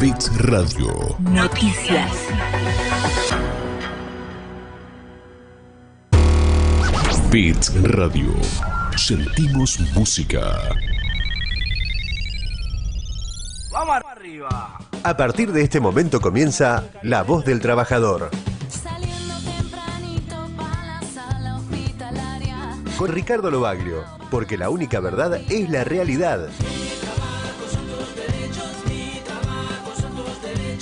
[0.00, 1.16] Bits Radio.
[1.18, 2.12] Noticias.
[7.32, 8.32] Bits Radio.
[8.96, 10.40] Sentimos música.
[13.72, 14.78] Vamos arriba.
[15.02, 18.30] A partir de este momento comienza La Voz del Trabajador.
[18.68, 22.56] Saliendo tempranito pa' la sala hospitalaria.
[22.96, 26.50] Con Ricardo Lobaglio, porque la única verdad es la realidad.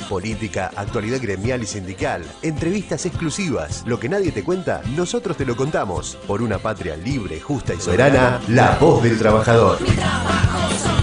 [0.09, 5.57] Política, actualidad gremial y sindical, entrevistas exclusivas, lo que nadie te cuenta, nosotros te lo
[5.57, 6.17] contamos.
[6.27, 9.79] Por una patria libre, justa y soberana, la voz del trabajador.
[9.79, 10.96] Saliendo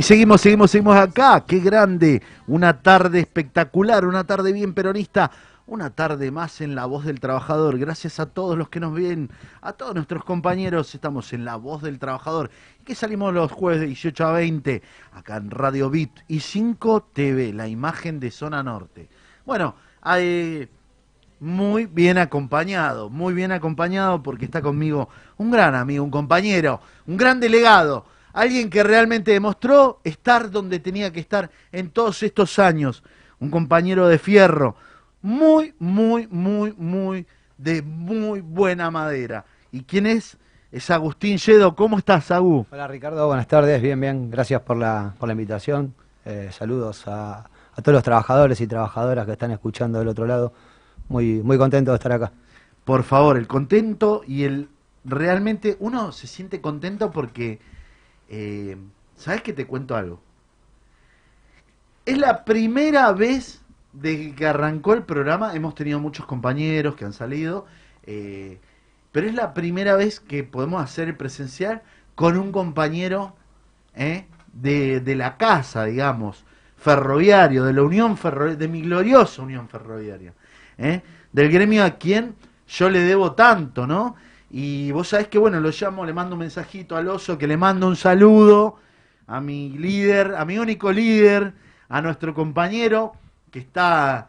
[0.00, 1.44] Y seguimos, seguimos, seguimos acá.
[1.46, 2.22] Qué grande.
[2.46, 5.30] Una tarde espectacular, una tarde bien peronista.
[5.66, 7.78] Una tarde más en La Voz del Trabajador.
[7.78, 9.28] Gracias a todos los que nos ven,
[9.60, 10.94] a todos nuestros compañeros.
[10.94, 12.50] Estamos en La Voz del Trabajador.
[12.82, 17.52] Que salimos los jueves de 18 a 20, acá en Radio Bit y 5 TV,
[17.52, 19.10] la imagen de Zona Norte.
[19.44, 19.74] Bueno,
[20.16, 20.66] eh,
[21.40, 27.18] muy bien acompañado, muy bien acompañado porque está conmigo un gran amigo, un compañero, un
[27.18, 33.02] gran delegado, alguien que realmente demostró estar donde tenía que estar en todos estos años,
[33.38, 34.76] un compañero de fierro,
[35.22, 37.26] muy, muy, muy, muy,
[37.58, 39.44] de muy buena madera.
[39.72, 40.36] ¿Y quién es?
[40.72, 41.74] Es Agustín Yedo.
[41.74, 42.66] ¿Cómo estás, Agú?
[42.70, 45.94] Hola Ricardo, buenas tardes, bien, bien, gracias por la, por la invitación.
[46.24, 47.38] Eh, saludos a,
[47.74, 50.52] a todos los trabajadores y trabajadoras que están escuchando del otro lado.
[51.08, 52.32] Muy, muy contento de estar acá.
[52.84, 54.68] Por favor, el contento y el
[55.04, 57.58] realmente uno se siente contento porque
[58.30, 58.76] eh,
[59.16, 60.20] sabes que te cuento algo.
[62.06, 63.60] Es la primera vez
[63.92, 67.66] desde que arrancó el programa, hemos tenido muchos compañeros que han salido,
[68.04, 68.60] eh,
[69.12, 71.82] pero es la primera vez que podemos hacer el presencial
[72.14, 73.34] con un compañero
[73.94, 76.44] eh, de, de la casa, digamos,
[76.76, 80.32] ferroviario, de la Unión Ferroviaria, de mi gloriosa Unión Ferroviaria,
[80.78, 82.36] del gremio a quien
[82.68, 84.16] yo le debo tanto, ¿no?
[84.50, 87.56] Y vos sabés que, bueno, lo llamo, le mando un mensajito al oso, que le
[87.56, 88.76] mando un saludo
[89.28, 91.54] a mi líder, a mi único líder,
[91.88, 93.12] a nuestro compañero,
[93.52, 94.28] que está,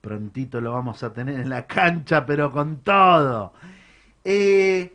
[0.00, 3.52] prontito lo vamos a tener en la cancha, pero con todo.
[4.24, 4.92] Eh,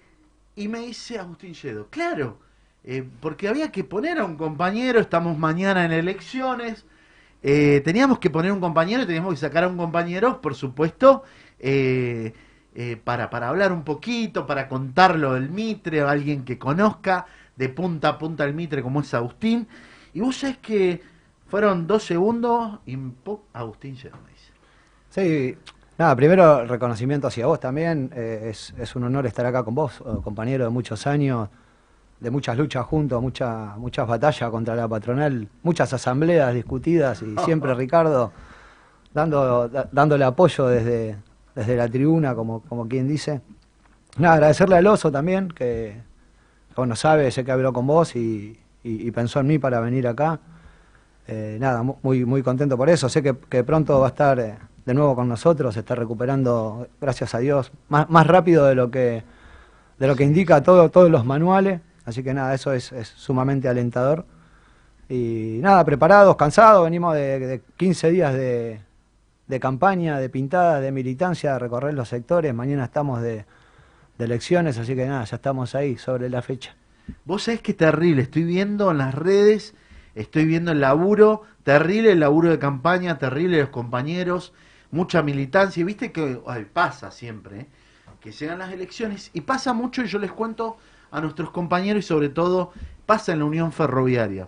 [0.57, 2.39] y me dice Agustín Yedo, claro,
[2.83, 6.85] eh, porque había que poner a un compañero, estamos mañana en elecciones,
[7.41, 11.23] eh, teníamos que poner un compañero teníamos que sacar a un compañero, por supuesto,
[12.75, 17.25] eh, para, para hablar un poquito, para contar lo del Mitre, a alguien que conozca
[17.55, 19.67] de punta a punta el Mitre como es Agustín.
[20.13, 21.01] Y vos sabés que
[21.47, 22.97] fueron dos segundos y.
[23.53, 24.11] Agustín dice.
[25.09, 25.55] Sí,
[25.97, 28.09] nada, primero reconocimiento hacia vos también.
[28.15, 31.49] eh, es, es un honor estar acá con vos, eh, compañero de muchos años,
[32.19, 37.73] de muchas luchas juntos, mucha- muchas batallas contra la patronal, muchas asambleas discutidas y siempre
[37.75, 38.31] Ricardo
[39.13, 41.17] dando, da- dándole apoyo desde,
[41.55, 43.41] desde la tribuna, como, como quien dice.
[44.17, 45.97] Nada, agradecerle al oso también, que
[46.75, 48.59] bueno, sabe, sé que habló con vos y,
[49.13, 50.39] pensó en mí para venir acá.
[51.27, 53.07] Eh, nada, mu- muy, muy contento por eso.
[53.09, 54.55] Sé que, que pronto va a estar eh,
[54.85, 58.91] de nuevo con nosotros, se está recuperando, gracias a Dios, más, más rápido de lo
[58.91, 59.23] que,
[59.99, 61.79] de lo que indica todo, todos los manuales.
[62.05, 64.25] Así que nada, eso es, es sumamente alentador.
[65.09, 68.79] Y nada, preparados, cansados, venimos de, de 15 días de,
[69.47, 72.53] de campaña, de pintada, de militancia, de recorrer los sectores.
[72.53, 73.45] Mañana estamos de,
[74.19, 76.75] elecciones, así que nada, ya estamos ahí sobre la fecha.
[77.25, 79.75] Vos sabés que terrible, estoy viendo en las redes,
[80.15, 84.53] estoy viendo el laburo, terrible el laburo de campaña, terrible los compañeros,
[84.91, 87.67] mucha militancia, y viste que pasa siempre, ¿eh?
[88.21, 90.77] que llegan las elecciones, y pasa mucho, y yo les cuento
[91.11, 92.71] a nuestros compañeros, y sobre todo
[93.05, 94.47] pasa en la Unión Ferroviaria.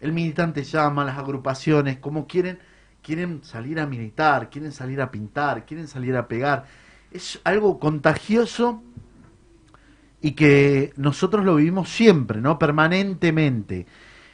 [0.00, 2.60] El militante llama, las agrupaciones, como quieren,
[3.06, 6.66] quieren salir a militar, quieren salir a pintar, quieren salir a pegar.
[7.12, 8.82] Es algo contagioso
[10.20, 12.58] y que nosotros lo vivimos siempre, ¿no?
[12.58, 13.86] Permanentemente.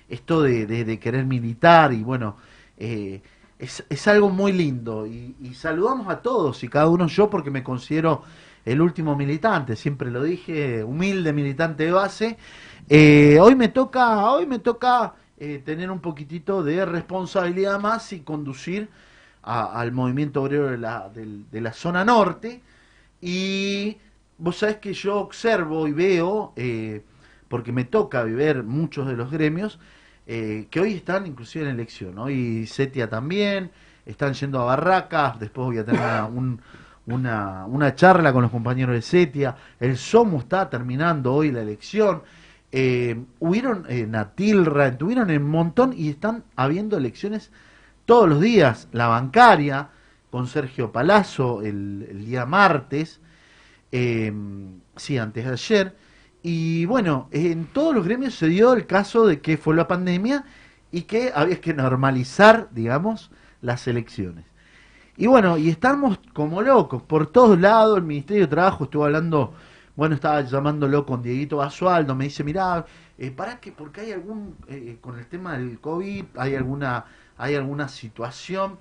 [0.08, 2.36] Esto de, de- querer militar y bueno,
[2.78, 3.22] eh,
[3.58, 5.06] es, es algo muy lindo.
[5.06, 8.22] Y, y saludamos a todos y cada uno yo porque me considero
[8.64, 12.38] el último militante, siempre lo dije, humilde militante de base.
[12.88, 15.14] Eh, hoy me toca, hoy me toca
[15.44, 18.88] eh, tener un poquitito de responsabilidad más y conducir
[19.42, 22.62] a- al movimiento obrero de la, de la zona norte.
[23.20, 23.98] Y
[24.38, 27.02] vos sabés que yo observo y veo, eh,
[27.48, 29.78] porque me toca ver muchos de los gremios,
[30.26, 32.18] eh, que hoy están inclusive en elección.
[32.18, 33.70] Hoy Setia también,
[34.06, 36.60] están yendo a Barracas, después voy a tener una, un-
[37.06, 42.22] una, una charla con los compañeros de Setia, el SOMO está terminando hoy la elección,
[42.72, 47.52] eh, hubieron eh, Natilra, tuvieron un montón y están habiendo elecciones
[48.06, 49.90] todos los días, la bancaria,
[50.30, 53.20] con Sergio Palazzo el, día martes,
[53.92, 54.32] eh,
[54.96, 55.96] sí, antes de ayer,
[56.42, 60.44] y bueno, en todos los gremios se dio el caso de que fue la pandemia
[60.90, 63.30] y que había que normalizar, digamos,
[63.60, 64.46] las elecciones.
[65.16, 69.54] Y bueno, y estamos como locos, por todos lados, el Ministerio de Trabajo estuvo hablando,
[69.96, 72.84] bueno, estaba llamándolo con Dieguito Basualdo, me dice, mirá,
[73.18, 77.04] eh, para que, porque hay algún, eh, con el tema del COVID, hay alguna,
[77.38, 78.78] hay alguna situación.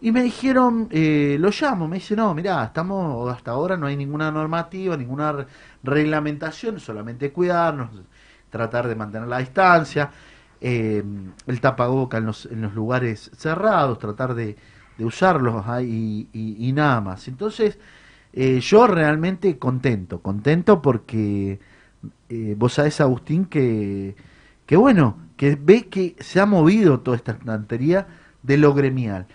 [0.00, 3.96] Y me dijeron, eh, lo llamo, me dice, no, mirá, estamos, hasta ahora no hay
[3.96, 5.46] ninguna normativa, ninguna re-
[5.82, 7.90] reglamentación, solamente cuidarnos,
[8.50, 10.10] tratar de mantener la distancia,
[10.60, 11.02] eh,
[11.46, 14.56] el tapaboca en los, en los lugares cerrados, tratar de,
[14.98, 17.28] de usarlos ahí y nada más.
[17.28, 17.78] Entonces,
[18.36, 21.60] eh, yo realmente contento, contento porque
[22.28, 24.16] eh, vos sabés, Agustín, que,
[24.66, 28.06] que bueno, que ve que se ha movido toda esta estantería
[28.42, 29.26] de lo gremial.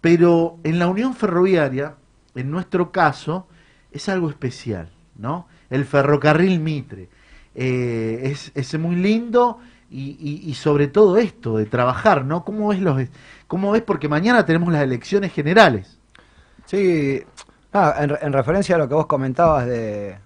[0.00, 1.96] Pero en la Unión Ferroviaria,
[2.34, 3.48] en nuestro caso,
[3.92, 5.46] es algo especial, ¿no?
[5.70, 7.08] El ferrocarril Mitre.
[7.54, 9.58] Eh, es, es muy lindo
[9.90, 12.44] y, y- y sobre todo esto de trabajar, ¿no?
[12.44, 13.02] ¿Cómo ves los,
[13.48, 13.82] cómo ves?
[13.82, 15.98] Porque mañana tenemos las elecciones generales.
[16.66, 17.22] Sí,
[17.72, 20.16] ah, en, re- en referencia a lo que vos comentabas de,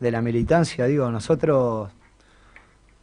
[0.00, 1.90] de la militancia, digo, nosotros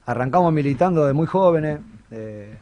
[0.06, 1.80] arrancamos militando de muy jóvenes
[2.12, 2.57] eh,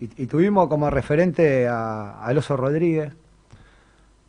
[0.00, 3.12] y, tuvimos como referente a, a Rodríguez,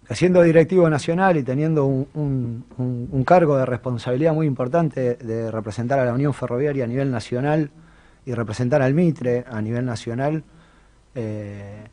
[0.07, 2.65] que siendo directivo nacional y teniendo un-
[3.11, 7.71] un cargo de responsabilidad muy importante de representar a la Unión Ferroviaria a nivel nacional
[8.25, 10.43] y representar al Mitre a nivel nacional,
[11.15, 11.85] eh,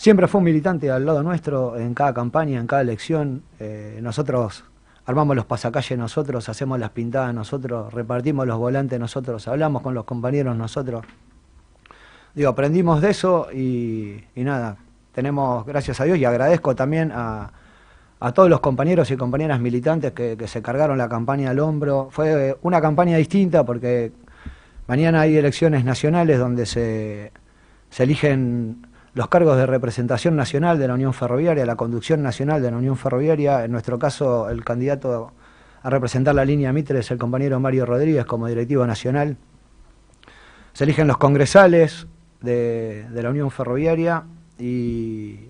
[0.00, 3.42] Siempre fue un militante al lado nuestro en cada campaña, en cada elección.
[3.58, 4.64] Eh, nosotros
[5.04, 10.04] armamos los pasacalles nosotros, hacemos las pintadas nosotros, repartimos los volantes nosotros, hablamos con los
[10.04, 11.04] compañeros nosotros.
[12.34, 14.78] Digo, aprendimos de eso y, y nada,
[15.12, 17.52] tenemos, gracias a Dios, y agradezco también a,
[18.20, 22.08] a todos los compañeros y compañeras militantes que, que se cargaron la campaña al hombro.
[22.10, 24.12] Fue una campaña distinta porque
[24.86, 27.32] mañana hay elecciones nacionales donde se,
[27.90, 32.70] se eligen los cargos de representación nacional de la Unión Ferroviaria, la conducción nacional de
[32.70, 33.64] la Unión Ferroviaria.
[33.64, 35.32] En nuestro caso, el candidato
[35.82, 39.36] a representar la línea Mitre es el compañero Mario Rodríguez como directivo nacional.
[40.72, 42.06] Se eligen los congresales
[42.40, 44.24] de, la Unión Ferroviaria
[44.58, 45.40] y,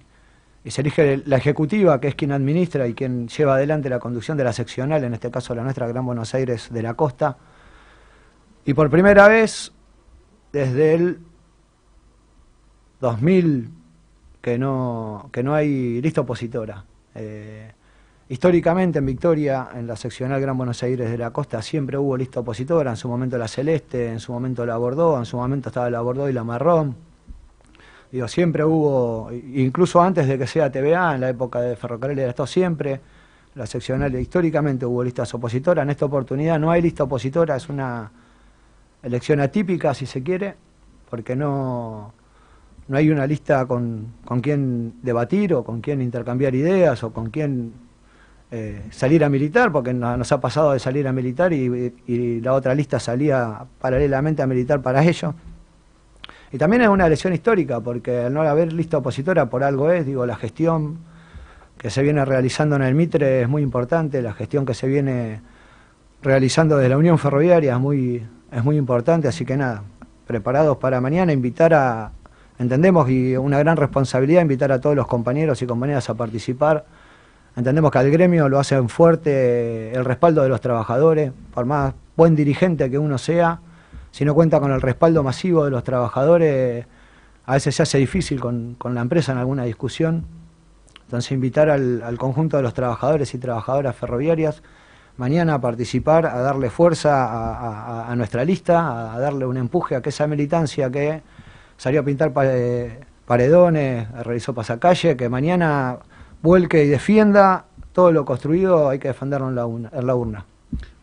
[0.65, 4.39] y se elige la ejecutiva, que es quien administra y quien lleva adelante la conducción
[4.39, 7.37] de la seccional, en este caso la nuestra Gran Buenos Aires de la Costa.
[8.65, 9.73] Y por primera vez,
[10.53, 11.19] desde el
[13.01, 13.71] 2000
[14.41, 16.85] que no, que no hay lista opositora.
[17.15, 17.73] Eh,
[18.29, 22.41] históricamente en Victoria, en la seccional Gran Buenos Aires de la Costa, siempre hubo lista
[22.41, 25.91] opositora, en su momento la Celeste, en su momento la Bordeaux, en su momento estaba
[25.91, 26.97] la Bordeaux y la Marrón.
[28.13, 32.31] Digo, siempre hubo, incluso antes de que sea TVA, en la época de Ferrocarril del
[32.31, 33.01] Estado, siempre
[33.55, 35.83] la seccional históricamente hubo listas opositoras.
[35.83, 38.11] En esta oportunidad no hay lista opositora, es una
[39.03, 40.57] elección atípica, si se quiere,
[41.09, 42.13] porque no,
[42.91, 47.31] no hay una lista con, con quién debatir o con quién intercambiar ideas o con
[47.31, 47.73] quién
[48.51, 52.53] eh, salir a militar, porque no- nos ha pasado de salir a militar y, la
[52.53, 55.35] otra lista salía paralelamente a militar para ello.
[56.51, 60.05] Y también es una elección histórica, porque al no haber lista opositora por algo es,
[60.05, 60.99] digo, la gestión
[61.79, 65.43] que se viene realizando en el Mitre es muy importante, la gestión que se viene
[66.23, 69.85] realizando desde la Unión Ferroviaria es muy, es muy importante, así que nada,
[70.27, 72.11] preparados para mañana, invitar a,
[72.61, 76.85] entendemos y una gran responsabilidad invitar a todos los compañeros y compañeras a participar.
[77.57, 82.37] Entendemos que al gremio lo hacen fuerte el respaldo de los trabajadores, por más buen
[82.37, 83.61] dirigente que uno sea,
[84.11, 86.85] si no cuenta con el respaldo masivo de los trabajadores,
[87.47, 90.27] a veces se hace difícil con, la empresa en alguna discusión.
[91.05, 94.63] Entonces invitar al, conjunto de los trabajadores y trabajadoras ferroviarias
[95.17, 99.97] mañana a participar, a darle fuerza a, a- nuestra lista, a, a darle un empuje
[99.97, 101.23] a que esa militancia que
[101.81, 105.97] salió a pintar eh, paredones, realizó pasacalle, que mañana
[106.43, 110.45] vuelque y defienda todo lo construido, hay que defenderlo en la, urna- en la urna.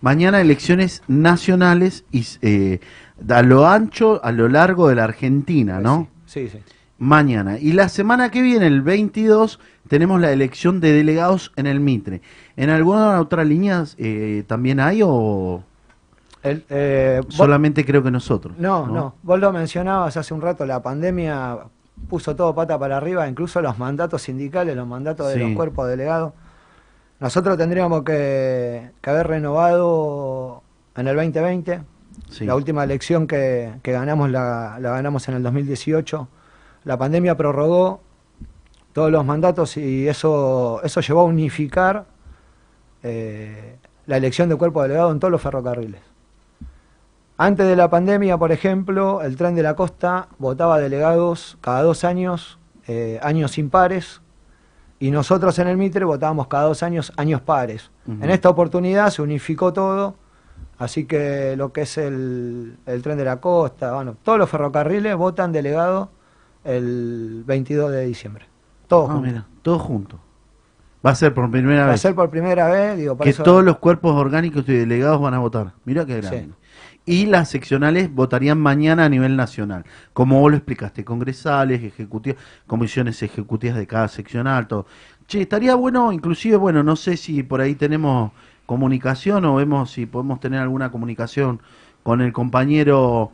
[0.02, 2.80] Mañana elecciones nacionales y eh,
[3.28, 6.10] a lo ancho, a lo largo de la Argentina, ¿no?
[6.28, 6.60] Sí, sí.
[7.00, 7.58] Mañana.
[7.58, 12.22] Y la semana que viene, el 22, tenemos la elección de delegados en el Mitre.
[12.56, 15.64] ¿En alguna otra línea eh, también hay o
[16.50, 18.56] El, eh, vos- solamente creo que nosotros?
[18.58, 21.58] no, no, vos lo mencionabas hace un rato, la pandemia
[22.10, 26.34] puso todo pata para arriba, incluso los mandatos sindicales, los mandatos de los cuerpos delegados.
[27.20, 30.62] Nosotros tendríamos que, que haber renovado
[30.96, 31.82] en el 2020.
[32.30, 32.46] Sí.
[32.46, 36.28] La última elección que, que ganamos la, la ganamos en el 2018.
[36.84, 38.02] La pandemia prorrogó
[38.94, 42.06] todos los mandatos y eso, eso llevó a unificar
[43.04, 46.02] eh, la elección de cuerpo delegado en todos los ferrocarriles.
[47.38, 52.04] Antes de la pandemia, por ejemplo, el tren de la costa votaba delegados cada dos
[52.04, 54.22] años, eh, años impares,
[55.00, 57.92] y nosotros en el Mitre votábamos cada dos años, años pares.
[58.08, 60.16] En esta oportunidad se unificó todo,
[60.80, 65.16] así que lo que es el, el tren de la costa, bueno, todos los ferrocarriles
[65.16, 66.10] votan delegado
[66.64, 68.46] el 22 de diciembre.
[68.88, 69.32] Todos Ah, juntos.
[69.32, 70.20] mira, todos juntos.
[71.06, 73.30] Va a ser por primera Va a vez ser por primera vez, digo, por que
[73.30, 75.74] eso- todos los cuerpos orgánicos y delegados van a votar.
[75.86, 76.50] Mira qué grande.
[76.50, 76.97] Sí.
[77.08, 82.38] Y las seccionales votarían mañana a nivel nacional, como vos lo explicaste, congresales, ejecutivas,
[82.68, 84.86] comisiones ejecutivas de cada seccional, todo.
[85.26, 88.34] Che, estaría bueno, inclusive, bueno, no sé si por ahí tenemos
[88.66, 91.62] comunicación o vemos si podemos tener alguna comunicación
[92.04, 93.32] con el compañero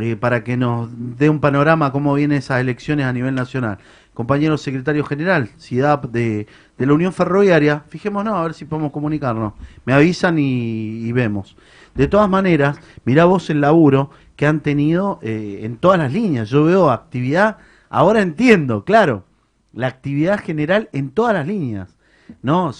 [0.00, 3.78] eh, para que nos dé un panorama cómo vienen esas elecciones a nivel nacional.
[4.14, 9.52] Compañero secretario general, CIDAP de, de la Unión Ferroviaria, fijémonos a ver si podemos comunicarnos.
[9.84, 11.56] Me avisan y, y vemos.
[11.94, 16.48] De todas maneras, mirá vos el laburo que han tenido eh, en todas las líneas.
[16.48, 17.58] Yo veo actividad,
[17.90, 19.24] ahora entiendo, claro,
[19.72, 21.96] la actividad general en todas las líneas.
[22.42, 22.72] ¿no?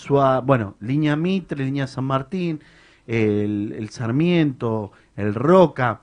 [0.44, 2.60] Bueno, línea Mitre, línea San Martín,
[3.06, 6.00] el, el Sarmiento, el Roca.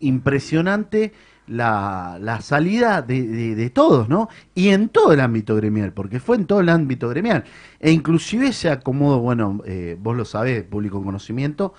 [0.00, 1.12] Impresionante
[1.46, 4.28] la, la salida de, todos, ¿no?
[4.54, 7.44] Y en todo el ámbito gremial, porque fue en todo el ámbito gremial.
[7.80, 11.74] E inclusive se acomodó, bueno, eh, vos lo sabés, público en conocimiento,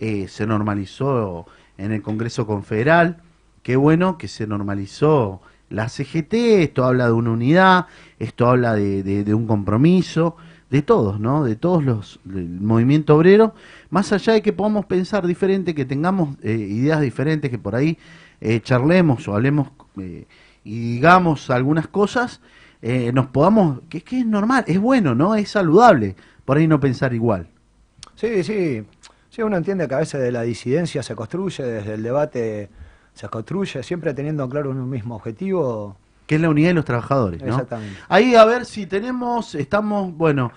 [0.00, 1.46] eh, se normalizó
[1.76, 3.18] en el Congreso Confederal,
[3.62, 7.86] qué bueno que se normalizó la CGT, esto habla de una unidad,
[8.18, 10.36] esto habla de un compromiso,
[10.70, 11.44] de todos, ¿no?
[11.44, 13.54] De todos los, del movimiento obrero,
[13.90, 17.98] más allá de que podamos pensar diferente, que tengamos eh, ideas diferentes, que por ahí
[18.40, 19.68] eh, charlemos o hablemos
[19.98, 20.26] eh,
[20.64, 22.40] y digamos algunas cosas,
[22.82, 25.34] eh, nos podamos, que es que es normal, es bueno, ¿no?
[25.34, 26.14] Es saludable,
[26.44, 27.48] por ahí no pensar igual.
[28.14, 28.84] Sí, sí.
[29.30, 32.70] Sí, uno entiende que a veces de la disidencia se construye, desde el debate
[33.14, 35.96] se construye, siempre teniendo claro un mismo objetivo.
[36.26, 37.48] que es la unidad de los trabajadores, ¿no?
[37.48, 37.98] Exactamente.
[38.08, 40.52] Ahí a ver si tenemos, estamos, bueno,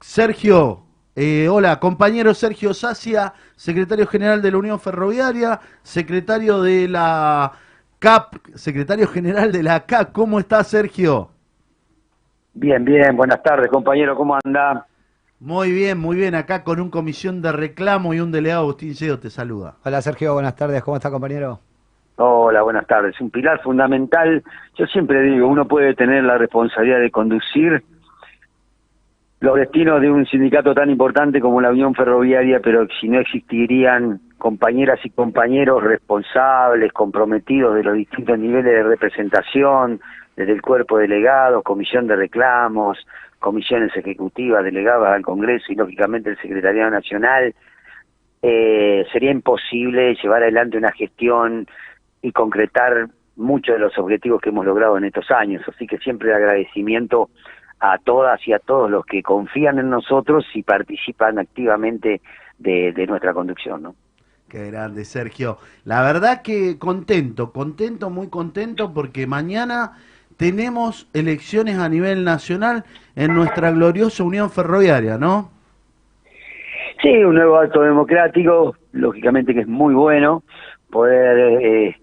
[0.00, 0.82] Sergio,
[1.14, 7.52] eh, hola, compañero Sergio Sacia, secretario general de la Unión Ferroviaria, secretario de la
[7.98, 11.30] CAP, secretario general de la CAP, ¿cómo está Sergio?
[12.54, 14.86] Bien, bien, buenas tardes, compañero, ¿cómo anda?
[15.40, 19.18] Muy bien, muy bien, acá con un comisión de reclamo y un delegado Agustín Lledo
[19.18, 19.74] te saluda.
[19.84, 21.60] Hola Sergio, buenas tardes, ¿cómo está compañero?
[22.16, 23.20] Hola, buenas tardes.
[23.20, 24.44] Un pilar fundamental,
[24.76, 27.82] yo siempre digo, uno puede tener la responsabilidad de conducir
[29.42, 34.20] los destinos de un sindicato tan importante como la Unión Ferroviaria, pero si no existirían
[34.38, 40.00] compañeras y compañeros responsables, comprometidos de los distintos niveles de representación,
[40.36, 43.04] desde el cuerpo de delegados, comisión de reclamos,
[43.40, 47.52] comisiones ejecutivas delegadas al Congreso y lógicamente el Secretariado Nacional,
[48.42, 51.66] eh, sería imposible llevar adelante una gestión
[52.22, 55.62] y concretar muchos de los objetivos que hemos logrado en estos años.
[55.66, 57.28] Así que siempre el agradecimiento
[57.82, 62.20] a todas y a todos los que confían en nosotros y participan activamente
[62.58, 63.82] de, de nuestra conducción.
[63.82, 63.94] ¿no?
[64.48, 65.58] Qué grande, Sergio.
[65.84, 69.98] La verdad que contento, contento, muy contento porque mañana
[70.36, 72.84] tenemos elecciones a nivel nacional
[73.16, 75.50] en nuestra gloriosa Unión Ferroviaria, ¿no?
[77.02, 80.44] Sí, un nuevo acto democrático, lógicamente que es muy bueno
[80.88, 81.96] poder eh,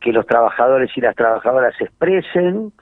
[0.00, 2.72] que los trabajadores y las trabajadoras se expresen,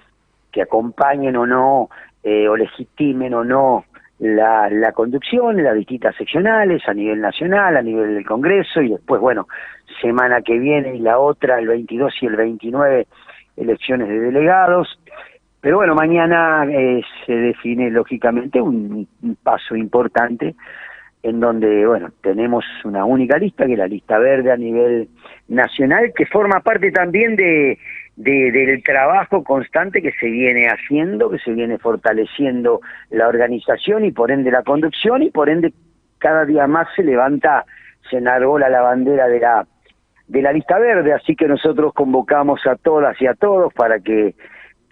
[0.52, 1.90] que acompañen o no,
[2.22, 3.84] eh, o legitimen o no
[4.18, 8.90] la, la conducción en las distintas seccionales, a nivel nacional, a nivel del Congreso, y
[8.90, 9.48] después, bueno,
[10.00, 13.06] semana que viene y la otra, el 22 y el 29,
[13.56, 15.00] elecciones de delegados.
[15.60, 20.54] Pero bueno, mañana eh, se define lógicamente un, un paso importante
[21.22, 25.08] en donde, bueno, tenemos una única lista, que es la lista verde a nivel
[25.48, 27.78] nacional, que forma parte también de,
[28.22, 34.12] de- del trabajo constante que se viene haciendo, que se viene fortaleciendo la organización y
[34.12, 35.72] por ende la conducción y por ende
[36.18, 37.64] cada día más se levanta,
[38.10, 39.66] se enarbola la bandera de la
[40.28, 44.36] de la lista verde, así que nosotros convocamos a todas y a todos para que,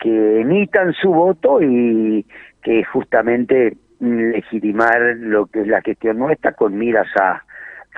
[0.01, 2.27] que emitan su voto y
[2.61, 7.45] que justamente mm, legitimar lo que es la gestión nuestra con miras a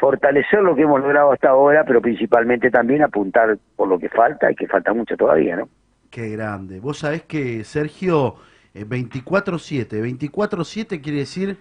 [0.01, 4.51] fortalecer lo que hemos logrado hasta ahora, pero principalmente también apuntar por lo que falta
[4.51, 5.69] y que falta mucho todavía, ¿no?
[6.11, 6.81] Qué grande.
[6.81, 8.37] Vos sabés que, Sergio,
[8.75, 11.59] eh, 24-7, 24-7 quiere decir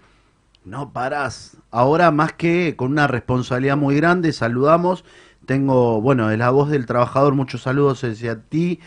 [0.65, 1.58] no parás.
[1.72, 5.05] Ahora más que con una responsabilidad muy grande, saludamos.
[5.46, 8.79] Tengo, bueno, de la voz del trabajador, muchos saludos hacia ti,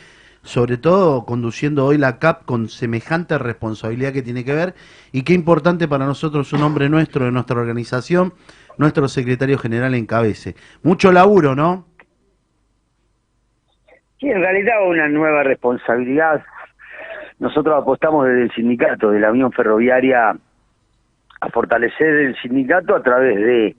[0.42, 4.74] sobre todo conduciendo hoy la CAP con semejante responsabilidad que tiene que ver
[5.12, 8.32] y qué importante para nosotros un hombre nuestro de nuestra organización,
[8.78, 10.54] nuestro secretario general encabece.
[10.82, 11.86] Mucho laburo, ¿no?
[14.18, 16.42] Sí, en realidad una nueva responsabilidad.
[17.38, 20.36] Nosotros apostamos desde el sindicato de la Unión Ferroviaria
[21.40, 23.76] a fortalecer el sindicato a través de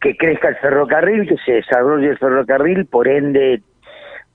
[0.00, 3.62] que crezca el ferrocarril, que se desarrolle el ferrocarril, por ende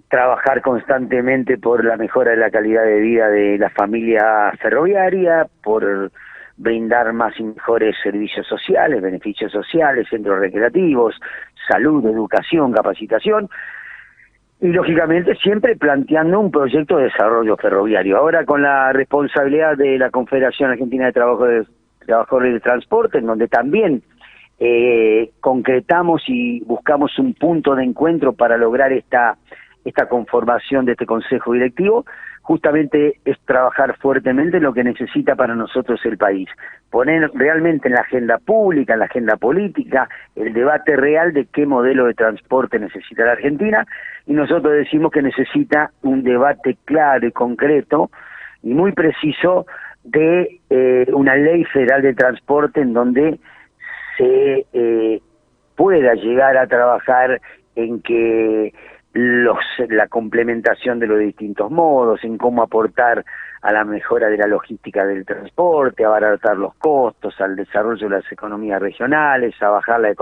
[0.10, 6.12] trabajar constantemente por la mejora de la calidad de vida de la familia ferroviaria, por
[6.62, 11.20] brindar más y mejores servicios sociales, beneficios sociales, centros recreativos,
[11.68, 13.50] salud, educación, capacitación,
[14.60, 18.18] y lógicamente siempre planteando un proyecto de desarrollo ferroviario.
[18.18, 21.66] Ahora con la responsabilidad de la Confederación Argentina de Trabajo de
[22.06, 24.04] Trabajadores de Transporte, en donde también
[24.60, 29.38] eh, concretamos y buscamos un punto de encuentro para lograr esta
[29.84, 32.06] esta conformación de este consejo directivo,
[32.42, 36.50] justamente es trabajar fuertemente en lo que necesita para nosotros el país,
[36.90, 41.66] poner realmente en la agenda pública, en la agenda política, el debate real de qué
[41.66, 43.86] modelo de transporte necesita la Argentina,
[44.26, 48.10] y nosotros decimos que necesita un debate claro y concreto
[48.64, 49.66] y muy preciso
[50.04, 53.40] de eh, una ley federal de transporte en donde
[54.18, 55.22] se eh,
[55.76, 57.42] pueda llegar a trabajar
[57.76, 58.74] en que
[59.14, 59.58] los,
[59.90, 63.26] la complementación de los distintos modos, en cómo aportar
[63.62, 68.16] a la mejora de la logística del transporte, a abaratar los costos, al desarrollo de
[68.16, 70.14] las economías regionales, a bajar la,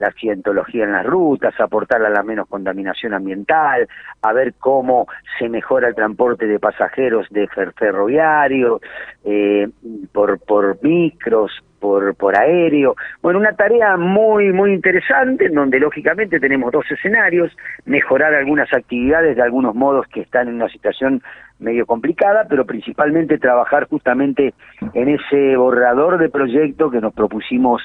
[0.00, 3.86] la accidentología en las rutas, aportar a la menos contaminación ambiental,
[4.22, 5.06] a ver cómo
[5.38, 8.80] se mejora el transporte de pasajeros de fer- ferroviario,
[9.24, 9.68] eh,
[10.12, 12.94] por, por micros, por, por aéreo.
[13.22, 19.36] Bueno, una tarea muy, muy interesante, en donde lógicamente tenemos dos escenarios, mejorar algunas actividades
[19.36, 21.22] de algunos modos que están en una situación
[21.58, 24.54] medio complicada, pero principalmente trabajar justamente
[24.94, 27.82] en ese borrador de proyecto que nos propusimos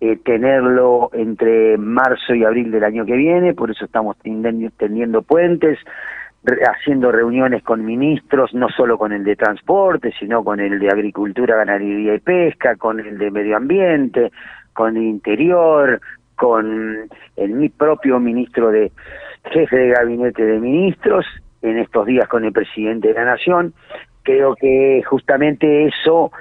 [0.00, 5.78] eh, tenerlo entre marzo y abril del año que viene, por eso estamos tendiendo, puentes,
[6.42, 10.88] re- haciendo reuniones con ministros, no solo con el de transporte, sino con el de
[10.88, 14.32] agricultura, ganadería y pesca, con el de medio ambiente,
[14.72, 16.00] con el interior,
[16.36, 18.90] con el mi propio ministro de
[19.52, 21.26] jefe de gabinete de ministros,
[21.62, 23.74] en estos días con el presidente de la nación.
[24.22, 26.32] Creo que justamente eso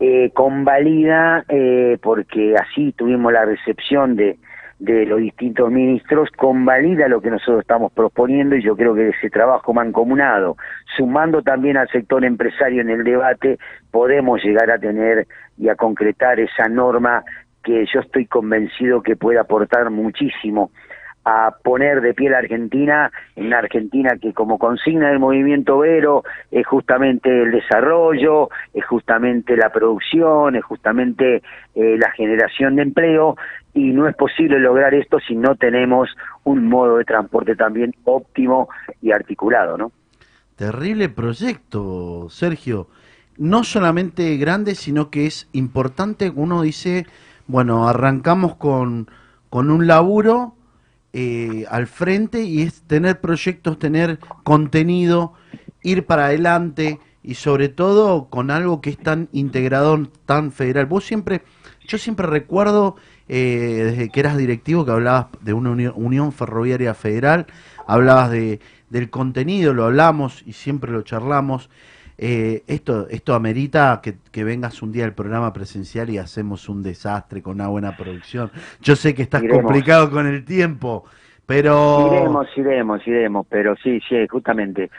[0.00, 4.38] eh, convalida, eh, porque así tuvimos la recepción de,
[4.78, 9.28] de los distintos ministros, convalida lo que nosotros estamos proponiendo y yo creo que ese
[9.28, 10.56] trabajo mancomunado,
[10.96, 13.58] sumando también al sector empresario en el debate,
[13.90, 17.24] podemos llegar a tener y a concretar esa norma
[17.64, 20.70] que yo estoy convencido que puede aportar muchísimo
[21.28, 26.24] a poner de pie la Argentina, en una Argentina que como consigna del movimiento Vero
[26.50, 31.42] es justamente el desarrollo, es justamente la producción, es justamente
[31.74, 33.36] eh, la generación de empleo
[33.74, 36.08] y no es posible lograr esto si no tenemos
[36.44, 38.70] un modo de transporte también óptimo
[39.02, 39.92] y articulado, ¿no?
[40.56, 42.88] Terrible proyecto, Sergio.
[43.36, 46.32] No solamente grande, sino que es importante.
[46.34, 47.06] Uno dice,
[47.46, 49.08] bueno, arrancamos con,
[49.50, 50.54] con un laburo
[51.20, 55.32] eh, al frente y es tener proyectos, tener contenido,
[55.82, 60.86] ir para adelante y sobre todo con algo que es tan integrador, tan federal.
[60.86, 61.42] Vos siempre,
[61.88, 62.94] yo siempre recuerdo
[63.26, 67.48] eh, desde que eras directivo que hablabas de una unión ferroviaria federal,
[67.88, 71.68] hablabas de, del contenido, lo hablamos y siempre lo charlamos.
[72.20, 76.82] Eh, esto, esto amerita que, que vengas un día al programa presencial y hacemos un
[76.82, 78.50] desastre con una buena producción.
[78.80, 79.62] Yo sé que estás Iremos.
[79.62, 81.04] complicado con el tiempo,
[81.46, 82.08] pero...
[82.12, 84.90] Iremos, iremos, iremos, pero sí, sí, justamente.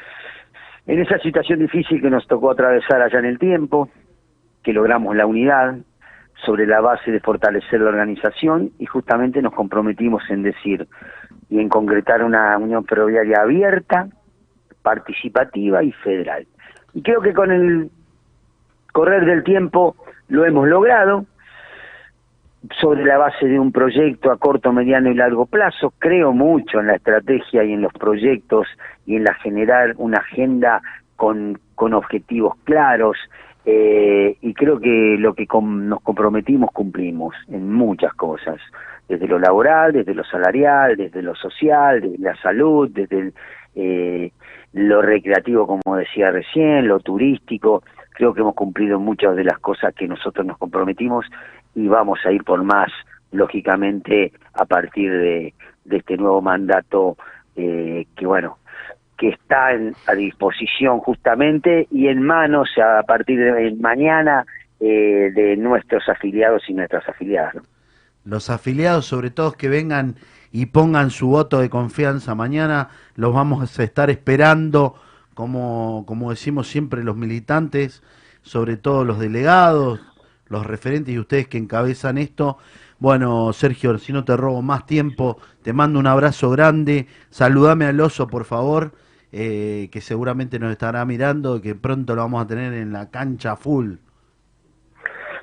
[0.88, 3.90] En esa situación difícil que nos tocó atravesar allá en el tiempo,
[4.64, 5.76] que logramos la unidad
[6.46, 10.88] sobre la base de fortalecer la organización y justamente nos comprometimos en decir
[11.50, 14.08] y en concretar una unión ferroviaria abierta,
[14.82, 16.48] participativa y federal.
[16.94, 17.90] Y creo que con el
[18.92, 19.96] correr del tiempo
[20.28, 21.26] lo hemos logrado.
[22.82, 25.94] sobre la base de un proyecto a corto, mediano y largo plazo.
[25.98, 28.68] Creo mucho en la estrategia y en los proyectos
[29.06, 30.82] y en la generar una agenda
[31.16, 33.18] con, con objetivos claros.
[33.66, 38.58] eh, y creo que lo que nos comprometimos cumplimos en muchas cosas,
[39.08, 43.34] desde lo laboral, desde lo salarial, desde lo social, desde la salud, desde el,
[43.76, 44.32] eh,
[44.74, 47.84] lo recreativo, como decía recién, lo turístico.
[48.12, 51.26] Creo que hemos cumplido muchas de las cosas que nosotros nos comprometimos
[51.76, 52.92] y vamos a ir por más,
[53.32, 55.54] lógicamente, a partir de,
[55.90, 57.18] este nuevo mandato
[57.56, 58.60] eh, que, bueno,
[59.18, 64.46] que está en- a disposición justamente y en manos a partir de mañana
[64.80, 67.56] eh, de nuestros afiliados y nuestras afiliadas.
[67.56, 67.62] ¿no?
[68.24, 70.16] Los afiliados, sobre todo que vengan
[70.52, 74.96] y pongan su voto de confianza mañana, los vamos a estar esperando,
[75.34, 78.04] como, como decimos siempre los militantes,
[78.42, 80.02] sobre todo los delegados,
[80.48, 82.58] los referentes y ustedes que encabezan esto.
[82.98, 88.02] Bueno, Sergio, si no te robo más tiempo, te mando un abrazo grande, saludame al
[88.02, 88.92] oso, por favor,
[89.32, 93.10] eh, que seguramente nos estará mirando y que pronto lo vamos a tener en la
[93.10, 93.94] cancha full.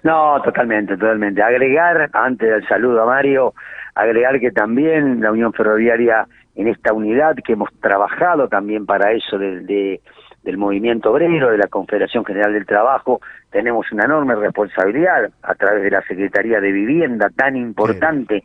[0.03, 1.42] No, totalmente, totalmente.
[1.42, 3.55] Agregar, antes del saludo a Mario,
[3.97, 9.37] agregar que también la Unión Ferroviaria en esta unidad que hemos trabajado también para eso
[9.39, 10.01] de, de-
[10.45, 15.83] del movimiento obrero, de la Confederación General del Trabajo, tenemos una enorme responsabilidad a través
[15.83, 18.45] de la Secretaría de Vivienda tan importante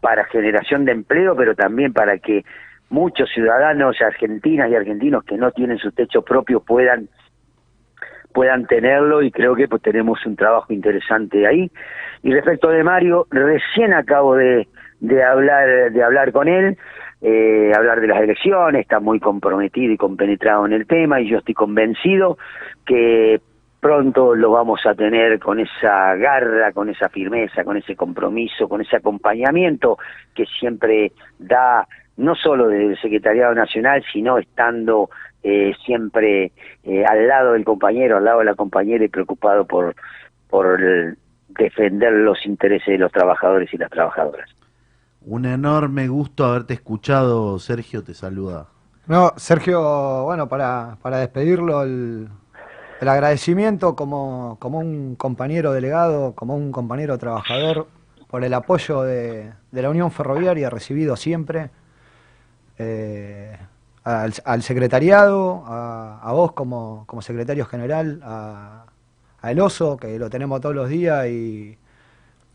[0.00, 2.44] para generación de empleo, pero también para que
[2.88, 7.08] muchos ciudadanos argentinas y argentinos que no tienen su techo propio puedan
[8.32, 11.70] puedan tenerlo y creo que pues tenemos un trabajo interesante ahí.
[12.22, 14.66] Y respecto de Mario, recién acabo de,
[15.00, 16.76] de hablar de hablar con él,
[17.22, 21.38] eh, hablar de las elecciones, está muy comprometido y compenetrado en el tema y yo
[21.38, 22.38] estoy convencido
[22.86, 23.40] que
[23.80, 28.80] pronto lo vamos a tener con esa garra, con esa firmeza, con ese compromiso, con
[28.80, 29.98] ese acompañamiento
[30.34, 35.10] que siempre da no solo del Secretariado Nacional, sino estando
[35.42, 36.52] eh, siempre
[36.84, 39.94] eh, al lado del compañero, al lado de la compañera y preocupado por,
[40.48, 41.16] por el-
[41.48, 44.48] defender los intereses de los trabajadores y las trabajadoras.
[45.26, 48.66] Un enorme gusto haberte escuchado, Sergio, te saluda.
[49.06, 52.28] No, Sergio, bueno, para, para despedirlo, el,
[53.00, 57.86] el agradecimiento como, como un compañero delegado, como un compañero trabajador,
[58.28, 61.70] por el apoyo de, de la Unión Ferroviaria recibido siempre,
[62.78, 63.56] eh,
[64.04, 68.84] al, al secretariado, a, vos como, como secretario general, a,
[69.40, 71.78] a El Oso, que lo tenemos todos los días y,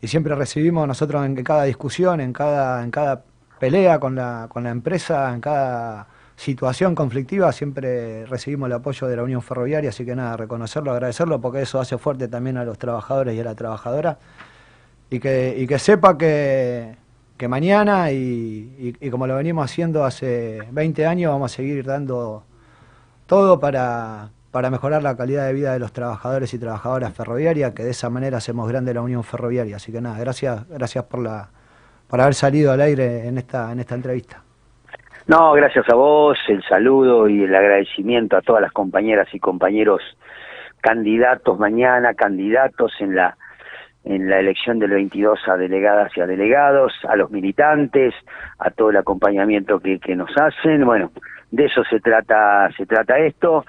[0.02, 3.22] y siempre recibimos nosotros en cada discusión, en cada, en cada
[3.58, 9.16] pelea con la, con la empresa, en cada situación conflictiva, siempre recibimos el apoyo de
[9.16, 12.78] la Unión Ferroviaria, así que nada, reconocerlo, agradecerlo, porque eso hace fuerte también a los
[12.78, 14.18] trabajadores y a la trabajadora,
[15.10, 16.96] y que, y que sepa que,
[17.36, 18.16] que mañana, y,
[19.00, 22.44] y- y como lo venimos haciendo hace 20 años, vamos a seguir dando
[23.26, 27.84] todo para, para mejorar la calidad de vida de los trabajadores y trabajadoras ferroviarias, que
[27.84, 29.76] de esa manera hacemos grande la Unión Ferroviaria.
[29.76, 31.48] Así que nada, gracias, gracias por la
[32.10, 34.42] por haber salido al aire en esta, en esta entrevista.
[35.28, 40.02] No, gracias a vos, el saludo y el agradecimiento a todas las compañeras y compañeros
[40.80, 43.36] candidatos mañana, candidatos en la
[44.02, 48.14] en la elección del 22 a delegadas y a delegados, a los militantes,
[48.58, 50.86] a todo el acompañamiento que, que nos hacen.
[50.86, 51.12] Bueno,
[51.50, 53.66] de eso se trata se trata esto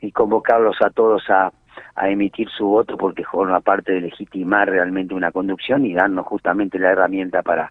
[0.00, 1.52] y convocarlos a todos a,
[1.94, 6.78] a emitir su voto porque forma parte de legitimar realmente una conducción y darnos justamente
[6.78, 7.70] la herramienta para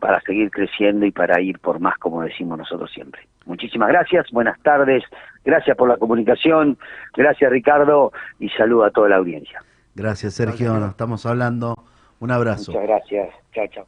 [0.00, 3.26] para seguir creciendo y para ir por más, como decimos nosotros siempre.
[3.46, 5.04] Muchísimas gracias, buenas tardes,
[5.44, 6.78] gracias por la comunicación,
[7.14, 9.62] gracias Ricardo y saludo a toda la audiencia.
[9.94, 11.76] Gracias, Sergio, nos estamos hablando.
[12.18, 12.72] Un abrazo.
[12.72, 13.86] Muchas gracias, chao, chao.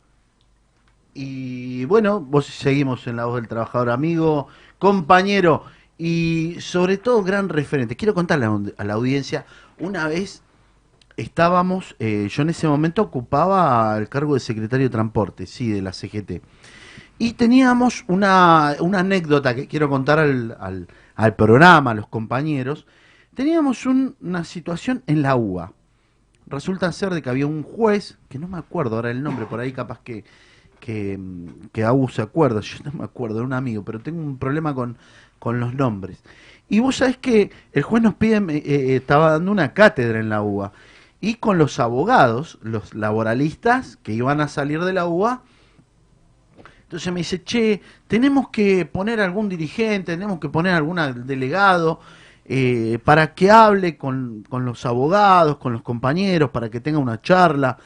[1.14, 5.64] Y bueno, vos seguimos en la voz del trabajador amigo, compañero
[5.98, 7.96] y sobre todo gran referente.
[7.96, 9.46] Quiero contarle a la- audiencia,
[9.78, 10.42] una vez
[11.16, 15.82] estábamos, eh, yo en ese momento ocupaba el cargo de secretario de transporte, sí, de
[15.82, 16.42] la CGT.
[17.18, 22.87] Y teníamos una, una anécdota que quiero contar al, al- al programa, a los compañeros.
[23.35, 25.72] Teníamos un- una situación en la UA.
[26.46, 29.59] Resulta ser de que había un juez, que no me acuerdo ahora el nombre, por
[29.61, 30.24] ahí capaz que,
[30.78, 31.18] que,
[31.72, 34.74] que Agu se acuerda, yo no me acuerdo, era un amigo, pero tengo un problema
[34.74, 34.96] con,
[35.38, 36.22] con los nombres.
[36.68, 40.29] Y vos sabés que el juez nos pide, eh, eh, estaba dando una cátedra en
[40.29, 40.72] la UA,
[41.20, 45.42] y con los abogados, los laboralistas que iban a salir de la UA,
[46.83, 51.99] entonces me dice, che, tenemos que poner algún dirigente, tenemos que poner algún delegado
[52.44, 57.20] eh, para que hable con, con los abogados, con los compañeros, para que tenga una
[57.20, 57.77] charla.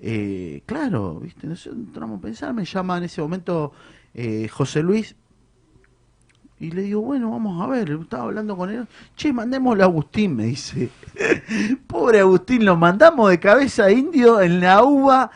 [0.00, 1.46] eh, claro, ¿viste?
[1.46, 3.72] Nosotros entramos a pensar, me llama en ese momento
[4.14, 5.16] eh, José Luis
[6.58, 8.86] y le digo, bueno, vamos a ver, estaba hablando con él.
[9.14, 10.88] Che, mandémosle a Agustín, me dice.
[11.86, 15.30] Pobre Agustín, lo mandamos de cabeza indio en la uva,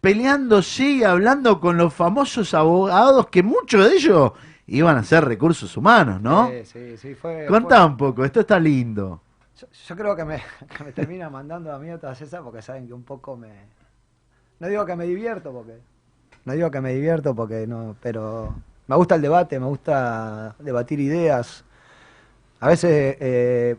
[0.00, 4.32] peleándose y hablando con los famosos abogados, que muchos de ellos
[4.66, 6.48] iban a ser recursos humanos, ¿no?
[6.48, 7.44] Sí, sí, sí, fue...
[7.46, 9.20] Contá fue- un poco, esto está lindo.
[9.60, 10.42] Yo, yo creo que me,
[10.76, 13.50] que me termina mandando a mí todas esas porque saben que un poco me...
[14.60, 15.78] No digo que me divierto porque...
[16.46, 18.54] No digo que me divierto porque no, pero
[18.86, 21.64] me gusta el debate, me gusta debatir ideas.
[22.60, 23.76] A veces eh,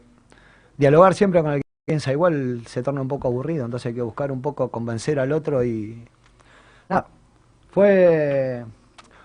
[0.77, 4.01] dialogar siempre con el que piensa igual se torna un poco aburrido, entonces hay que
[4.01, 6.07] buscar un poco convencer al otro y...
[6.89, 7.07] Nada,
[7.71, 8.65] fue...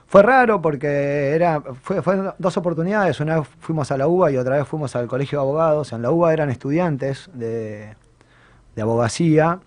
[0.07, 3.21] Fue raro porque era, fue, fue dos oportunidades.
[3.21, 5.93] Una vez fuimos a la UBA y otra vez fuimos al colegio de abogados.
[5.93, 7.95] En la UBA eran estudiantes de,
[8.75, 9.61] de abogacía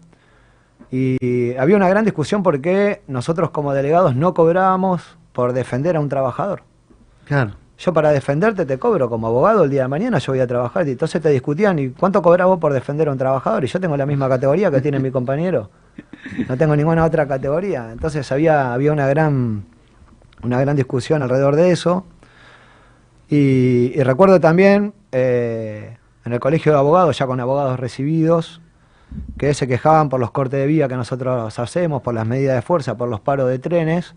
[0.91, 6.09] y había una gran discusión porque nosotros como delegados no cobrábamos por defender a un
[6.09, 6.63] trabajador.
[7.25, 7.55] Claro.
[7.77, 10.87] Yo para defenderte te cobro como abogado el día de mañana, yo voy a trabajar.
[10.87, 13.63] Y entonces te discutían, ¿y cuánto cobras vos por defender a un trabajador?
[13.63, 15.69] Y yo tengo la misma categoría que tiene mi compañero.
[16.47, 17.91] No tengo ninguna otra categoría.
[17.91, 19.65] Entonces había, había una gran
[20.43, 22.05] una gran discusión alrededor de eso.
[23.29, 28.61] Y, y recuerdo también eh, en el colegio de abogados, ya con abogados recibidos,
[29.37, 32.61] que se quejaban por los cortes de vía que nosotros hacemos, por las medidas de
[32.61, 34.15] fuerza, por los paros de trenes.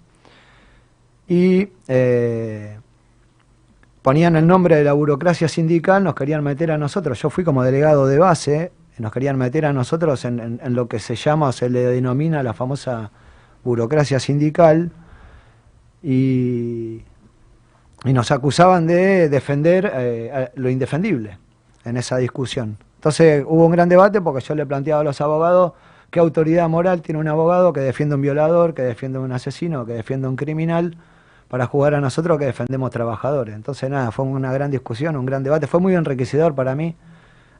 [1.28, 2.78] Y eh,
[4.02, 7.20] ponían el nombre de la burocracia sindical, nos querían meter a nosotros.
[7.20, 11.16] Yo fui como delegado de base, nos querían meter a nosotros en, lo que se
[11.16, 13.10] llama se le denomina la famosa
[13.64, 14.90] burocracia sindical
[16.02, 17.02] y,
[18.04, 21.38] y nos acusaban de defender eh, lo indefendible
[21.84, 22.78] en esa discusión.
[22.96, 25.72] Entonces hubo un gran debate porque yo le planteaba a los abogados
[26.10, 29.32] qué autoridad moral tiene un abogado que defiende a un violador, que defiende a un
[29.32, 30.96] asesino, que defiende a un criminal,
[31.48, 33.54] para jugar a nosotros que defendemos trabajadores.
[33.54, 36.96] Entonces nada, fue una gran discusión, un gran debate, fue muy enriquecedor para mí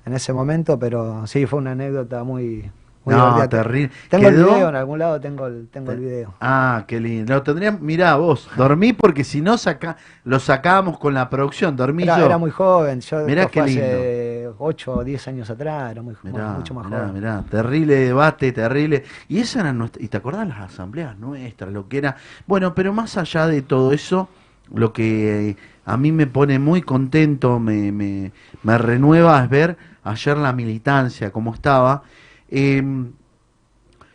[0.04, 2.70] en ese momento, pero sí, fue una anécdota muy...
[3.06, 3.90] No, terrible.
[4.10, 6.34] Tengo el video, en algún lado tengo el, tengo el video.
[6.40, 7.34] Ah, qué lindo.
[7.34, 12.02] Lo tendría, mirá vos, dormí porque si no saca, lo sacábamos con la producción, dormí
[12.02, 12.26] Era, yo.
[12.26, 16.48] era muy joven, yo Mirá qué hace 8 o 10 años atrás, era muy Mirá,
[16.54, 17.14] mucho más mirá, joven.
[17.14, 19.04] mirá, terrible debate, terrible.
[19.28, 22.16] Y esa era nuestra, y te acordás las asambleas nuestras, lo que era.
[22.46, 24.28] Bueno, pero más allá de todo eso,
[24.74, 28.32] lo que a mí me pone muy contento, me, me,
[28.64, 32.02] me renueva es ver ayer la militancia, cómo estaba.
[32.48, 33.12] Em,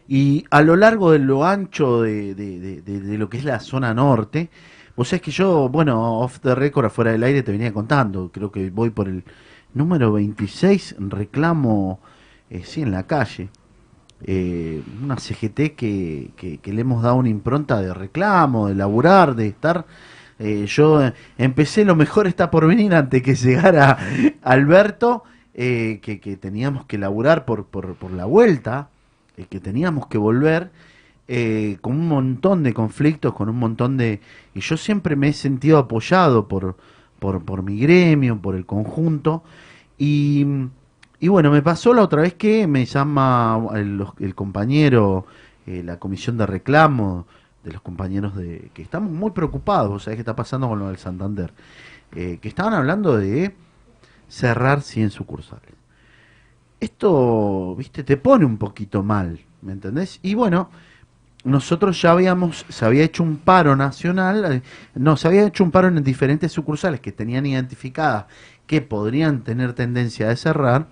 [0.07, 4.49] y a lo largo de lo ancho de, lo que es la zona norte,
[4.95, 8.51] vos sabés que yo, bueno, off the record, afuera del aire, te venía contando, creo
[8.51, 9.23] que voy por el
[9.73, 11.99] número 26, reclamo,
[12.49, 13.49] eh, sí, en la calle,
[14.23, 19.85] eh, una CGT que le hemos dado una impronta de reclamo, de laburar, de estar...
[20.39, 23.97] eh, yo eh, empecé, lo mejor está por venir antes que llegara
[24.43, 28.87] Alberto, eh, que, que teníamos que laburar por, por, la vuelta,
[29.35, 30.71] eh, que teníamos que volver,
[31.27, 34.21] eh, con un montón de conflictos, con un montón de...
[34.55, 36.77] Y yo siempre me he sentido apoyado por,
[37.19, 39.43] por, por mi gremio, por el conjunto,
[39.97, 40.45] y,
[41.19, 45.25] y bueno, me pasó la otra vez que me llama el, compañero,
[45.65, 47.27] la comisión de reclamo
[47.63, 50.97] de los compañeros de que estamos muy preocupados, ¿sabes qué está pasando con lo del
[50.97, 51.53] Santander?
[52.11, 53.53] Que estaban hablando de
[54.31, 55.73] cerrar 100 sucursales.
[56.79, 60.19] Esto, viste, te pone un poquito mal, ¿me entendés?
[60.23, 60.69] Y bueno,
[61.43, 64.61] nosotros ya habíamos, se había hecho un paro nacional, eh,
[64.95, 68.25] no, se había hecho un paro en diferentes sucursales que tenían identificadas
[68.65, 70.87] que podrían tener tendencia de cerrar.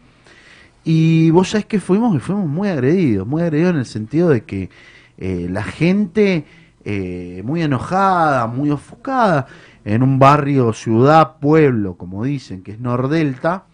[0.84, 4.44] Y vos sabés que fuimos y fuimos muy agredidos, muy agredidos en el sentido de
[4.44, 4.70] que
[5.18, 6.46] eh, la gente
[6.84, 9.48] eh, muy enojada, muy ofuscada,
[9.86, 13.66] en un barrio, ciudad, pueblo, como dicen, que es Nordelta,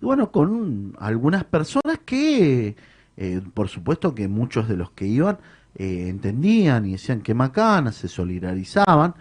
[0.00, 2.76] y bueno, con algunas personas que,
[3.16, 5.38] eh, por supuesto que muchos de los que iban
[5.76, 9.14] eh, entendían y decían que macana, se solidarizaban,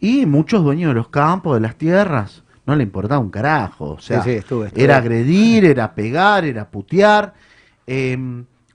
[0.00, 4.00] y muchos dueños de los campos, de las tierras, no le importaba un carajo, o
[4.00, 4.84] sea, sí, estuve, estuve.
[4.84, 7.34] era agredir, era pegar, era putear.
[7.86, 8.18] eh,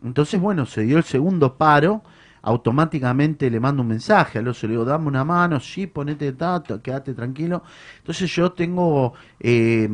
[0.03, 2.01] entonces, bueno, se dio el segundo paro,
[2.41, 6.81] automáticamente le mando un mensaje al oso, le digo, dame una mano, sí, ponete tato,
[6.81, 7.63] quédate tranquilo.
[7.97, 9.89] Entonces yo tengo, eh,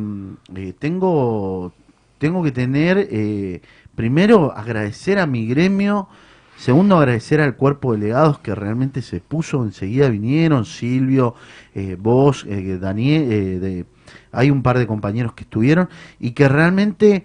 [0.54, 1.72] eh, tengo,
[2.18, 3.60] tengo que tener, eh,
[3.94, 6.08] primero agradecer a mi gremio,
[6.56, 11.34] segundo agradecer al cuerpo de delegados que realmente se puso, enseguida vinieron, Silvio,
[11.74, 13.84] eh, vos, eh, Daniel, eh,
[14.32, 15.88] hay un par de compañeros que estuvieron
[16.20, 17.24] y que realmente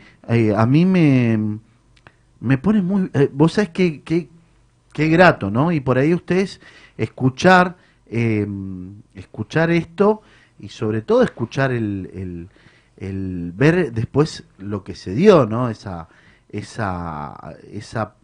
[0.55, 1.59] a mí me
[2.39, 3.11] me pone muy...
[3.33, 4.29] vos sabés que, que,
[4.93, 5.71] qué grato, ¿no?
[5.71, 6.61] Y por ahí ustedes
[6.97, 7.77] escuchar,
[8.07, 8.47] eh,
[9.15, 10.21] escuchar esto
[10.59, 12.49] y sobre todo escuchar el, el,
[12.97, 15.69] el ver después lo que se dio, ¿no?
[15.69, 16.07] Esa,
[16.49, 18.15] esa, esa,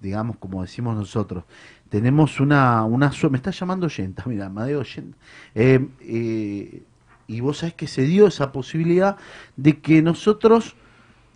[0.00, 1.44] digamos, como decimos nosotros,
[1.88, 5.16] tenemos una, una me está llamando Yenta, mira, Madeo Yenta,
[5.54, 6.82] Eh, eh,
[7.28, 9.16] y vos sabés que se dio esa posibilidad
[9.56, 10.76] de que nosotros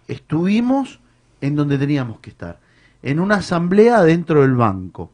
[0.06, 1.00] estuvimos
[1.40, 2.60] en donde teníamos que estar,
[3.02, 5.10] en una asamblea dentro del banco,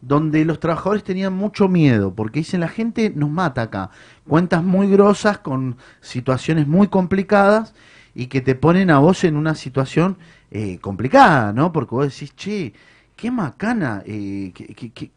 [0.00, 3.90] donde los trabajadores tenían mucho miedo, porque dicen la gente nos mata acá,
[4.26, 7.74] cuentas muy grosas con situaciones muy complicadas
[8.14, 10.16] y que te ponen a vos en una situación
[10.50, 11.72] eh, complicada, ¿no?
[11.72, 12.72] Porque vos decís, che,
[13.16, 15.10] qué macana, eh, qué- qué-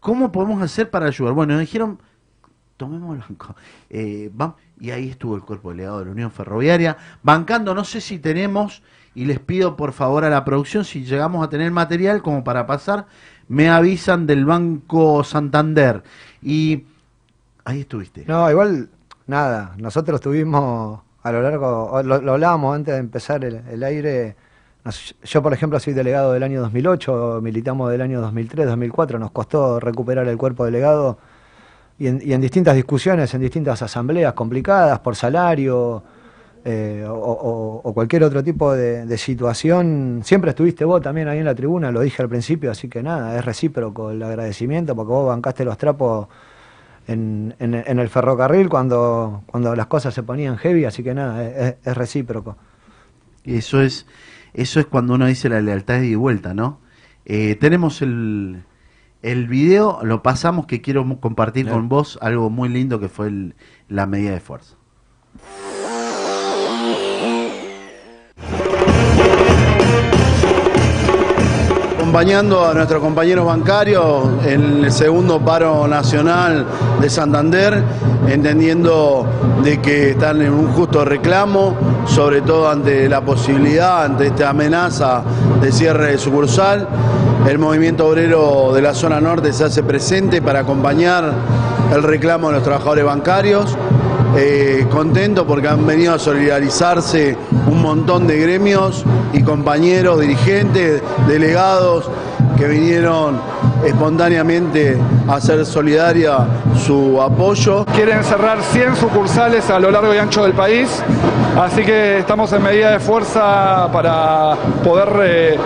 [0.00, 1.34] ¿cómo podemos hacer para ayudar?
[1.34, 1.98] Bueno, dijeron,
[2.76, 3.56] tomemos el banco.
[3.90, 4.30] Eh,
[4.80, 8.82] y ahí estuvo el cuerpo delegado de la Unión Ferroviaria, bancando, no sé si tenemos,
[9.18, 12.68] y les pido por favor a la producción, si llegamos a tener material como para
[12.68, 13.06] pasar,
[13.48, 16.04] me avisan del Banco Santander.
[16.40, 16.84] Y
[17.64, 18.24] ahí estuviste.
[18.28, 18.88] No, igual,
[19.26, 24.36] nada, nosotros tuvimos a lo largo, lo, hablábamos antes de empezar el, aire,
[25.24, 29.80] yo por ejemplo soy delegado del año 2008, militamos del año 2003, 2004, nos costó
[29.80, 31.18] recuperar el cuerpo delegado
[31.98, 36.04] y en distintas discusiones, en distintas asambleas complicadas por salario
[36.64, 41.38] eh, o, o- o cualquier otro tipo de, de situación, siempre estuviste vos también ahí
[41.38, 45.10] en la tribuna, lo dije al principio, así que nada, es recíproco el agradecimiento porque
[45.12, 46.28] vos bancaste los trapos
[47.06, 51.42] en, en- en el ferrocarril cuando, cuando las cosas se ponían heavy, así que nada,
[51.44, 52.56] es, es- recíproco.
[53.44, 54.06] Y eso es,
[54.52, 56.80] eso es cuando uno dice la lealtad y vuelta, ¿no?
[57.24, 58.62] Eh, tenemos el,
[59.22, 63.54] el video, lo pasamos que quiero compartir con vos algo muy lindo que fue el-
[63.88, 64.74] la medida de fuerza.
[72.08, 76.64] Acompañando a nuestros compañeros bancarios en el segundo paro nacional
[76.98, 77.82] de Santander,
[78.26, 79.26] entendiendo
[79.62, 85.22] de que están en un justo reclamo, sobre todo ante la posibilidad, ante esta amenaza
[85.60, 86.88] de cierre de sucursal.
[87.46, 91.30] El movimiento obrero de la zona norte se hace presente para acompañar
[91.94, 93.76] el reclamo de los trabajadores bancarios.
[94.36, 97.36] Eh, contento porque han venido a solidarizarse
[97.66, 102.10] un montón de gremios y compañeros, dirigentes, delegados
[102.56, 103.40] que vinieron
[103.84, 106.38] espontáneamente a hacer solidaria
[106.84, 107.84] su apoyo.
[107.86, 111.02] Quieren cerrar 100 sucursales a lo largo y ancho del país,
[111.56, 115.58] así que estamos en medida de fuerza para poder eh,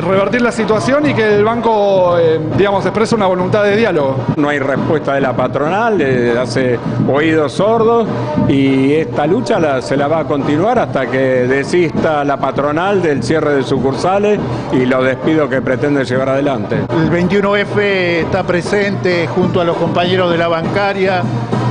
[0.00, 4.16] revertir la situación y que el banco, eh, digamos, exprese una voluntad de diálogo.
[4.36, 6.00] No hay respuesta de la patronal,
[6.40, 6.78] hace
[7.12, 8.06] oídos sordos
[8.48, 13.22] y esta lucha la- se la va a continuar hasta que desista la patronal del
[13.22, 14.38] cierre de sucursales
[14.72, 16.76] y los despidos que pretende llevar adelante.
[16.90, 21.22] El 21F está presente junto a los compañeros de la bancaria,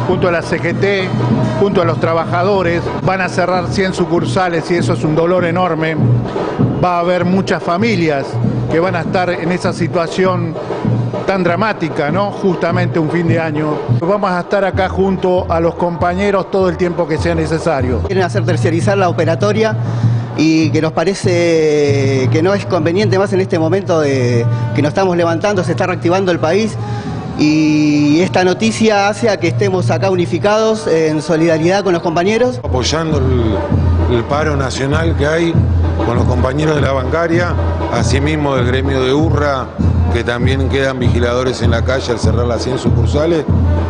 [0.07, 1.09] junto a la CGT,
[1.59, 2.81] junto a los trabajadores.
[3.03, 5.95] Van a cerrar 100 sucursales y eso es un dolor enorme.
[6.83, 8.25] Va a haber muchas familias
[8.71, 10.53] que van a estar en esa situación
[11.25, 12.31] tan dramática, ¿no?
[12.31, 13.73] Justamente un fin de año.
[13.99, 18.01] Vamos a estar acá junto a los compañeros todo el tiempo que sea necesario.
[18.03, 19.75] Quieren hacer terciarizar la operatoria
[20.37, 24.89] y que nos parece que no es conveniente más en este momento de que nos
[24.89, 26.75] estamos levantando, se está reactivando el país
[27.39, 32.59] y esta noticia hace a que estemos acá unificados en solidaridad con los compañeros.
[32.63, 35.53] apoyando el, el paro nacional que hay
[36.05, 37.53] con los compañeros de la bancaria,
[37.91, 39.67] asimismo del gremio de Urra,
[40.13, 43.43] que también quedan vigiladores en la calle al cerrar las 100 sucursales.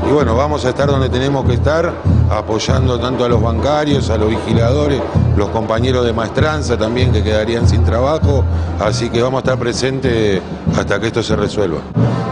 [0.08, 1.94] Y bueno, vamos a estar donde tenemos que estar,
[2.30, 5.02] apoyando tanto a los bancarios, a los vigiladores,
[5.36, 8.44] los compañeros de maestranza también que quedarían sin trabajo.
[8.80, 10.42] Así que vamos a estar presentes
[10.78, 11.80] hasta que esto se resuelva.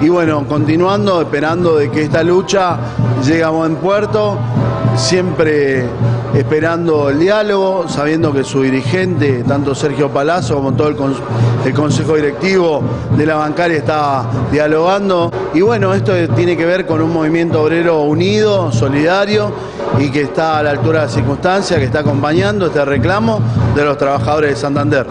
[0.02, 2.78] Y bueno, continuando, esperando de que esta lucha
[3.24, 4.38] llegue a buen puerto,
[4.96, 5.86] siempre
[6.34, 10.98] esperando el diálogo, sabiendo que su dirigente, tanto Sergio Palazzo como todo el,
[11.66, 12.84] el consejo directivo
[13.16, 15.32] de la bancaria está dialogando.
[15.54, 19.54] Y bueno, esto tiene que ver con un movimiento obrero unido, solidario
[20.00, 23.40] y que está a la altura de las circunstancias, que está acompañando este reclamo
[23.76, 25.06] de los trabajadores de Santander.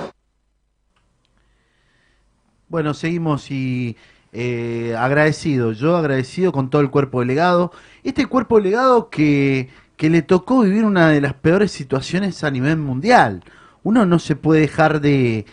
[2.69, 3.97] Bueno, seguimos y
[4.33, 7.71] eh, agradecido, yo agradecido con todo el cuerpo delegado.
[8.03, 9.69] Este cuerpo delegado que,
[10.03, 13.45] que le tocó vivir una de las peores situaciones a nivel mundial.
[13.85, 15.47] Uno no se puede dejar de,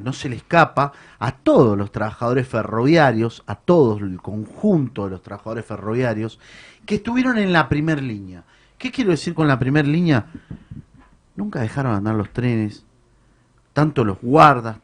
[0.00, 5.22] no se le escapa a todos los trabajadores ferroviarios, a todos el conjunto de los
[5.22, 6.38] trabajadores ferroviarios
[6.84, 8.44] que estuvieron en la primer línea.
[8.78, 10.26] ¿Qué quiero decir con la primer línea?
[11.34, 12.84] Nunca dejaron andar los trenes,
[13.72, 14.76] tanto los guardas,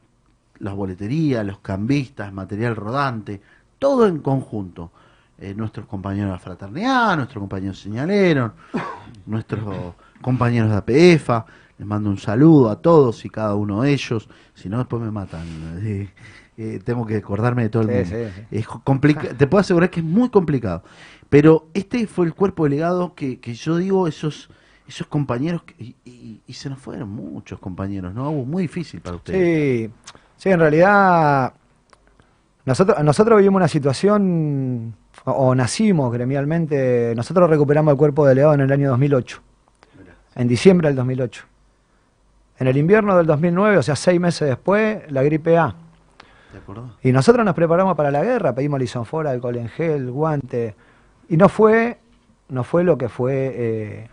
[0.59, 3.41] las boleterías, los cambistas, material rodante,
[3.79, 4.91] todo en conjunto.
[5.43, 8.53] Eh, nuestros compañeros de la fraternidad, nuestros compañeros señaleros,
[9.27, 11.45] nuestros compañeros de APEFA,
[11.79, 15.11] les mando un saludo a todos y cada uno de ellos, si no después me
[15.11, 15.45] matan.
[15.83, 16.09] Eh,
[16.57, 18.31] eh, tengo que acordarme de todo el Sí, mundo.
[18.31, 18.57] sí, sí.
[18.59, 20.85] Es te puedo asegurar que es muy complicado.
[21.29, 24.49] Pero este fue el cuerpo delegado que, que yo digo, esos
[24.87, 28.31] esos compañeros, que- y, y- y se nos fueron muchos compañeros, ¿no?
[28.31, 29.89] Hubo muy difícil para ustedes.
[29.89, 31.55] Sí, sí, en realidad
[32.65, 34.95] nosotros, nosotros vivimos una situación,
[35.25, 39.41] o, o nacimos gremialmente, nosotros recuperamos el cuerpo delegado en el año 2008,
[40.37, 41.45] en diciembre del 2008.
[42.59, 45.75] En el invierno del 2009, o sea, seis meses después, la gripe A.
[46.53, 46.85] ¿Te acordás?
[47.03, 50.75] Y nosotros nos preparamos para la guerra, pedimos lisonfora, alcohol en gel, guante,
[51.29, 51.99] y no fue,
[52.51, 54.09] no fue lo que fue eh,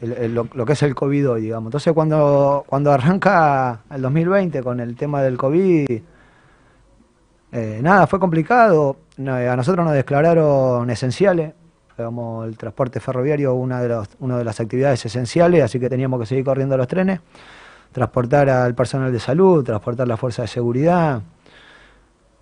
[0.00, 1.68] el- el- lo, lo que es el COVID hoy, digamos.
[1.68, 6.00] Entonces cuando, cuando arranca el 2020 con el tema del COVID,
[7.56, 8.96] eh, nada, fue complicado.
[9.16, 11.52] Eh, a nosotros nos declararon esenciales,
[11.96, 16.26] como el transporte ferroviario, una de, una de las actividades esenciales, así que teníamos que
[16.26, 17.20] seguir corriendo los trenes,
[17.92, 21.22] transportar al personal de salud, transportar la fuerza de seguridad.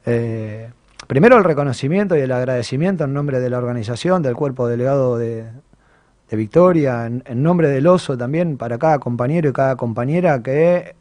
[0.06, 0.70] Eh,
[1.06, 5.44] primero el reconocimiento y el agradecimiento en nombre de la organización, del cuerpo delegado de,
[6.30, 10.94] de Victoria, en, en nombre del oso también, para cada compañero y cada compañera que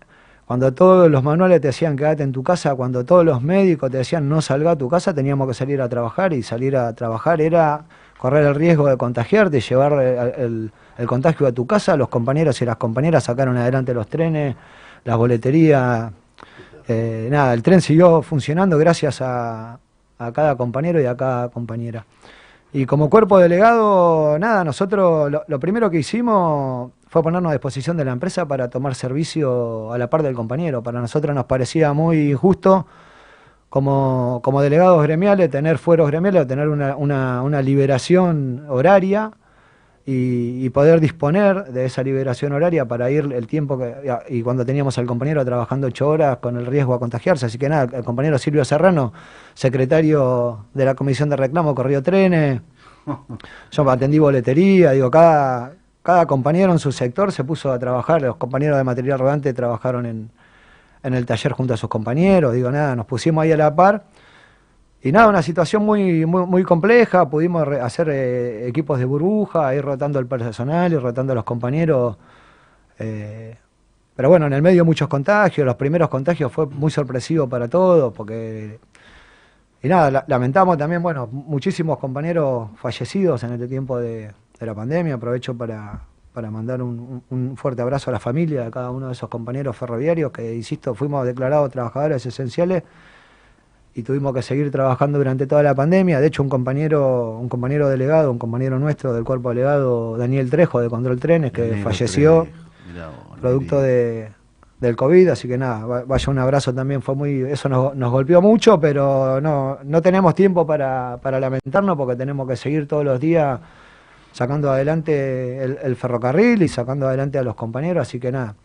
[0.52, 4.00] cuando todos los manuales te decían quédate en tu casa, cuando todos los médicos te
[4.00, 7.40] decían no salga a tu casa, teníamos que salir a trabajar y salir a trabajar
[7.40, 7.86] era
[8.18, 10.70] correr el riesgo de contagiarte, llevar el,
[11.08, 14.58] contagio a tu casa, los compañeros y las compañeras sacaron adelante los trenes,
[15.06, 16.12] las boleterías,
[16.86, 19.80] eh, nada, el tren siguió funcionando gracias a
[20.18, 22.06] cada compañero y a cada compañera.
[22.74, 27.98] Y como cuerpo delegado, nada, nosotros lo, lo primero que hicimos fue ponernos a disposición
[27.98, 30.82] de la empresa para tomar servicio a la par del compañero.
[30.82, 32.86] Para nosotros nos parecía muy injusto
[33.68, 39.32] como, como delegados gremiales tener fueros gremiales o tener una, una, una liberación horaria
[40.06, 43.96] y, y poder disponer de esa liberación horaria para ir el tiempo que.
[44.30, 47.46] Y cuando teníamos al compañero trabajando ocho horas con el riesgo a contagiarse.
[47.46, 49.14] Así que nada, el compañero Silvio Serrano,
[49.54, 52.62] secretario de la Comisión de Reclamo, corrió trenes.
[53.72, 55.74] Yo atendí boletería, digo, cada,
[56.04, 60.06] cada compañero en su sector se puso a trabajar, los compañeros de material rodante trabajaron
[60.06, 60.30] en,
[61.04, 64.04] en el taller junto a sus compañeros, digo, nada, nos pusimos ahí a la par.
[65.04, 69.84] Y nada, una situación muy, muy, muy compleja, pudimos hacer eh, equipos de burbuja, ir
[69.84, 72.18] rotando el personal, ir rotando a los compañeros.
[73.00, 73.58] eh,
[74.16, 78.14] pero bueno, en el medio muchos contagios, los primeros contagios fue muy sorpresivo para todos,
[78.14, 78.80] porque...
[79.84, 85.16] Y nada, la- lamentamos también, bueno, muchísimos compañeros fallecidos en este tiempo de, la pandemia.
[85.16, 86.02] Aprovecho para,
[86.34, 89.76] para mandar un- un fuerte abrazo a la familia de cada uno de esos compañeros
[89.76, 92.84] ferroviarios que, insisto, fuimos declarados trabajadores esenciales
[93.94, 96.20] y tuvimos que seguir trabajando durante toda la pandemia.
[96.22, 100.80] De hecho, un compañero, un compañero delegado, un compañero nuestro del cuerpo delegado, Daniel Trejo,
[100.80, 102.48] de Control Trenes, que falleció
[103.16, 104.30] vos, producto de,
[104.80, 108.12] del COVID, así que nada, va- vaya un abrazo también, fue muy, eso nos, nos
[108.12, 113.04] golpeó mucho, pero no, no tenemos tiempo para, para lamentarnos porque tenemos que seguir todos
[113.04, 113.60] los días
[114.32, 118.56] sacando adelante el, el ferrocarril y sacando adelante a los compañeros, así que nada.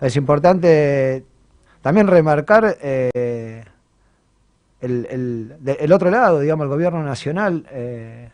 [0.00, 1.24] Es importante
[1.82, 3.64] también remarcar eh,
[4.80, 8.30] el, el- el otro lado, digamos, el gobierno nacional, eh,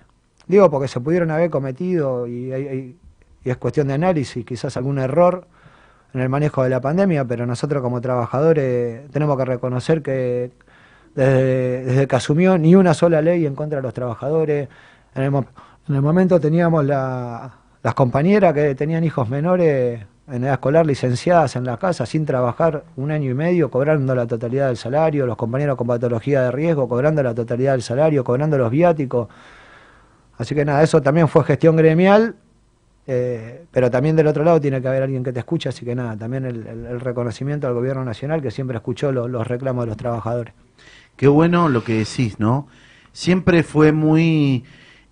[0.47, 2.97] digo porque se pudieron haber cometido y, hay-
[3.45, 5.47] y es cuestión de análisis, quizás algún error
[6.15, 10.51] en el manejo de la pandemia, pero nosotros como trabajadores tenemos que reconocer que
[11.15, 14.69] desde, desde que asumió ni una sola ley en contra de los trabajadores,
[15.15, 20.55] en el, en el momento teníamos la- las compañeras que tenían hijos menores en edad
[20.55, 24.77] escolar licenciadas en la casa sin trabajar un año y medio, cobrando la totalidad del
[24.77, 29.29] salario, los compañeros con patología de riesgo, cobrando la totalidad del salario, cobrando los viáticos.
[30.39, 32.35] Así que nada, eso también fue gestión gremial,
[33.07, 35.95] eh, pero también del otro lado tiene que haber alguien que te escuche, así que
[35.95, 39.97] nada, también el, reconocimiento al gobierno nacional que siempre escuchó lo- los reclamos de los
[39.97, 40.53] trabajadores.
[41.17, 42.67] Qué bueno lo que decís, ¿no?
[43.13, 44.65] Siempre fue muy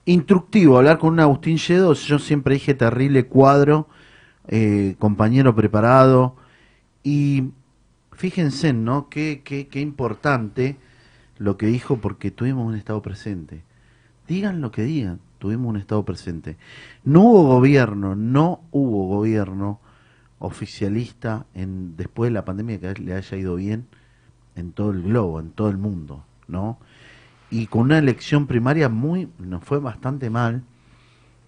[0.05, 1.95] instructivo hablar con un Agustín Lledo.
[1.95, 3.87] Yo siempre dije terrible cuadro,
[4.49, 6.37] eh, compañero preparado.
[7.03, 7.51] Y
[8.13, 9.09] fíjense, ¿no?
[9.09, 10.77] Qué, qué, qué importante
[11.39, 13.63] lo que dijo porque tuvimos un estado presente.
[14.29, 16.57] Digan lo que digan, tuvimos un estado presente.
[17.05, 19.81] No hubo gobierno, no hubo gobierno
[20.39, 23.87] oficialista en después de la pandemia que le haya ido bien
[24.57, 26.79] en todo el globo, en todo el mundo, ¿no?
[27.51, 30.63] Y con una elección primaria muy, nos fue bastante mal,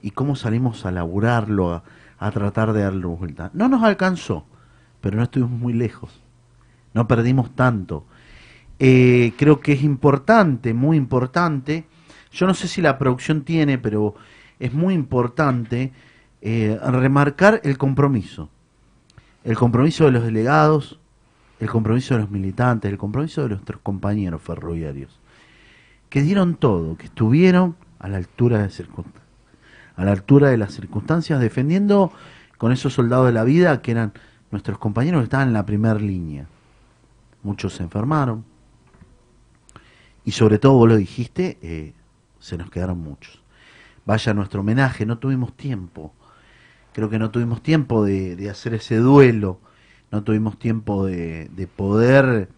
[0.03, 1.83] y cómo salimos a laburarlo, a,
[2.19, 3.51] a tratar de darle vuelta.
[3.55, 4.47] No nos alcanzó,
[5.01, 6.21] pero no estuvimos muy lejos.
[6.95, 8.05] No perdimos tanto.
[8.79, 11.85] Eh, creo que es importante, muy importante.
[12.33, 14.15] Yo no sé si la producción tiene, pero
[14.59, 15.93] es muy importante
[16.41, 18.51] eh, remarcar el compromiso.
[19.45, 20.99] El compromiso de los delegados,
[21.61, 25.19] el compromiso de los militantes, el compromiso de nuestros compañeros ferroviarios,
[26.09, 29.26] que dieron todo, que estuvieron a la altura de circunstancias,
[29.97, 32.13] a la altura de las circunstancias, defendiendo
[32.59, 34.13] con esos soldados de la vida que eran
[34.51, 36.47] nuestros compañeros que estaban en la primera línea.
[37.43, 38.45] Muchos se enfermaron,
[40.27, 41.93] y sobre todo, vos lo dijiste, eh,
[42.41, 43.41] se nos quedaron muchos.
[44.05, 46.13] Vaya nuestro homenaje, no tuvimos tiempo.
[46.93, 49.61] Creo que no tuvimos tiempo de, de hacer ese duelo,
[50.11, 52.49] no tuvimos tiempo de, de poder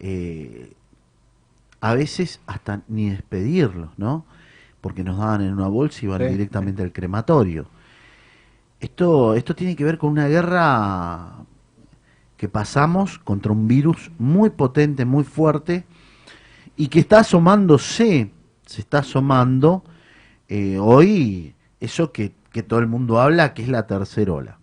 [0.00, 0.72] eh,
[1.80, 4.24] a veces hasta ni despedirlos, ¿no?
[4.86, 6.28] Porque nos daban en una bolsa y iban Sí.
[6.28, 7.66] directamente al crematorio.
[8.78, 11.32] Esto, esto tiene que ver con una guerra
[12.36, 15.84] que pasamos contra un virus muy potente, muy fuerte,
[16.76, 18.30] y que está asomándose,
[18.64, 19.82] se está asomando
[20.48, 24.58] eh, hoy eso que, que todo el mundo habla, que es la tercera ola.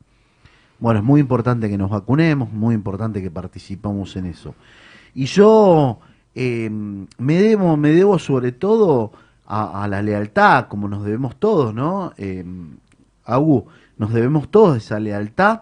[0.80, 4.55] Bueno, es muy importante que nos vacunemos, muy importante que participamos en eso.
[5.13, 5.99] Y yo
[6.34, 9.11] eh, me debo, me debo sobre todo
[9.53, 12.13] a, la lealtad, como nos debemos todos, ¿no?
[12.17, 12.43] Eh,
[13.25, 15.61] Agu, nos debemos todos esa lealtad.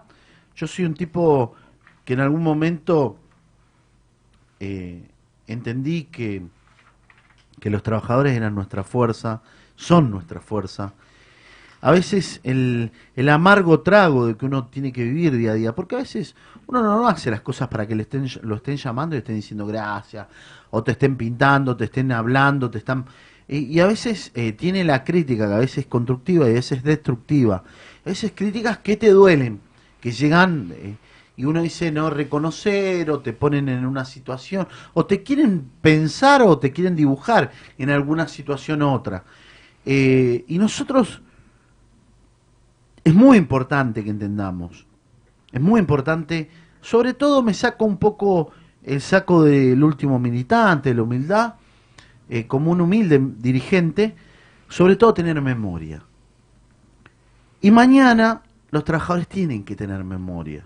[0.56, 1.54] Yo soy un tipo
[2.04, 3.18] que en algún momento
[4.60, 5.08] eh,
[5.46, 6.42] entendí que,
[7.60, 9.42] que los trabajadores eran nuestra fuerza,
[9.76, 10.94] son nuestra fuerza.
[11.82, 15.74] A veces el, el amargo trago de que uno tiene que vivir día a día,
[15.74, 16.34] porque a veces
[16.66, 19.36] uno no hace las cosas para que le estén, lo estén llamando y le estén
[19.36, 20.28] diciendo gracias,
[20.70, 23.04] o te estén pintando, te estén hablando, te están...
[23.48, 26.54] Y, y a veces eh, tiene la crítica, que a veces es constructiva y a
[26.54, 27.64] veces es destructiva.
[28.04, 29.60] A veces críticas que te duelen,
[30.00, 30.96] que llegan eh,
[31.36, 36.42] y uno dice no reconocer o te ponen en una situación o te quieren pensar
[36.42, 39.24] o te quieren dibujar en alguna situación u otra.
[39.84, 41.22] Eh, y nosotros
[43.04, 44.86] es muy importante que entendamos,
[45.50, 48.50] es muy importante, sobre todo me saco un poco
[48.84, 51.54] el saco del último militante, la humildad,
[52.34, 54.14] eh, como un humilde dirigente,
[54.70, 56.02] sobre todo tener memoria.
[57.60, 60.64] Y mañana los trabajadores tienen que tener memoria.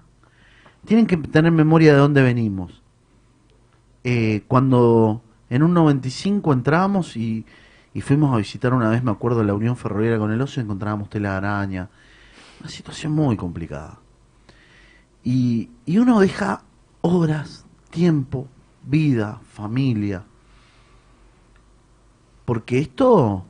[0.84, 2.84] Tienen que tener memoria de dónde venimos.
[4.04, 7.44] Eh, cuando en un 95 entramos y,
[7.92, 11.10] y fuimos a visitar una vez, me acuerdo, la Unión Ferroviaria con el Oso, encontrábamos
[11.10, 11.90] tela araña.
[12.60, 13.98] Una situación muy complicada.
[15.24, 16.62] Y, y uno deja
[17.00, 18.46] horas, tiempo,
[18.84, 20.26] vida, familia.
[22.46, 23.44] Porque esto,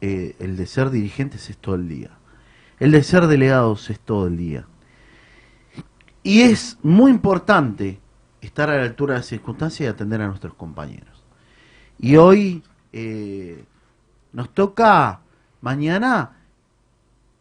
[0.00, 2.10] eh, el de ser dirigentes es todo el día.
[2.80, 4.66] El de ser delegados es todo el día.
[6.24, 8.00] Y es muy importante
[8.40, 11.22] estar a la altura de las circunstancias y atender a nuestros compañeros.
[11.98, 13.64] Y hoy eh,
[14.32, 15.20] nos toca
[15.60, 16.32] mañana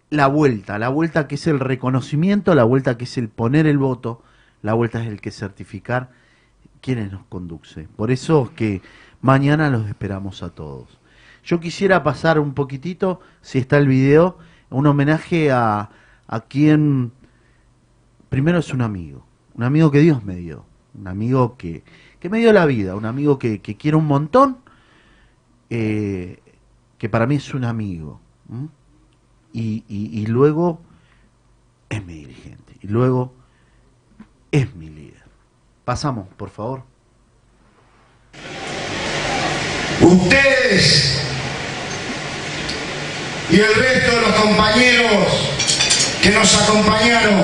[0.10, 3.78] la vuelta, la vuelta que es el reconocimiento, la vuelta que es el poner el
[3.78, 4.22] voto,
[4.62, 6.12] la vuelta es el que certificar
[6.82, 7.88] quienes nos conduce.
[7.95, 8.82] Por eso es que
[9.22, 10.99] mañana los esperamos a todos.
[11.43, 14.38] Yo quisiera pasar un poquitito, si está el video,
[14.69, 15.89] un homenaje a,
[16.28, 17.11] a quien
[18.30, 21.84] primero es un amigo, un amigo que Dios me dio, un amigo que,
[22.19, 24.57] que me dio la vida, un amigo que, que quiero un montón,
[25.69, 26.39] eh,
[26.97, 28.19] que para mí es un amigo.
[29.53, 30.82] Y, y- y luego
[31.89, 33.34] es mi dirigente, y luego
[34.51, 35.24] es mi líder.
[35.86, 36.84] Pasamos, por favor.
[40.02, 41.22] Ustedes
[43.49, 45.28] y el resto de los compañeros
[46.22, 47.43] que nos acompañaron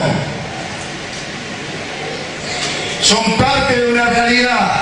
[3.02, 4.82] son parte de una realidad.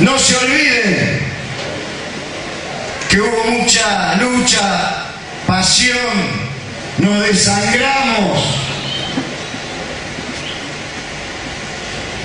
[0.00, 1.20] No se olviden
[3.08, 5.06] que hubo mucha lucha,
[5.46, 6.54] pasión,
[6.98, 8.38] nos desangramos,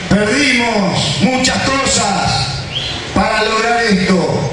[0.09, 2.63] perdimos muchas cosas
[3.13, 4.51] para lograr esto.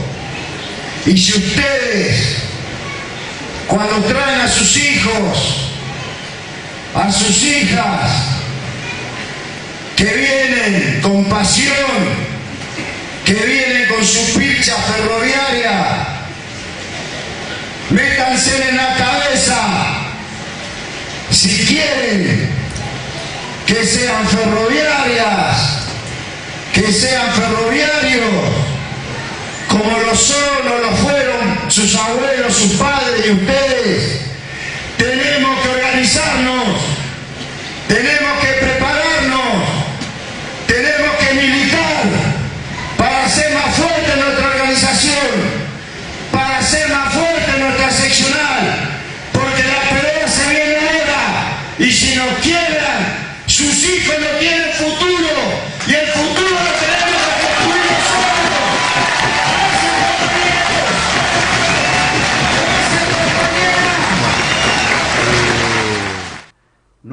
[1.07, 2.37] Y si ustedes,
[3.67, 5.71] cuando traen a sus hijos,
[6.95, 8.11] a sus hijas,
[9.97, 11.75] que vienen con pasión,
[13.25, 16.07] que vienen con su picha ferroviaria,
[17.91, 19.97] métanse en la cabeza
[21.31, 22.56] si quieren
[23.67, 25.79] que sean ferroviarias,
[26.73, 28.25] que sean ferroviarios,
[29.69, 34.21] como lo son o lo fueron sus abuelos, sus padres y ustedes,
[34.97, 36.79] tenemos que organizarnos,
[37.89, 39.06] tenemos que prepararnos,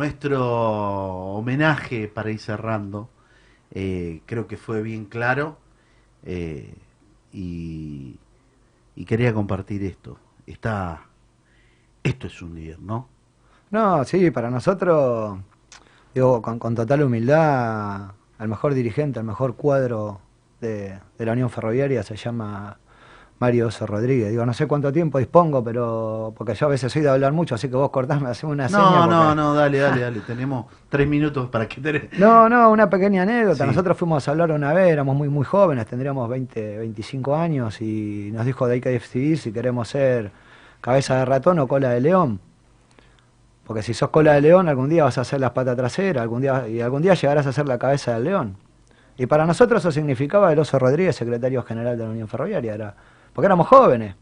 [0.04, 0.46] Nuestro
[1.34, 3.08] homenaje para ir cerrando,
[3.72, 5.56] eh, creo que fue bien claro
[6.26, 6.76] eh,
[7.32, 8.20] y,
[9.08, 10.18] quería compartir esto.
[10.46, 11.04] Está,
[12.04, 13.08] esto es un líder, ¿no?
[13.72, 15.40] No, sí, para nosotros,
[16.14, 20.20] digo, con, total humildad, el mejor dirigente, el mejor cuadro
[20.60, 22.78] de la Unión Ferroviaria se llama
[23.40, 24.30] Mario Oso Rodríguez.
[24.30, 27.56] Digo, no sé cuánto tiempo dispongo, pero porque yo a veces soy de hablar mucho,
[27.56, 29.06] así que vos cortame, hacemos una No, seña.
[29.08, 30.20] no, porque- no, dale, dale, dale.
[30.22, 32.10] Tenemos tres minutos para que te...
[32.20, 33.64] No, no, una pequeña anécdota.
[33.64, 33.68] Sí.
[33.68, 38.30] Nosotros fuimos a hablar una vez, éramos muy muy jóvenes, tendríamos 20, 25 años y
[38.34, 40.32] nos dijo de decidir si queremos ser
[40.80, 42.40] cabeza de ratón o cola de león.
[43.66, 46.42] Porque si sos cola de león, algún día vas a hacer las patas traseras, algún
[46.42, 48.58] día, y algún día llegarás a ser la cabeza del león.
[49.18, 52.96] Y para nosotros eso significaba el oso Rodríguez, secretario general de la Unión Ferroviaria, era,
[53.34, 54.16] porque éramos jóvenes.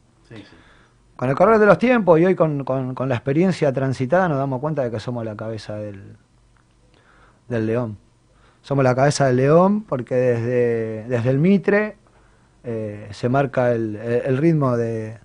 [1.15, 4.37] Con el correr de los tiempos y hoy con, con- con la experiencia transitada nos
[4.37, 6.15] damos cuenta de que somos la cabeza del,
[7.47, 7.97] del león.
[8.61, 11.97] Somos la cabeza del león porque desde, desde el Mitre
[12.63, 15.17] eh, se marca el, el- el ritmo de,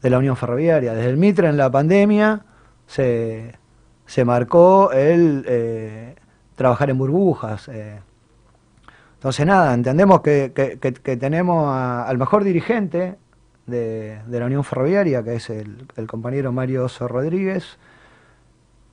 [0.00, 0.94] de la Unión Ferroviaria.
[0.94, 2.44] Desde el Mitre en la pandemia
[2.86, 3.56] se,
[4.06, 6.14] se marcó el eh,
[6.54, 7.68] trabajar en burbujas.
[7.68, 8.00] eh.
[9.14, 13.16] Entonces nada, entendemos que, que- que- que tenemos a- al mejor dirigente
[13.66, 17.78] de, la Unión Ferroviaria, que es el, compañero Mario Oso Rodríguez,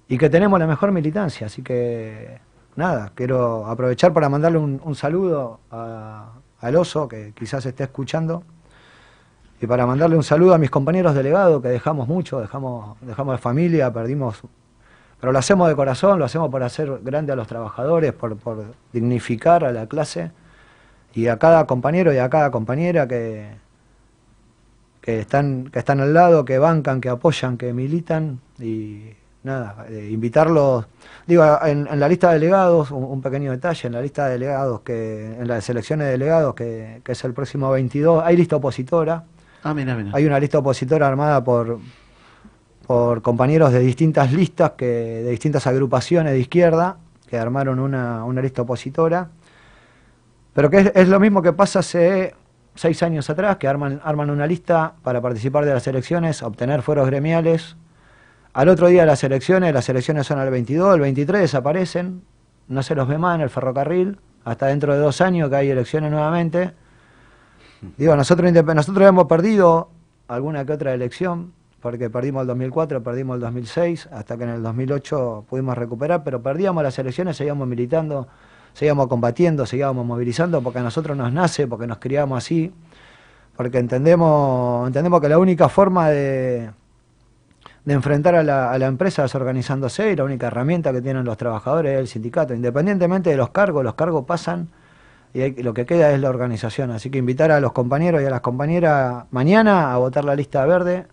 [0.07, 1.47] y que tenemos la mejor militancia.
[1.47, 2.39] Así que
[2.75, 8.43] nada, quiero aprovechar para mandarle un, saludo al oso que quizás esté escuchando.
[9.61, 13.37] Y para mandarle un saludo a mis compañeros delegados, que dejamos mucho, dejamos, dejamos de
[13.39, 14.41] familia, perdimos.
[15.19, 18.73] Pero lo hacemos de corazón, lo hacemos por hacer grande a los trabajadores, por, por
[18.93, 20.31] dignificar a la clase.
[21.13, 23.49] Y a cada compañero y a cada compañera que,
[25.01, 28.39] que están, que están al lado, que bancan, que apoyan, que militan.
[28.59, 29.11] Y
[29.43, 30.85] nada, eh, invitarlos.
[31.25, 34.33] Digo, en, en la lista de delegados, un, un pequeño detalle, en la lista de
[34.33, 38.57] delegados, que en las elecciones de delegados, que, que es el próximo 22, hay lista
[38.57, 39.23] opositora.
[39.63, 40.11] Ah, mira, mira.
[40.13, 41.79] Hay una lista opositora armada por,
[42.85, 46.97] por compañeros de distintas listas, que, de distintas agrupaciones de izquierda,
[47.27, 49.29] que armaron una, una lista opositora.
[50.53, 52.33] Pero que es, es lo mismo que pasa hace
[52.75, 57.07] seis años atrás, que arman, arman una lista para participar de las elecciones, obtener fueros
[57.07, 57.75] gremiales.
[58.53, 62.23] Al otro día las elecciones, las elecciones son al 22, el 23 desaparecen,
[62.67, 65.69] no se los ve más en el ferrocarril, hasta dentro de dos años que hay
[65.69, 66.73] elecciones nuevamente.
[67.97, 69.89] Digo, nosotros, nosotros hemos perdido
[70.27, 74.63] alguna que otra elección, porque perdimos el 2004, perdimos el 2006, hasta que en el
[74.63, 78.27] 2008 pudimos recuperar, pero perdíamos las elecciones, seguíamos militando,
[78.73, 82.71] seguíamos combatiendo, seguíamos movilizando, porque a nosotros nos nace, porque nos criamos así,
[83.55, 86.69] porque entendemos, entendemos que la única forma de,
[87.85, 91.25] de enfrentar a la, a la empresa es organizándose y la única herramienta que tienen
[91.25, 92.53] los trabajadores es el sindicato.
[92.53, 94.69] Independientemente de los cargos, los cargos pasan
[95.33, 96.91] y lo que queda es la organización.
[96.91, 100.65] Así que invitar a los compañeros y a las compañeras mañana a votar la lista
[100.65, 101.05] verde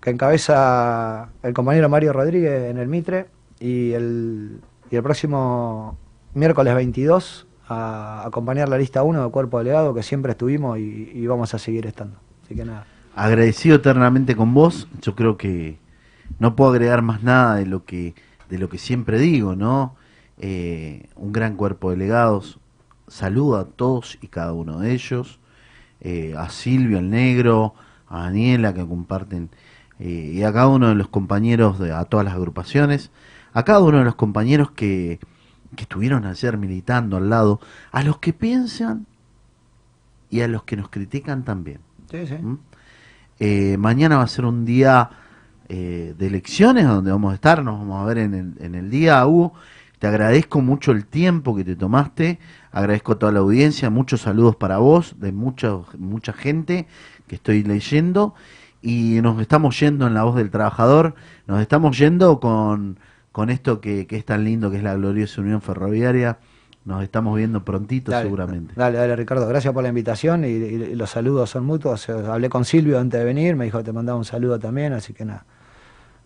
[0.00, 3.26] que encabeza el compañero Mario Rodríguez en el Mitre
[3.58, 5.98] y el, y el próximo
[6.34, 11.54] miércoles 22 a acompañar la lista 1 del cuerpo delegado que siempre estuvimos y, vamos
[11.54, 12.16] a seguir estando.
[12.44, 12.84] Así que nada.
[13.14, 14.88] agradecido eternamente con vos.
[15.02, 15.78] Yo creo que
[16.38, 18.14] no puedo agregar más nada de lo que
[18.48, 19.94] de lo que siempre digo, ¿no?
[20.38, 22.58] Eh, un gran cuerpo de delegados.
[23.06, 25.38] Saludo a todos y cada uno de ellos.
[26.00, 27.74] Eh, a Silvio el Negro,
[28.08, 29.50] a Daniela que comparten
[30.00, 33.10] eh, y a cada uno de los compañeros de a todas las agrupaciones,
[33.52, 35.20] a cada uno de los compañeros que,
[35.76, 37.60] que estuvieron ayer militando al lado,
[37.92, 39.06] a los que piensan
[40.28, 41.80] y a los que nos critican también.
[42.10, 42.34] Sí, sí.
[42.34, 42.58] ¿Mm?
[43.38, 45.10] Eh, mañana va a ser un día
[45.68, 48.90] eh, de elecciones donde vamos a estar, nos vamos a ver en el, en el
[48.90, 49.54] día, Hugo.
[49.98, 52.38] Te agradezco mucho el tiempo que te tomaste,
[52.72, 56.86] agradezco a toda la audiencia, muchos saludos para vos, de mucha, mucha gente
[57.26, 58.34] que estoy leyendo
[58.82, 61.14] y nos estamos yendo en la voz del trabajador,
[61.46, 62.98] nos estamos yendo con,
[63.32, 66.38] con esto que, que es tan lindo que es la gloriosa Unión Ferroviaria,
[66.84, 68.72] nos estamos viendo prontito Dale, seguramente.
[68.76, 69.46] Dale, dale, Ricardo.
[69.46, 72.08] Gracias por la invitación y, y- y los saludos son mutuos.
[72.08, 74.92] Eh, Hablé con Silvio antes de venir, me dijo que te mandaba un saludo también,
[74.94, 75.44] así que nada.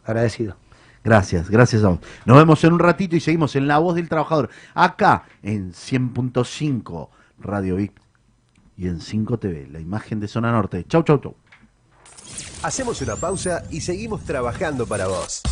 [0.05, 0.57] Agradecido.
[1.03, 1.99] Gracias, gracias a vos.
[2.25, 7.09] Nos vemos en un ratito y seguimos en La Voz del Trabajador, acá en 100.5
[7.41, 7.93] Radio Vic
[8.77, 10.85] y en 5 TV, la imagen de Zona Norte.
[10.89, 11.35] Chau, chau, chau.
[12.63, 15.43] Hacemos una pausa y seguimos trabajando para vos.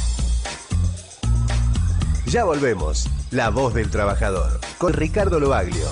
[2.32, 3.10] Ya volvemos.
[3.30, 4.58] La voz del trabajador.
[4.78, 5.86] Con Ricardo Lobaglio.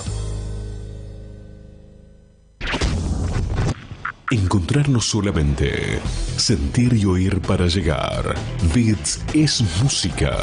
[4.31, 5.99] Encontrarnos solamente.
[6.37, 8.33] Sentir y oír para llegar.
[8.73, 10.35] Beats es música.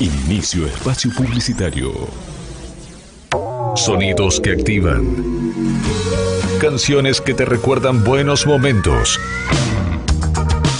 [0.00, 1.92] Inicio espacio publicitario.
[3.76, 5.04] Sonidos que activan.
[6.58, 9.20] Canciones que te recuerdan buenos momentos.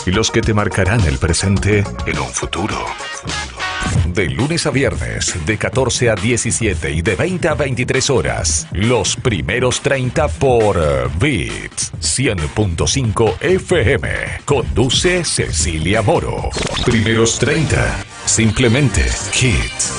[0.06, 2.78] Y los que te marcarán el presente en un futuro.
[4.14, 8.66] De lunes a viernes, de 14 a 17 y de 20 a 23 horas.
[8.72, 10.76] Los primeros 30 por
[11.20, 14.08] Beats 100.5 FM.
[14.44, 16.50] Conduce Cecilia Moro.
[16.84, 18.04] Primeros 30.
[18.24, 19.02] Simplemente
[19.40, 19.92] Hits.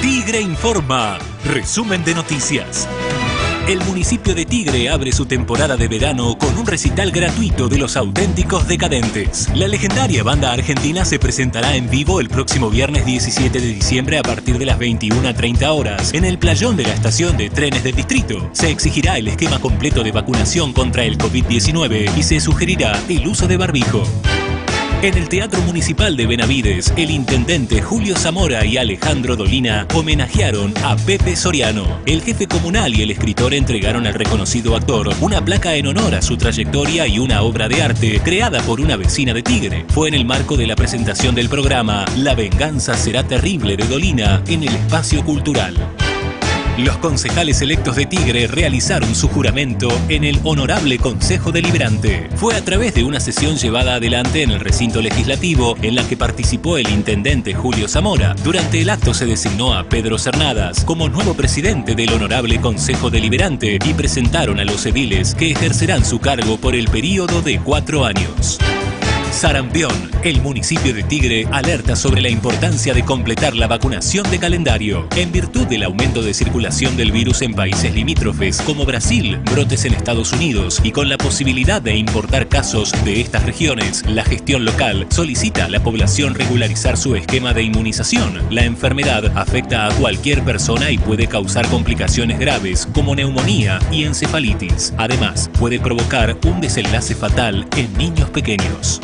[0.00, 1.18] Tigre Informa.
[1.44, 2.88] Resumen de noticias.
[3.68, 7.96] El municipio de Tigre abre su temporada de verano con un recital gratuito de los
[7.96, 9.48] auténticos decadentes.
[9.56, 14.22] La legendaria banda argentina se presentará en vivo el próximo viernes 17 de diciembre a
[14.22, 17.82] partir de las 21 a 30 horas en el playón de la estación de trenes
[17.82, 18.48] del distrito.
[18.52, 23.48] Se exigirá el esquema completo de vacunación contra el COVID-19 y se sugerirá el uso
[23.48, 24.04] de barbijo.
[25.06, 30.96] En el Teatro Municipal de Benavides, el intendente Julio Zamora y Alejandro Dolina homenajearon a
[30.96, 32.00] Pepe Soriano.
[32.06, 36.22] El jefe comunal y el escritor entregaron al reconocido actor una placa en honor a
[36.22, 39.84] su trayectoria y una obra de arte creada por una vecina de Tigre.
[39.90, 44.42] Fue en el marco de la presentación del programa La venganza será terrible de Dolina
[44.48, 45.76] en el espacio cultural.
[46.78, 52.28] Los concejales electos de Tigre realizaron su juramento en el Honorable Consejo Deliberante.
[52.36, 56.18] Fue a través de una sesión llevada adelante en el recinto legislativo en la que
[56.18, 58.34] participó el intendente Julio Zamora.
[58.44, 63.78] Durante el acto se designó a Pedro Cernadas como nuevo presidente del Honorable Consejo Deliberante
[63.82, 68.58] y presentaron a los ediles que ejercerán su cargo por el período de cuatro años.
[69.30, 69.92] Sarampión.
[70.22, 75.06] El municipio de Tigre alerta sobre la importancia de completar la vacunación de calendario.
[75.14, 79.94] En virtud del aumento de circulación del virus en países limítrofes como Brasil, brotes en
[79.94, 85.06] Estados Unidos y con la posibilidad de importar casos de estas regiones, la gestión local
[85.10, 88.40] solicita a la población regularizar su esquema de inmunización.
[88.50, 94.94] La enfermedad afecta a cualquier persona y puede causar complicaciones graves como neumonía y encefalitis.
[94.96, 99.00] Además, puede provocar un desenlace fatal en niños pequeños.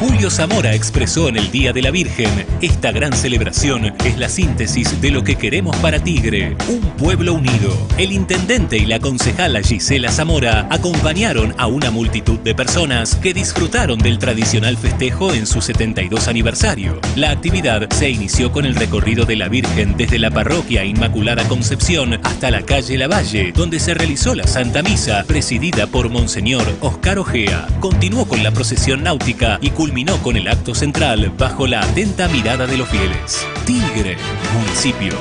[0.00, 2.28] Julio Zamora expresó en el Día de la Virgen,
[2.60, 7.76] esta gran celebración es la síntesis de lo que queremos para Tigre, un pueblo unido.
[7.96, 13.98] El intendente y la concejala Gisela Zamora acompañaron a una multitud de personas que disfrutaron
[13.98, 17.00] del tradicional festejo en su 72 aniversario.
[17.16, 22.20] La actividad se inició con el recorrido de la Virgen desde la parroquia Inmaculada Concepción
[22.24, 27.68] hasta la calle Lavalle, donde se realizó la Santa Misa presidida por Monseñor Oscar Ojea.
[27.80, 32.66] Continuó con la procesión náutica y culminó con el acto central bajo la atenta mirada
[32.66, 33.46] de los fieles.
[33.66, 34.16] Tigre,
[34.54, 35.12] municipio.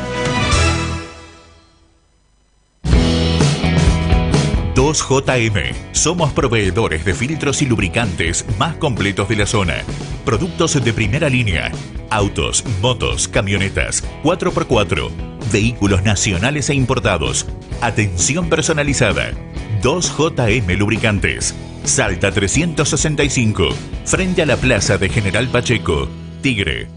[4.74, 5.74] 2JM.
[5.92, 9.84] Somos proveedores de filtros y lubricantes más completos de la zona.
[10.24, 11.70] Productos de primera línea.
[12.10, 15.10] Autos, motos, camionetas, 4x4.
[15.52, 17.48] Vehículos nacionales e importados.
[17.82, 19.34] Atención personalizada.
[19.82, 21.54] 2JM Lubricantes.
[21.84, 23.70] Salta 365.
[24.06, 26.08] Frente a la Plaza de General Pacheco.
[26.42, 26.88] Tigre.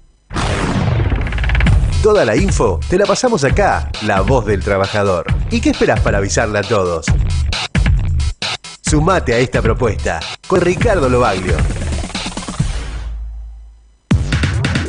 [2.02, 5.26] Toda la info te la pasamos acá, La Voz del Trabajador.
[5.50, 7.06] ¿Y qué esperas para avisarle a todos?
[8.88, 11.56] Sumate a esta propuesta con Ricardo Lobaglio.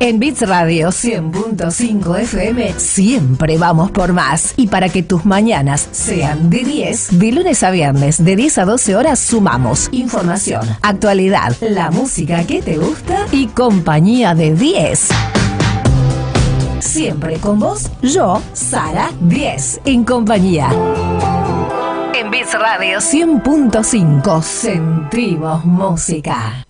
[0.00, 4.52] En Bits Radio 100.5 FM siempre vamos por más.
[4.56, 8.64] Y para que tus mañanas sean de 10, de lunes a viernes, de 10 a
[8.66, 15.08] 12 horas, sumamos información, actualidad, la música que te gusta y compañía de 10.
[16.80, 20.68] Siempre con vos, yo, Sara 10, en compañía.
[22.16, 26.64] En Bits Radio 100.5 sentimos música.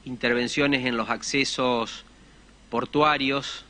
[0.06, 2.06] intervenciones en los accesos
[2.72, 3.66] portuarios,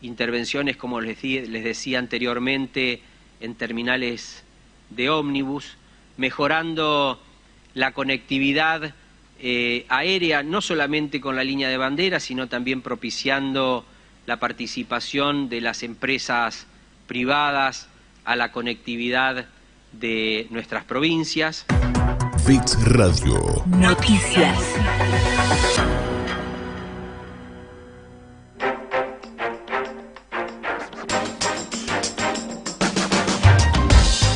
[0.00, 3.02] intervenciones, como les, di- les decía anteriormente,
[3.40, 4.42] en terminales
[4.88, 5.76] de ómnibus,
[6.16, 7.20] mejorando
[7.74, 8.94] la conectividad
[9.38, 13.84] eh, aérea, no solamente con la línea de bandera, sino también propiciando
[14.24, 16.66] la participación de las empresas
[17.06, 17.88] privadas
[18.24, 19.46] a la conectividad
[19.92, 21.66] de nuestras provincias.
[22.84, 23.62] Radio.
[23.66, 24.56] Noticias.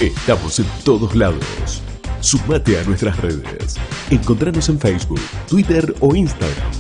[0.01, 1.83] Estamos en todos lados.
[2.21, 3.77] Sumate a nuestras redes.
[4.11, 6.71] Encontranos en Facebook, Twitter o Instagram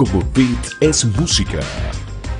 [0.00, 1.60] como Beat es Música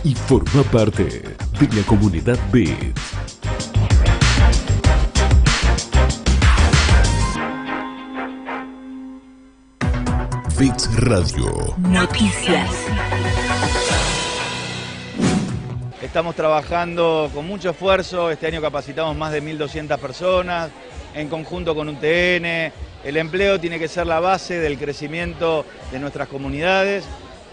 [0.03, 2.99] y forma parte de la comunidad Beat.
[10.59, 11.74] Beats Radio.
[11.81, 12.70] Noticias.
[16.03, 20.70] Estamos trabajando con mucho esfuerzo, este año capacitamos más de 1.200 personas,
[21.14, 22.72] en conjunto con UTN.
[23.05, 27.05] El empleo tiene que ser la base del crecimiento de nuestras comunidades,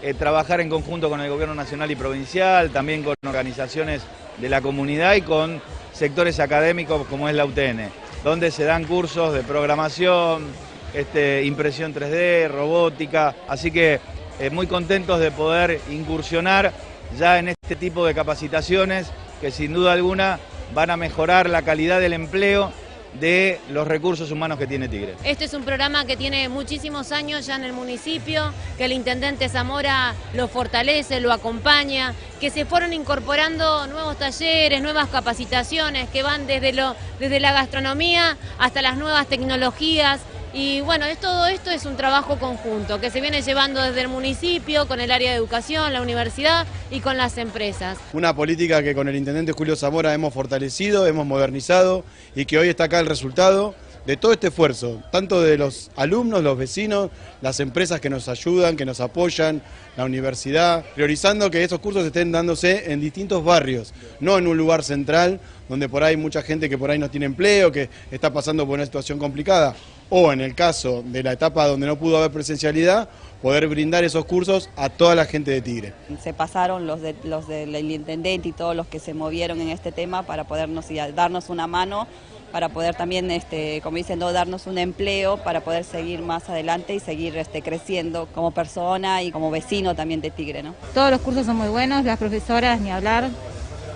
[0.02, 4.00] eh, trabajar en conjunto con el gobierno nacional y provincial, también con organizaciones
[4.38, 5.60] de la comunidad y con
[5.92, 7.90] sectores académicos como es la UTN,
[8.24, 10.46] donde se dan cursos de programación,
[10.94, 14.00] este, impresión 3D, robótica, así que
[14.40, 16.72] eh, muy contentos de poder incursionar
[17.16, 19.08] ya en este tipo de capacitaciones
[19.40, 20.38] que sin duda alguna
[20.74, 22.72] van a mejorar la calidad del empleo
[23.20, 25.14] de los recursos humanos que tiene Tigre.
[25.24, 29.48] Este es un programa que tiene muchísimos años ya en el municipio, que el intendente
[29.48, 36.46] Zamora lo fortalece, lo acompaña, que se fueron incorporando nuevos talleres, nuevas capacitaciones que van
[36.46, 40.20] desde, lo, desde la gastronomía hasta las nuevas tecnologías.
[40.52, 44.08] Y bueno, es, todo esto es un trabajo conjunto que se viene llevando desde el
[44.08, 47.98] municipio, con el área de educación, la universidad y con las empresas.
[48.12, 52.68] Una política que con el intendente Julio Zamora hemos fortalecido, hemos modernizado y que hoy
[52.68, 53.74] está acá el resultado
[54.06, 57.10] de todo este esfuerzo, tanto de los alumnos, los vecinos,
[57.42, 59.60] las empresas que nos ayudan, que nos apoyan,
[59.98, 64.82] la universidad, priorizando que esos cursos estén dándose en distintos barrios, no en un lugar
[64.82, 68.66] central donde por ahí mucha gente que por ahí no tiene empleo, que está pasando
[68.66, 69.76] por una situación complicada,
[70.10, 73.08] o en el caso de la etapa donde no pudo haber presencialidad,
[73.42, 75.92] poder brindar esos cursos a toda la gente de Tigre.
[76.22, 79.92] Se pasaron los, de, los del intendente y todos los que se movieron en este
[79.92, 82.06] tema para podernos y a- darnos una mano,
[82.50, 86.94] para poder también, este, como dicen, no darnos un empleo, para poder seguir más adelante
[86.94, 90.62] y seguir este, creciendo como persona y como vecino también de Tigre.
[90.62, 90.74] ¿no?
[90.94, 93.28] Todos los cursos son muy buenos, las profesoras, ni hablar.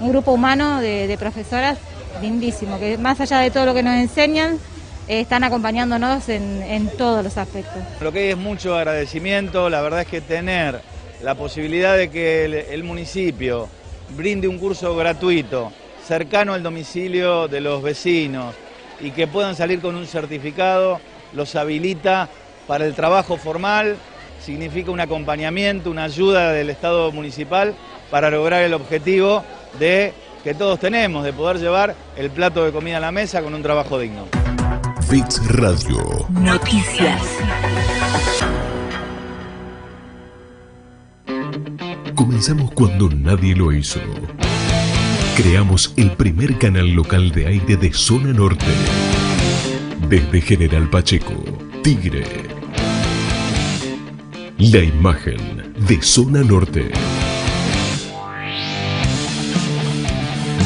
[0.01, 1.79] Un grupo humano de, de profesoras
[2.21, 4.59] lindísimo, que más allá de todo lo que nos enseñan,
[5.09, 7.83] están acompañándonos en, todos los aspectos.
[8.01, 10.81] Lo que hay es mucho agradecimiento, la verdad es que tener
[11.23, 13.69] la posibilidad de que el, el municipio
[14.17, 15.73] brinde un curso gratuito,
[16.07, 18.55] cercano al domicilio de los vecinos
[19.01, 21.01] y que puedan salir con un certificado,
[21.33, 22.29] los habilita
[22.67, 23.97] para el trabajo formal,
[24.41, 27.75] significa un acompañamiento, una ayuda del Estado municipal
[28.11, 29.45] para lograr el objetivo
[29.79, 30.13] de
[30.45, 33.63] que todos tenemos, de poder llevar el plato de comida a la mesa con un
[33.63, 34.42] trabajo digno.
[35.13, 36.27] Fix Radio.
[36.31, 37.21] Noticias.
[42.15, 44.01] Comenzamos cuando nadie lo hizo.
[45.37, 48.65] Creamos el primer canal local de aire de zona norte.
[50.09, 51.35] Desde General Pacheco,
[51.83, 52.25] Tigre.
[54.57, 56.91] La imagen de zona norte.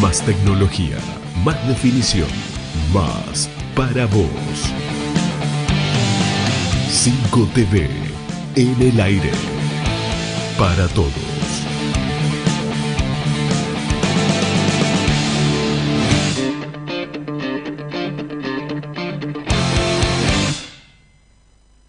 [0.01, 0.99] Más tecnología,
[1.43, 2.29] más definición,
[2.95, 4.73] más para vos.
[6.89, 7.87] 5 TV
[8.57, 9.31] en el aire.
[10.59, 11.13] Para todos.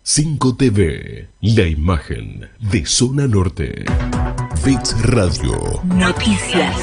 [0.03, 3.85] Cinco TV, la imagen de zona norte.
[4.63, 5.81] Fix Radio.
[5.85, 6.75] Noticias.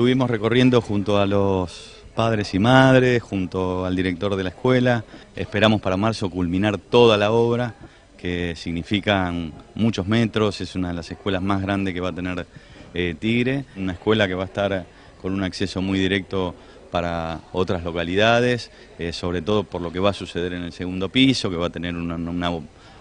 [0.00, 5.04] Estuvimos recorriendo junto a los padres y madres, junto al director de la escuela.
[5.36, 7.74] Esperamos para marzo culminar toda la obra,
[8.16, 10.62] que significan muchos metros.
[10.62, 12.46] Es una de las escuelas más grandes que va a tener
[12.94, 13.66] eh, Tigre.
[13.76, 14.86] Una escuela que va a estar
[15.20, 16.54] con un acceso muy directo
[16.90, 21.10] para otras localidades, eh, sobre todo por lo que va a suceder en el segundo
[21.10, 22.50] piso, que va a tener una, una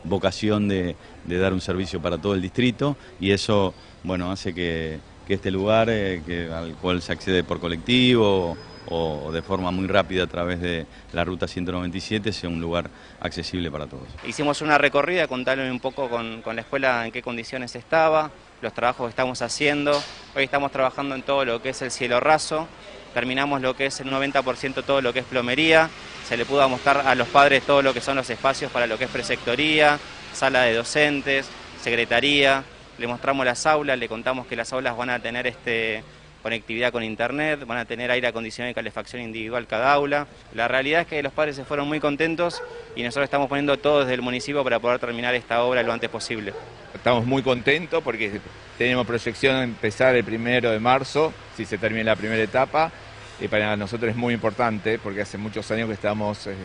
[0.04, 3.74] vocación de, de dar un servicio para todo el distrito y eso
[4.04, 5.00] bueno, hace que,
[5.30, 8.58] que este lugar eh, que, al cual se accede por colectivo
[8.88, 13.70] o, de forma muy rápida a través de la ruta 197 sea un lugar accesible
[13.70, 14.08] para todos.
[14.28, 18.32] Hicimos una recorrida, contarle un poco con, con la escuela en qué condiciones estaba,
[18.64, 19.92] los trabajos que estamos haciendo.
[20.36, 22.68] Hoy estamos trabajando en todo lo que es el cielo raso,
[23.14, 25.92] terminamos lo que es el 90% todo lo que es plomería,
[26.28, 28.98] se le pudo mostrar a los padres todo lo que son los espacios para lo
[28.98, 30.00] que es presectoría,
[30.34, 31.46] sala de docentes,
[31.80, 32.64] secretaría,
[33.00, 36.04] le mostramos las aulas, le contamos que las aulas van a tener este,
[36.44, 40.28] conectividad con internet, van a tener aire acondicionado y calefacción individual cada aula.
[40.54, 42.62] La realidad es que los padres se fueron muy contentos
[42.96, 46.10] y nosotros estamos poniendo todo desde el municipio para poder terminar esta obra lo antes
[46.10, 46.54] posible.
[46.94, 48.40] Estamos muy contentos porque
[48.78, 52.92] tenemos proyección de empezar el primero de marzo, si se termina la primera etapa,
[53.40, 56.56] y para nosotros es muy importante porque hace muchos años que estamos eh,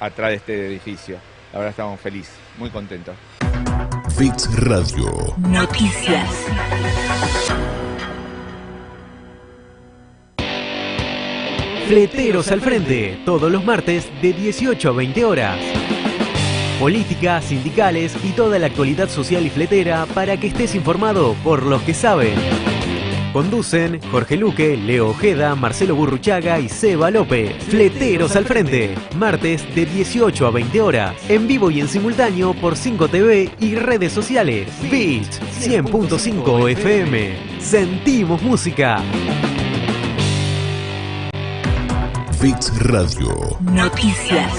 [0.00, 1.18] atrás de este edificio.
[1.52, 3.14] Verdad estamos felices, muy contentos.
[4.16, 5.34] Fix Radio.
[5.38, 6.28] Noticias.
[11.86, 15.58] Fleteros al frente, todos los martes de 18 a 20 horas.
[16.78, 21.82] Política, sindicales y toda la actualidad social y fletera para que estés informado por los
[21.82, 22.34] que saben.
[23.32, 27.62] Conducen Jorge Luque, Leo Ojeda, Marcelo Burruchaga y Seba López.
[27.64, 31.14] Fleteros al frente, martes de 18 a 20 horas.
[31.28, 34.68] En vivo y en simultáneo por 5 TV y redes sociales.
[34.90, 37.60] Beat 100.5 FM.
[37.60, 39.02] Sentimos música.
[42.40, 43.58] Fix Radio.
[43.60, 44.52] Noticias.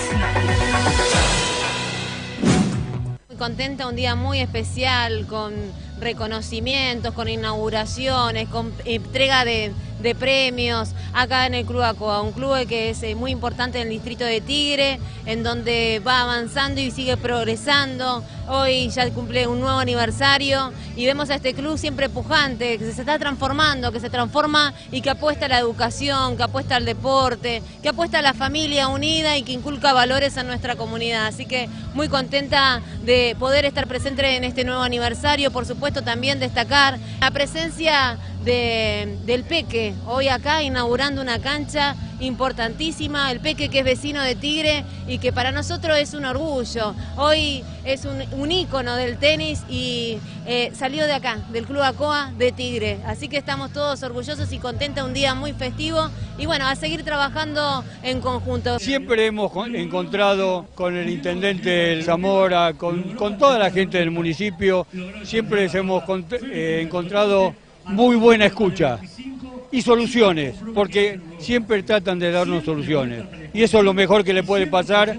[3.29, 5.53] Muy contenta, un día muy especial, con
[5.99, 9.71] reconocimientos, con inauguraciones, con entrega de,
[10.01, 13.87] de premios acá en el Club Acoa, un club que es eh, muy importante en
[13.87, 18.23] el distrito de Tigre, en donde va avanzando y sigue progresando.
[18.47, 23.01] Hoy ya cumple un nuevo aniversario y vemos a este club siempre pujante, que se
[23.01, 27.61] está transformando, que se transforma y que apuesta a la educación, que apuesta al deporte,
[27.83, 31.27] que apuesta a la familia unida y que inculca valores a nuestra comunidad.
[31.27, 36.39] Así que muy contenta de poder estar presente en este nuevo aniversario, por supuesto también
[36.39, 43.79] destacar la presencia de, del Peque, hoy acá inaugurando una cancha importantísima, el Peque que
[43.79, 46.93] es vecino de Tigre y que para nosotros es un orgullo.
[47.17, 52.31] Hoy es un, un ícono del tenis y eh, salió de acá, del Club Acoa
[52.37, 52.97] de Tigre.
[53.05, 57.03] Así que estamos todos orgullosos y contentos, un día muy festivo y bueno, a seguir
[57.03, 58.79] trabajando en conjunto.
[58.79, 64.85] Siempre hemos con- encontrado con el intendente Zamora, con, toda la gente del municipio,
[65.23, 66.03] siempre hemos
[66.51, 67.53] eh, encontrado
[67.89, 68.99] muy buena escucha
[69.71, 73.23] y soluciones, porque siempre tratan de darnos soluciones.
[73.53, 75.17] Y eso es lo mejor que le puede pasar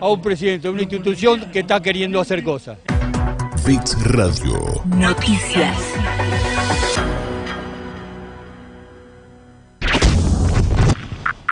[0.00, 2.78] a un presidente de una institución que está queriendo hacer cosas.
[3.64, 4.82] Fix Radio.
[4.96, 5.76] Noticias.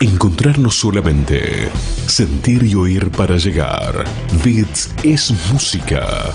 [0.01, 1.69] Encontrarnos solamente.
[2.07, 4.05] Sentir y oír para llegar.
[4.43, 6.31] Beats es música.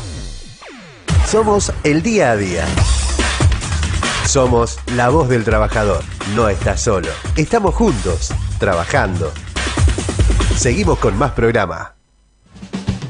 [1.26, 2.66] Somos el día a día.
[4.26, 6.02] Somos la voz del trabajador.
[6.34, 7.08] No estás solo.
[7.36, 9.30] Estamos juntos, trabajando.
[10.56, 11.94] Seguimos con más programa.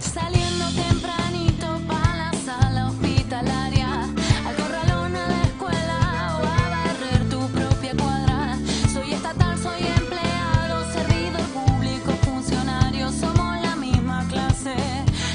[0.00, 7.48] Saliendo tempranito para la sala hospitalaria, al corralón a la escuela o a barrer tu
[7.48, 8.58] propia cuadra.
[8.92, 13.10] Soy estatal, soy empleado, servidor público, funcionario.
[13.12, 14.74] Somos la misma clase,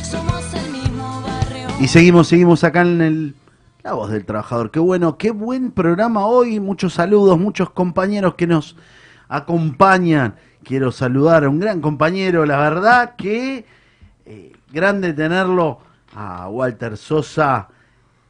[0.04, 1.68] somos el mismo barrio.
[1.80, 3.36] Y seguimos, seguimos acá en el
[3.82, 4.72] La Voz del Trabajador.
[4.72, 6.60] Qué bueno, qué buen programa hoy.
[6.60, 8.76] Muchos saludos, muchos compañeros que nos
[9.30, 10.36] acompañan.
[10.64, 13.66] Quiero saludar a un gran compañero, la verdad que
[14.26, 15.80] eh, grande tenerlo
[16.14, 17.70] a Walter Sosa,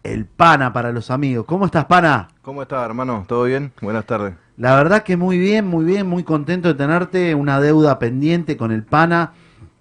[0.03, 1.47] el pana para los amigos.
[1.47, 2.27] ¿Cómo estás, pana?
[2.43, 3.25] ¿Cómo estás, hermano?
[3.27, 3.71] ¿Todo bien?
[3.81, 4.35] Buenas tardes.
[4.55, 7.33] La verdad que muy bien, muy bien, muy contento de tenerte.
[7.33, 9.33] Una deuda pendiente con el pana,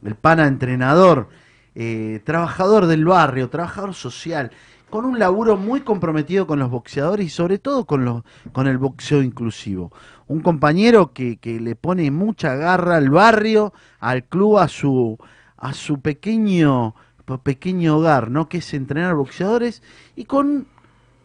[0.02, 1.28] el pana entrenador,
[1.74, 4.50] eh, trabajador del barrio, trabajador social,
[4.90, 8.22] con un laburo muy comprometido con los boxeadores y sobre todo con, los,
[8.52, 9.92] con el boxeo inclusivo.
[10.26, 15.18] Un compañero que, que le pone mucha garra al barrio, al club, a su,
[15.56, 16.94] a su pequeño,
[17.42, 18.48] pequeño hogar, ¿no?
[18.48, 19.82] Que es entrenar boxeadores
[20.16, 20.66] y con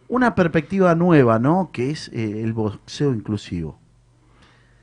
[0.08, 1.70] una perspectiva nueva, ¿no?
[1.72, 3.78] Que es eh, el boxeo inclusivo.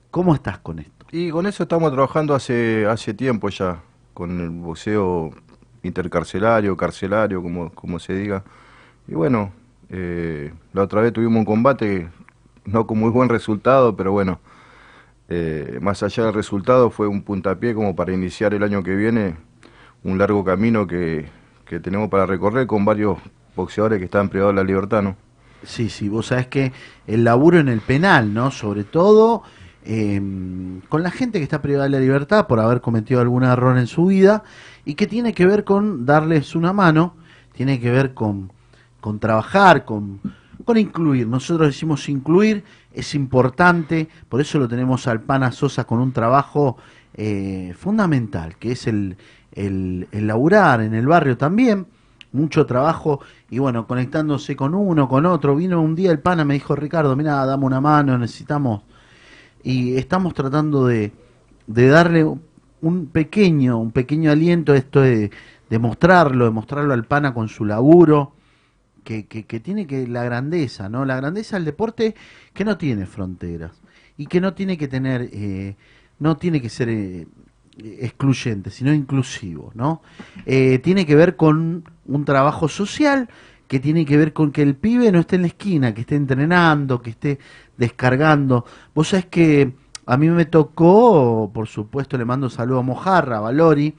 [0.10, 1.06] ¿Cómo estás con esto?
[1.12, 3.82] Y con eso estamos trabajando hace, hace tiempo ya,
[4.14, 5.32] con el boxeo
[5.84, 8.44] intercarcelario, carcelario, como, como se diga.
[9.08, 9.52] Y bueno,
[9.90, 12.10] eh, la otra vez tuvimos un combate,
[12.66, 14.40] no con muy buen resultado, pero bueno,
[15.30, 19.36] eh, más allá del resultado fue un puntapié como para iniciar el año que viene
[20.04, 21.28] un largo camino que,
[21.66, 23.18] que tenemos para recorrer con varios
[23.56, 25.16] boxeadores que están privados de la libertad, ¿no?
[25.64, 26.72] Sí, sí, vos sabés que
[27.06, 28.50] el laburo en el penal, ¿no?
[28.50, 29.44] Sobre todo
[29.84, 30.20] eh,
[30.90, 33.88] con la gente que está privada de la libertad por haber cometido algún error en
[33.88, 34.44] su vida
[34.86, 37.16] y que tiene que ver con darles una mano,
[37.54, 38.52] tiene que ver con,
[39.02, 40.22] con trabajar, con,
[40.64, 41.28] con incluir.
[41.28, 46.78] Nosotros decimos incluir, es importante, por eso lo tenemos al Pana Sosa con un trabajo
[47.14, 49.18] eh, fundamental, que es el,
[49.52, 51.88] el, laburar en el barrio también
[52.32, 55.56] mucho trabajo y bueno, conectándose con uno, con otro.
[55.56, 58.84] Vino un día el pana, me dijo Ricardo, mira, dame una mano, necesitamos.
[59.64, 61.12] Y estamos tratando de,
[61.68, 62.26] de darle
[62.82, 65.30] un pequeño, un pequeño aliento a esto de,
[65.70, 68.34] de mostrarlo, de mostrarlo al pana con su laburo,
[69.04, 71.06] que, que, tiene que la grandeza, ¿no?
[71.06, 72.16] La grandeza del deporte
[72.54, 73.82] que no tiene fronteras
[74.18, 75.76] y que no tiene que tener, eh,
[76.20, 77.28] no tiene que ser eh,
[77.78, 80.02] excluyente, sino inclusivo, ¿no?
[80.46, 83.30] Eh, tiene que ver con un trabajo social
[83.68, 86.16] que tiene que ver con que el pibe no esté en la esquina, que esté
[86.16, 87.40] entrenando, que esté
[87.78, 88.66] descargando.
[88.94, 89.74] Vos sabés que
[90.06, 93.96] a mí me tocó, por supuesto le mando saludo a Mojarra, a Valori,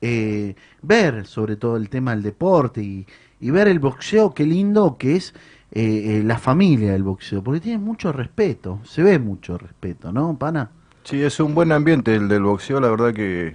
[0.00, 3.06] eh, ver sobre todo el tema del deporte y,
[3.40, 5.34] y ver el boxeo, qué lindo que es
[5.72, 10.36] eh, eh, la familia del boxeo, porque tiene mucho respeto, se ve mucho respeto, ¿no,
[10.36, 10.70] pana?
[11.04, 13.54] Sí, es un buen ambiente el del boxeo, la verdad que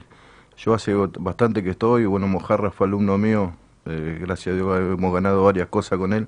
[0.57, 3.53] yo hace bastante que estoy, bueno, Mojarra fue alumno mío,
[3.86, 6.27] eh, gracias a Dios hemos ganado varias cosas con él,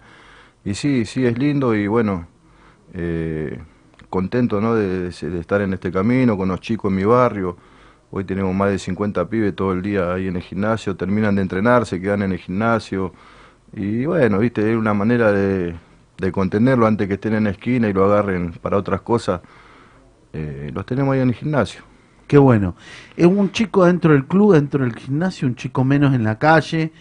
[0.63, 2.27] y sí, sí, es lindo y bueno,
[2.93, 3.59] eh,
[4.09, 4.75] contento ¿no?
[4.75, 7.57] de, estar en este camino con los chicos en mi barrio,
[8.11, 11.41] hoy tenemos más de 50 pibes todo el día ahí en el gimnasio, terminan de
[11.41, 13.13] entrenar, se quedan en el gimnasio,
[13.73, 15.75] y bueno, viste, es una manera de,
[16.31, 19.41] contenerlo antes que estén en la esquina y lo agarren para otras cosas.
[20.33, 21.81] Eh, los tenemos ahí en el gimnasio.
[22.27, 22.75] Qué bueno.
[23.15, 26.91] Es un chico dentro del club, dentro del gimnasio, un chico menos en la calle,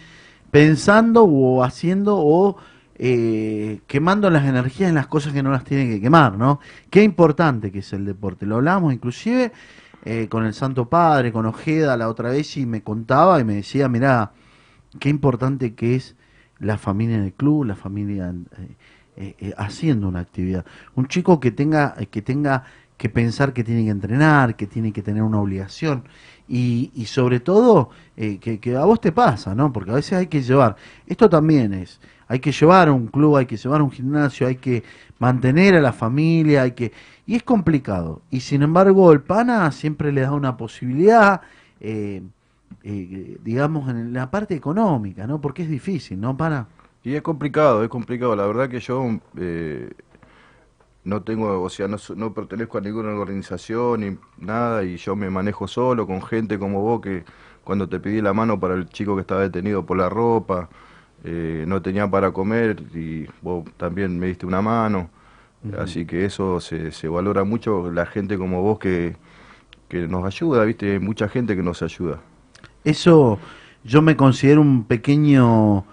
[0.51, 2.57] pensando o haciendo o
[2.95, 6.59] eh, quemando las energías en las cosas que no las tiene que quemar, ¿no?
[6.89, 8.45] Qué importante que es el deporte.
[8.45, 9.51] Lo hablamos inclusive
[10.05, 13.55] eh, con el Santo Padre, con Ojeda la otra vez y me contaba y me
[13.55, 14.31] decía, mirá,
[14.99, 16.15] qué importante que es
[16.59, 18.75] la familia en el club, la familia eh,
[19.15, 20.65] eh, eh, haciendo una actividad.
[20.95, 22.63] Un chico que tenga, que tenga
[22.97, 26.03] que pensar que tiene que entrenar, que tiene que tener una obligación
[26.47, 29.71] y, y sobre todo eh, que, que a vos te pasa, ¿no?
[29.71, 30.75] Porque a veces hay que llevar,
[31.05, 34.47] esto también es, hay que llevar a un club, hay que llevar a un gimnasio,
[34.47, 34.83] hay que
[35.19, 36.91] mantener a la familia, hay que
[37.25, 38.21] y es complicado.
[38.31, 41.41] Y sin embargo el pana siempre le da una posibilidad,
[41.79, 42.21] eh,
[42.89, 45.41] eh, digamos, en la parte económica, ¿no?
[45.41, 46.67] Porque es difícil, ¿no, pana?
[47.03, 48.33] Y es complicado, es complicado.
[48.33, 49.03] La verdad que yo
[49.37, 49.91] eh,
[51.03, 55.29] no tengo, o sea, no, no pertenezco a ninguna organización ni nada y yo me
[55.29, 57.25] manejo solo con gente como vos que
[57.65, 60.69] cuando te pedí la mano para el chico que estaba detenido por la ropa,
[61.25, 65.09] eh, no tenía para comer y vos también me diste una mano.
[65.77, 69.17] Así que eso se, se valora mucho, la gente como vos que,
[69.89, 70.93] que nos ayuda, ¿viste?
[70.93, 72.21] Hay mucha gente que nos ayuda.
[72.87, 73.37] Eso
[73.83, 75.83] yo me considero un pequeño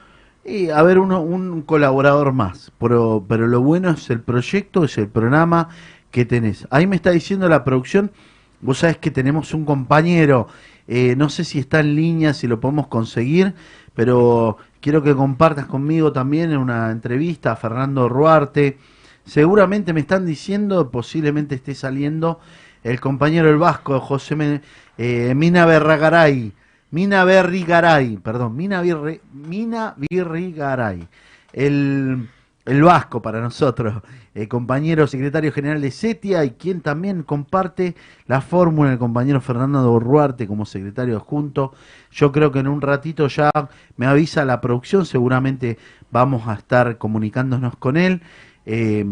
[0.44, 2.70] Y a ver, uno, un colaborador más.
[2.78, 5.70] Pero, pero lo bueno es el proyecto, es el programa
[6.12, 6.68] que tenés.
[6.70, 8.12] Ahí me está diciendo la producción,
[8.60, 10.46] vos sabés que tenemos un compañero,
[10.86, 13.54] eh, no sé si está en línea, si lo podemos conseguir,
[13.94, 18.78] pero quiero que compartas conmigo también en una entrevista a Fernando Ruarte.
[19.24, 22.38] Seguramente me están diciendo, posiblemente esté saliendo
[22.84, 24.60] el compañero el vasco, José
[24.98, 26.52] eh, Mina Berragaray.
[26.94, 29.96] Mina Berrigaray, perdón, Mina, Birri- Mina.
[31.52, 32.28] El,
[32.66, 34.00] el vasco para nosotros,
[34.32, 37.96] el compañero secretario general de CETIA y quien también comparte
[38.28, 41.72] la fórmula, el compañero Fernando Ruarte como secretario adjunto.
[42.12, 43.50] Yo creo que en un ratito ya
[43.96, 45.78] me avisa la producción, seguramente
[46.12, 48.22] vamos a estar comunicándonos con él.
[48.66, 49.04] Eh,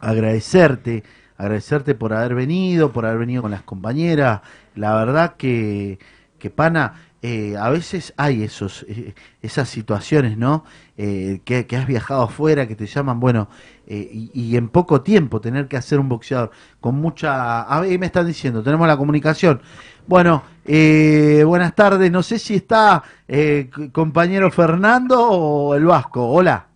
[0.00, 1.04] agradecerte,
[1.36, 4.40] agradecerte por haber venido, por haber venido con las compañeras.
[4.74, 6.00] La verdad que,
[6.42, 10.64] que Pana, eh, a veces hay esos, eh, esas situaciones, ¿no?
[10.98, 13.48] Eh, que, que has viajado afuera, que te llaman, bueno,
[13.86, 16.50] eh, y, y en poco tiempo tener que hacer un boxeador
[16.80, 17.62] con mucha...
[17.62, 19.62] A ver, me están diciendo, tenemos la comunicación.
[20.08, 26.28] Bueno, eh, buenas tardes, no sé si está eh, compañero Fernando o el Vasco.
[26.28, 26.66] Hola.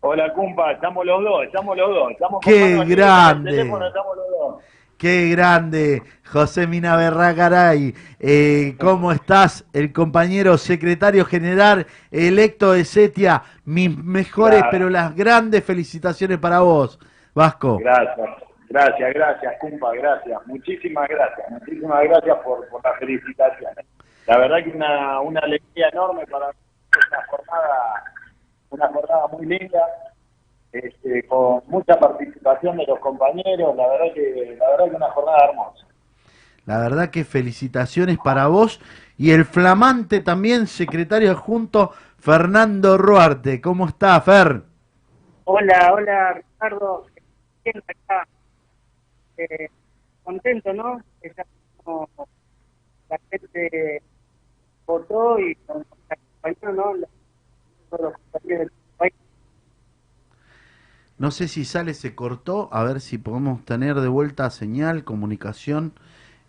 [0.00, 2.10] Hola, cumpa, estamos los dos, estamos los dos.
[2.12, 3.50] Estamos ¡Qué grande!
[3.50, 4.71] teléfono, estamos los dos.
[5.02, 6.00] Qué grande,
[6.32, 7.92] José Mina Berragaray.
[8.20, 9.66] Eh, ¿Cómo estás?
[9.72, 13.42] El compañero secretario general electo de Setia.
[13.64, 14.68] Mis mejores, Claro.
[14.70, 17.00] pero las grandes felicitaciones para vos,
[17.34, 17.78] Vasco.
[17.78, 18.30] Gracias,
[18.68, 20.38] gracias, gracias, cumpa, gracias.
[20.46, 23.84] Muchísimas gracias, muchísimas gracias por, por las felicitaciones.
[24.28, 26.58] La verdad que una, una alegría enorme para mí,
[27.10, 28.04] una jornada,
[28.70, 29.80] una jornada muy linda,
[30.72, 35.48] este, con mucha participación de los compañeros, la verdad que, la verdad que una jornada
[35.50, 35.86] hermosa.
[36.64, 38.80] La verdad que felicitaciones para vos
[39.18, 43.60] y el flamante también secretario adjunto Fernando Ruarte.
[43.60, 44.62] ¿Cómo está, Fer?
[45.44, 47.06] Hola, hola Ricardo.
[47.64, 48.26] Bien acá.
[49.36, 49.68] Eh,
[50.22, 51.00] contento, ¿no?
[51.22, 51.44] Ya
[51.82, 52.08] como
[53.10, 54.02] la gente
[54.86, 55.84] votó y con
[56.76, 56.94] ¿no?
[56.94, 58.81] Los compañeros del país.
[61.22, 65.92] No sé si sale, se cortó, a ver si podemos tener de vuelta señal, comunicación.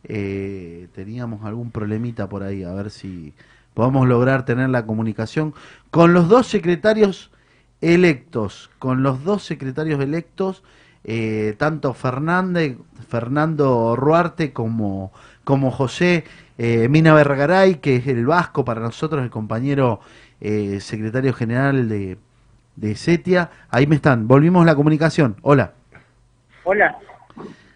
[0.04, 3.36] Eh, teníamos algún problemita por ahí, a ver si
[3.76, 5.54] podemos lograr tener la comunicación
[5.92, 7.30] con los dos secretarios
[7.82, 10.64] electos, con los dos secretarios electos,
[11.04, 12.76] eh, tanto Fernando
[13.96, 15.14] Ruarte como,
[15.44, 16.24] como José
[16.58, 20.00] eh, Mina Vergaray, que es el vasco para nosotros, el compañero
[20.80, 22.18] secretario general de,
[22.76, 23.50] de Setia.
[23.70, 25.36] Ahí me están, volvimos la comunicación.
[25.42, 25.74] Hola.
[26.64, 26.98] Hola.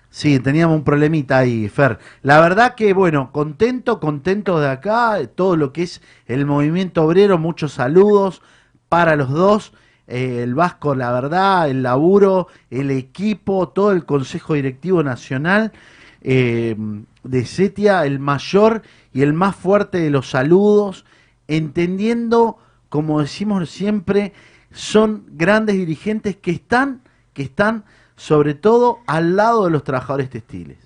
[0.09, 1.99] Sí, teníamos un problemita ahí, Fer.
[2.23, 7.37] La verdad que, bueno, contento, contento de acá, todo lo que es el movimiento obrero,
[7.37, 8.41] muchos saludos
[8.89, 9.73] para los dos.
[10.07, 15.73] Eh, el Vasco, la verdad, el laburo, el equipo, todo el Consejo Directivo Nacional
[16.21, 16.75] eh,
[17.23, 18.81] de Setia, el mayor
[19.13, 21.05] y el más fuerte de los saludos,
[21.47, 22.57] entendiendo,
[22.89, 24.33] como decimos siempre,
[24.77, 27.01] son grandes dirigentes que están,
[27.33, 27.83] que están
[28.15, 30.77] sobre todo al lado de los trabajadores textiles.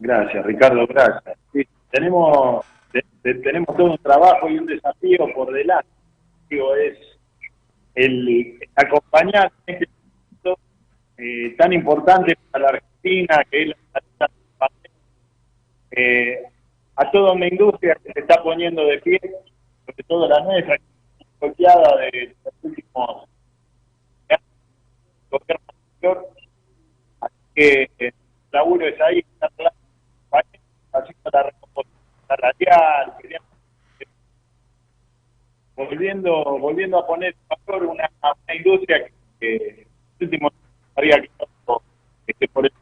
[0.00, 1.36] Gracias, Ricardo, gracias.
[1.90, 5.88] Tenemos, te- te- tenemos todo un trabajo y un desafío por delante.
[6.50, 6.98] Digo, es
[7.94, 9.88] el acompañar en este
[10.42, 10.60] momento
[11.18, 14.28] eh, tan importante para la Argentina, que es la
[15.92, 16.42] eh,
[16.96, 19.20] a toda una industria que se está poniendo de pie,
[19.86, 20.76] sobre todo la nuestra,
[21.44, 23.28] bloqueada de los últimos
[25.30, 26.28] gobierno anterior.
[27.20, 28.14] Así que eh, el
[28.52, 29.78] laburo es ahí, está hablando
[30.92, 31.98] haciendo la recomposición
[32.28, 33.14] salarial,
[35.74, 39.10] volviendo, volviendo a poner en valor una, una industria
[39.40, 39.86] que, en
[40.20, 41.82] últimos años había quedado
[42.28, 42.72] este, por el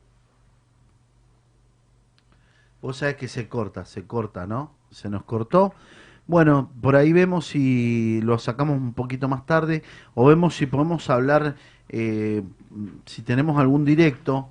[2.83, 4.77] Vos sabés que se corta, se corta, ¿no?
[4.91, 5.73] Se nos cortó.
[6.27, 9.83] Bueno, por ahí vemos si lo sacamos un poquito más tarde
[10.15, 11.57] o vemos si podemos hablar,
[11.89, 12.43] eh,
[13.07, 14.49] si tenemos algún directo.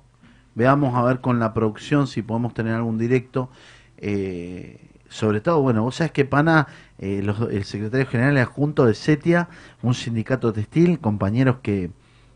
[0.54, 3.50] Veamos a ver con la producción si podemos tener algún directo.
[3.96, 6.68] Eh, sobre todo, bueno, vos sabés que Pana,
[6.98, 9.48] eh, los- el secretario general adjunto de SETIA,
[9.82, 11.90] un sindicato textil, compañeros que,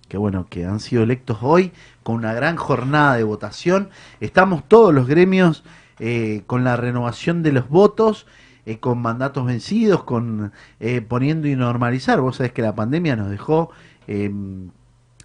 [0.08, 1.72] que bueno, que han sido electos hoy
[2.02, 3.90] con una gran jornada de votación.
[4.20, 5.62] Estamos todos los gremios
[5.98, 8.26] eh, con la renovación de los votos,
[8.66, 12.20] eh, con mandatos vencidos, con eh, poniendo y normalizar.
[12.20, 13.70] Vos sabés que la pandemia nos dejó
[14.06, 14.30] eh,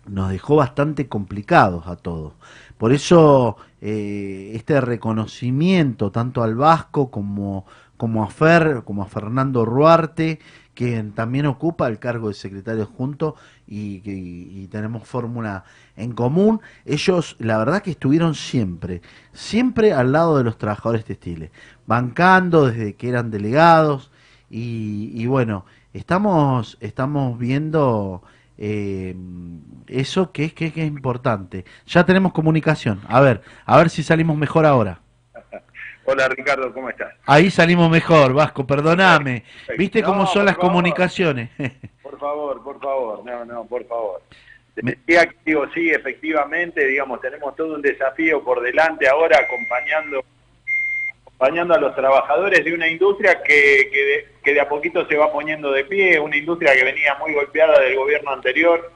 [0.07, 2.33] nos dejó bastante complicados a todos.
[2.77, 7.65] Por eso eh, este reconocimiento tanto al vasco como,
[7.97, 10.39] como a Fer, como a Fernando Ruarte,
[10.73, 13.35] que también ocupa el cargo de secretario adjunto
[13.67, 15.63] y, y- y tenemos fórmula
[15.97, 16.61] en común.
[16.85, 19.01] Ellos, la verdad que estuvieron siempre,
[19.33, 21.51] siempre al lado de los trabajadores textiles,
[21.85, 24.11] bancando desde que eran delegados
[24.49, 28.23] y, y bueno, estamos, estamos viendo
[28.57, 29.15] eh,
[29.87, 31.65] eso que es, que, que es importante.
[31.87, 33.01] Ya tenemos comunicación.
[33.07, 35.00] A ver, a ver si salimos mejor ahora.
[36.05, 37.13] Hola Ricardo, ¿cómo estás?
[37.25, 39.43] Ahí salimos mejor, Vasco, perdoname.
[39.77, 40.69] ¿Viste cómo No, son las favor.
[40.69, 41.49] comunicaciones?
[42.01, 44.21] Por favor, por favor, no, no, por favor.
[44.75, 50.23] Decía que, digo, sí, efectivamente, digamos, tenemos todo un desafío por delante ahora acompañando
[51.25, 55.15] acompañando a los trabajadores de una industria que, que, de, que de a poquito se
[55.17, 58.91] va poniendo de pie, una industria que venía muy golpeada del gobierno anterior,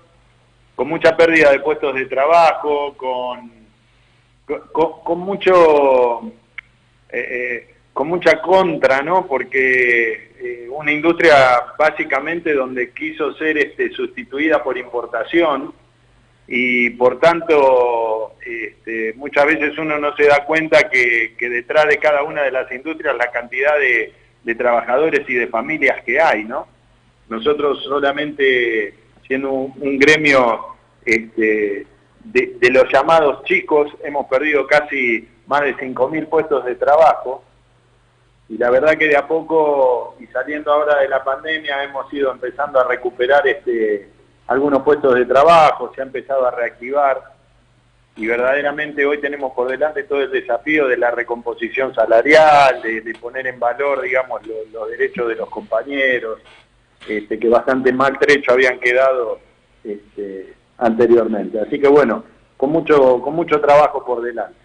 [0.76, 3.52] con mucha pérdida de puestos de trabajo, con,
[4.72, 6.32] con, con mucho
[7.16, 9.26] eh, eh, con mucha contra, ¿no?
[9.26, 11.36] Porque eh, una industria
[11.80, 15.74] básicamente donde quiso ser este, sustituida por importación
[16.46, 22.24] y por tanto este, muchas veces uno no se da cuenta que, detrás de cada
[22.24, 26.68] una de las industrias la cantidad de, trabajadores y de familias que hay, ¿no?
[27.30, 28.94] Nosotros solamente
[29.26, 30.76] siendo un, gremio
[31.06, 31.88] este,
[32.26, 37.43] de los llamados chicos hemos perdido casi más de 5.000 puestos de trabajo
[38.49, 42.31] y la verdad que de a poco y saliendo ahora de la pandemia hemos ido
[42.31, 44.09] empezando a recuperar este
[44.47, 47.34] algunos puestos de trabajo, se ha empezado a reactivar
[48.15, 53.47] y verdaderamente hoy tenemos por delante todo el desafío de la recomposición salarial, de, poner
[53.47, 56.39] en valor, digamos, lo- los derechos de los compañeros,
[57.09, 59.39] este, que bastante maltrecho habían quedado
[59.84, 61.59] este, anteriormente.
[61.59, 62.23] Así que bueno,
[62.55, 64.55] con mucho, con mucho trabajo por delante.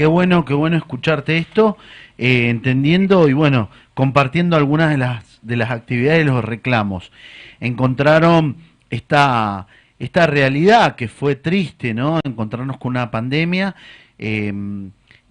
[0.00, 1.76] Qué bueno, qué bueno escucharte esto,
[2.16, 7.12] eh, entendiendo y bueno, compartiendo algunas de las de las actividades y los reclamos.
[7.60, 8.56] Encontraron
[8.88, 9.66] esta
[9.98, 12.18] esta realidad que fue triste, ¿no?
[12.24, 13.76] Encontrarnos con una pandemia
[14.18, 14.54] eh,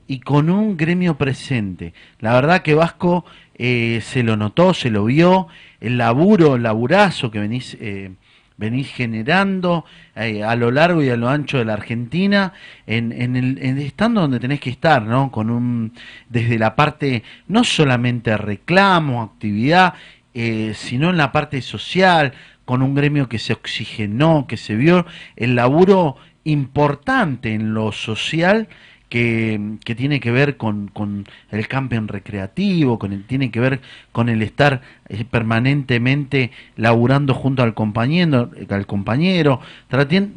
[0.05, 1.95] y con un gremio presente.
[2.19, 3.25] La verdad que Vasco
[3.55, 5.47] eh, se lo notó, se lo vio,
[5.81, 8.11] el laburo, el laburazo que venís eh,
[8.59, 12.51] venís generando eh, a lo largo y a lo ancho de la Argentina,
[12.85, 15.31] en, en el, estando donde tenés que estar, ¿no?
[15.31, 15.93] Con un,
[16.27, 19.93] desde la parte, no solamente reclamo, actividad,
[20.33, 22.33] eh, sino en la parte social,
[22.65, 25.05] con un gremio que se oxigenó, que se vio
[25.37, 28.67] el laburo importante en lo social
[29.09, 33.81] que, que tiene que ver con, con el camping recreativo, con el, tiene que ver
[34.11, 39.59] con el estar eh, permanentemente laburando junto al compañero, al compañero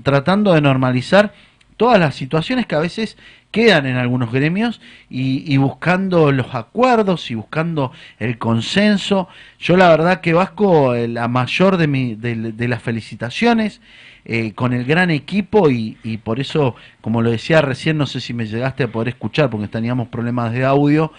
[0.02, 1.34] tratando de normalizar
[1.76, 3.16] todas las situaciones que a veces
[3.50, 4.80] quedan en algunos gremios
[5.10, 9.28] y, y buscando los acuerdos y buscando el consenso.
[9.58, 13.80] Yo la verdad que Vasco, eh, la mayor de, mi, de las felicitaciones
[14.24, 18.32] eh, con el gran equipo y, por eso, como lo decía recién, no sé si
[18.32, 21.12] me llegaste a poder escuchar porque teníamos problemas de audio,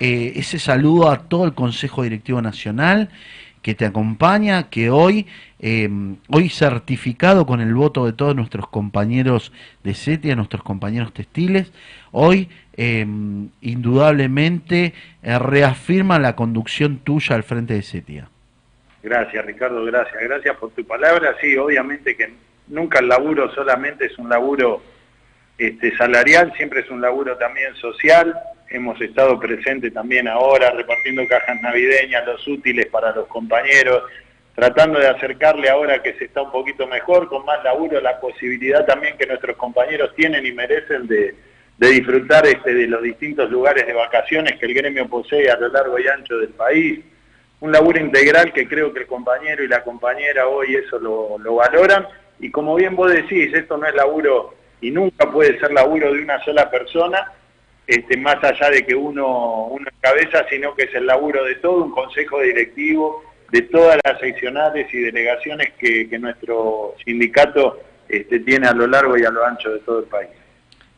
[0.00, 3.10] eh, ese saludo a todo el Consejo Directivo Nacional
[3.60, 5.26] que te acompaña, que hoy,
[5.58, 5.90] eh,
[6.28, 9.52] hoy certificado con el voto de todos nuestros compañeros
[9.84, 11.72] de CETIA, nuestros compañeros textiles,
[12.12, 12.48] hoy
[13.62, 14.92] indudablemente
[15.22, 18.28] reafirma la conducción tuya al frente de CETIA.
[19.02, 20.22] Gracias, Ricardo, gracias.
[20.22, 21.36] Gracias por tu palabra.
[21.40, 22.32] Sí, obviamente que
[22.68, 24.82] nunca el laburo solamente es un laburo
[25.58, 28.34] este, salarial, siempre es un laburo también social.
[28.68, 34.02] Hemos estado presentes también ahora repartiendo cajas navideñas, los útiles para los compañeros,
[34.54, 38.84] tratando de acercarle ahora que se está un poquito mejor, con más laburo, la posibilidad
[38.84, 41.34] también que nuestros compañeros tienen y merecen de,
[41.78, 45.98] disfrutar este, de los distintos lugares de vacaciones que el gremio posee a lo largo
[45.98, 47.00] y ancho del país
[47.60, 51.56] un laburo integral que creo que el compañero y la compañera hoy eso lo, lo
[51.56, 52.06] valoran
[52.38, 56.22] y como bien vos decís, esto no es laburo y nunca puede ser laburo de
[56.22, 57.32] una sola persona,
[57.86, 61.84] este, más allá de que uno, uno encabeza, sino que es el laburo de todo
[61.84, 68.66] un consejo directivo, de todas las seccionales y delegaciones que, que nuestro sindicato este, tiene
[68.66, 70.30] a lo largo y a lo ancho de todo el país.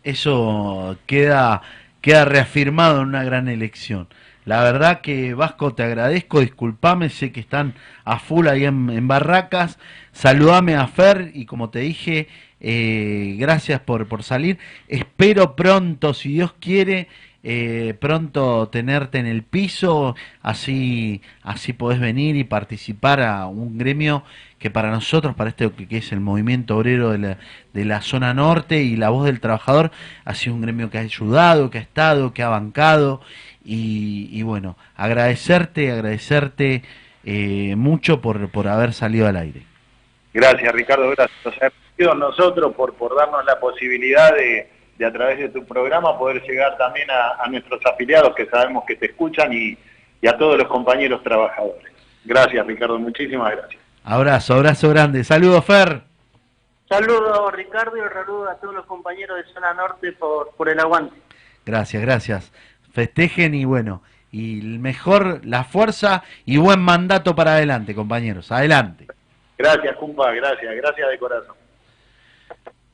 [0.03, 1.63] Eso queda,
[2.01, 4.09] queda reafirmado en una gran elección.
[4.49, 7.75] La verdad que Vasco te agradezco, disculpame, sé que están
[8.07, 9.79] a full ahí en, Barracas,
[10.13, 14.57] saludame a Fer y como te dije, eh, gracias por, por salir.
[14.89, 17.09] Espero pronto, si Dios quiere,
[17.43, 24.25] eh, pronto tenerte en el piso, así, así podés venir y participar a un gremio
[24.59, 27.39] que para nosotros, para este que, que es el movimiento obrero de la,
[27.75, 29.93] de la zona norte y la voz del trabajador,
[30.25, 33.21] ha sido un gremio que ha ayudado, que ha estado, que ha bancado
[33.65, 36.83] y, y bueno, agradecerte, agradecerte
[37.25, 39.63] eh, mucho por, por haber salido al aire.
[40.33, 41.47] Gracias, Ricardo, gracias.
[41.47, 46.43] Agradecidos nosotros por, por darnos la posibilidad de, de, a través de tu programa, poder
[46.43, 49.77] llegar también a, a nuestros afiliados que sabemos que te escuchan y,
[50.21, 51.93] y a todos los compañeros trabajadores.
[52.25, 53.81] Gracias, Ricardo, muchísimas gracias.
[54.05, 55.25] Abrazo, abrazo grande.
[55.25, 56.03] Saludos, Fer.
[56.89, 61.15] Saludos Ricardo y saludos a todos los compañeros de Zona Norte por, por el aguante.
[61.67, 62.53] Gracias, gracias.
[62.99, 64.03] Festejen y bueno,
[64.33, 68.51] y el mejor, la fuerza y buen mandato para adelante, compañeros.
[68.51, 69.07] Adelante.
[69.57, 71.55] Gracias, compa, gracias, gracias de corazón.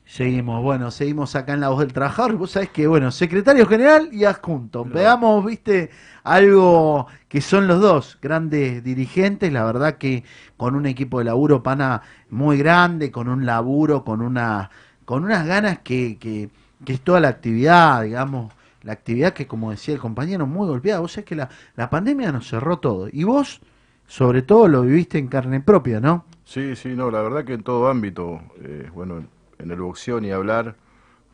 [0.05, 2.35] Seguimos, bueno, seguimos acá en La Voz del Trabajador.
[2.35, 4.85] Vos sabés que, bueno, secretario general y adjunto.
[4.85, 5.89] Veamos, viste,
[6.23, 9.51] algo que son los dos grandes dirigentes.
[9.51, 10.23] La verdad que
[10.55, 14.69] con un equipo de laburo pana muy grande, con un laburo, con una
[15.03, 16.51] con unas ganas que, que,
[16.85, 18.53] que es toda la actividad, digamos,
[18.85, 20.99] la actividad que, como decía el compañero, muy golpeada.
[20.99, 23.09] Vos sabés que la, la pandemia nos cerró todo.
[23.11, 23.59] Y vos,
[24.05, 26.25] sobre todo, lo viviste en carne propia, ¿no?
[26.45, 29.25] Sí, sí, no, la verdad que en todo ámbito, eh, bueno,
[29.57, 30.75] en el boxeo ni hablar,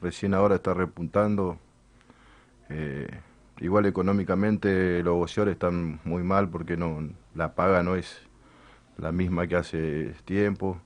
[0.02, 1.58] recién ahora está repuntando.
[2.70, 3.10] Eh,
[3.60, 8.22] igual económicamente los boxeadores están muy mal porque no la paga no es
[8.98, 10.80] la misma que hace tiempo.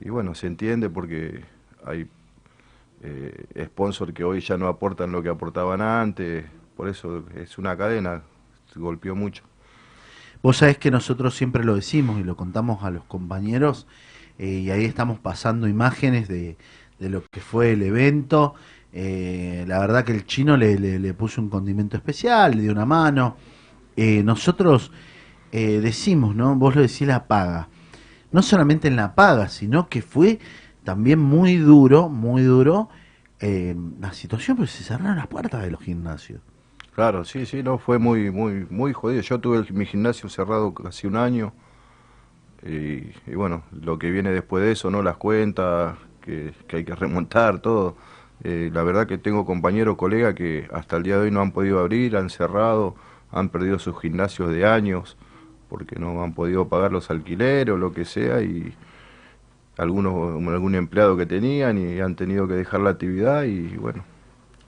[0.00, 1.44] Y bueno, se entiende porque
[1.84, 2.08] hay
[3.04, 3.68] eh,
[4.14, 6.44] que hoy ya no aportan lo que aportaban antes,
[6.76, 8.22] por eso es una cadena,
[8.74, 9.44] golpeó mucho.
[10.42, 13.86] Vos sabés que nosotros siempre lo decimos y lo contamos a los compañeros,
[14.38, 16.56] eh, y ahí estamos pasando imágenes de,
[16.98, 18.54] de lo que fue el evento.
[18.92, 22.86] Eh, la verdad que el chino le, le, puso un condimento especial, le dio una
[22.86, 23.36] mano.
[23.96, 24.90] Eh, nosotros
[25.52, 26.56] decimos, ¿no?
[26.56, 27.68] Vos lo decís la paga.
[28.32, 30.40] No solamente en la paga, sino que fue
[30.84, 32.88] también muy duro, muy duro
[33.40, 36.40] eh, la situación, porque se cerraron las puertas de los gimnasios.
[36.94, 39.20] Claro, sí, sí, no, fue muy, muy, muy jodido.
[39.22, 41.52] Yo tuve mi gimnasio cerrado casi un año.
[42.62, 45.02] Y, y, bueno, lo que viene después de eso, ¿no?
[45.02, 47.96] Las cuentas, que, que hay que remontar, todo.
[48.42, 51.52] Eh, la verdad que tengo compañeros, colegas que hasta el día de hoy no han
[51.52, 52.94] podido abrir, han cerrado,
[53.30, 55.16] han perdido sus gimnasios de años
[55.68, 58.74] porque no han podido pagar los alquileres o lo que sea y
[59.76, 64.04] algunos algún empleado que tenían y han tenido que dejar la actividad y bueno.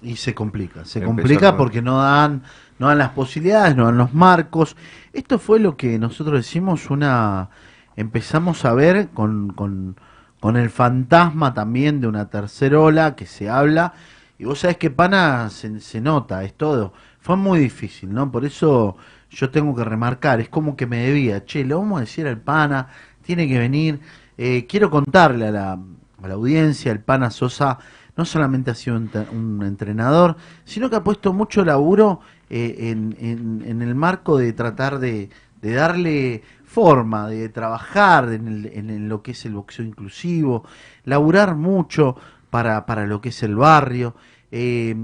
[0.02, 2.42] Y se complica, se complica porque no dan
[2.78, 4.76] no dan las posibilidades, no dan los marcos.
[5.12, 7.48] Esto fue lo que nosotros decimos una
[7.96, 9.96] empezamos a ver con, con
[10.40, 13.94] con el fantasma también de una tercera ola que se habla.
[14.38, 16.92] Y vos sabés que Pana se, se, nota, es todo.
[17.20, 18.30] Fue muy difícil, ¿no?
[18.30, 18.96] Por eso
[19.30, 22.38] yo tengo que remarcar, es como que me debía, che, le vamos a decir al
[22.38, 22.88] Pana,
[23.22, 24.00] tiene que venir.
[24.38, 27.78] Eh, quiero contarle a la, a la, audiencia, el Pana Sosa
[28.16, 33.62] no solamente ha sido un, entrenador, sino que ha puesto mucho laburo eh, en, en,
[33.66, 35.30] en, el marco de tratar de,
[35.60, 40.64] de darle forma de trabajar en, el, en, lo que es el boxeo inclusivo,
[41.04, 42.16] laburar mucho
[42.50, 44.14] para, para lo que es el barrio,
[44.50, 44.94] eh,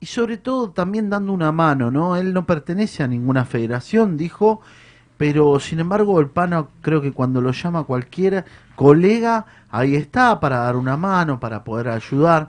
[0.00, 2.16] y sobre todo también dando una mano, ¿no?
[2.16, 4.60] Él no pertenece a ninguna federación, dijo,
[5.18, 8.46] pero sin embargo el PANO creo que cuando lo llama cualquier
[8.76, 12.48] colega, ahí está para dar una mano, para poder ayudar.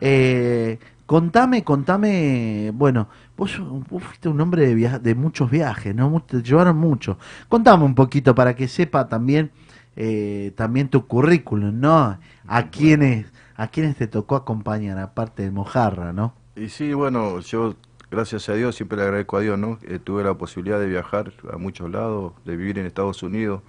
[0.00, 3.08] Eh, contame, contame, bueno,
[3.38, 3.56] Vos,
[3.88, 6.20] vos, fuiste un hombre de, via de muchos viajes, ¿no?
[6.26, 7.18] Te llevaron mucho.
[7.48, 9.52] Contame un poquito para que sepa también
[9.94, 12.18] eh, también tu currículum, ¿no?
[12.48, 13.26] A quienes
[13.56, 16.34] a quienes te tocó acompañar, aparte de Mojarra, ¿no?
[16.56, 17.76] Y sí, bueno, yo
[18.10, 19.78] gracias a Dios siempre le agradezco a Dios, ¿no?
[19.82, 23.62] Eh, tuve la posibilidad de viajar a muchos lados, de vivir en Estados Unidos,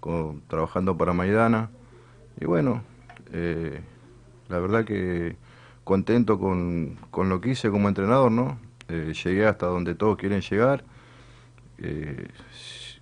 [0.00, 1.70] con, trabajando para Maidana.
[2.40, 2.82] Y bueno,
[3.32, 3.80] eh,
[4.48, 5.36] la verdad que
[5.84, 8.58] contento con, con lo que hice como entrenador, ¿no?
[8.88, 10.84] eh, llegué hasta donde todos quieren llegar,
[11.78, 12.28] eh,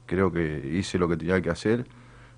[0.05, 1.87] creo que hice lo que tenía que hacer,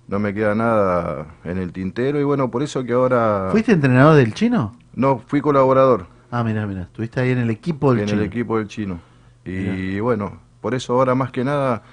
[0.07, 3.49] no me queda nada en el tintero y bueno, por eso que ahora...
[3.51, 4.75] ¿Fuiste entrenador del chino?
[4.95, 6.07] No, fui colaborador.
[6.31, 8.17] Ah, mira, mira, estuviste ahí en el equipo del en chino.
[8.17, 8.99] En el equipo del chino.
[9.45, 10.01] Y mirá.
[10.03, 11.83] bueno, por eso ahora más que nada,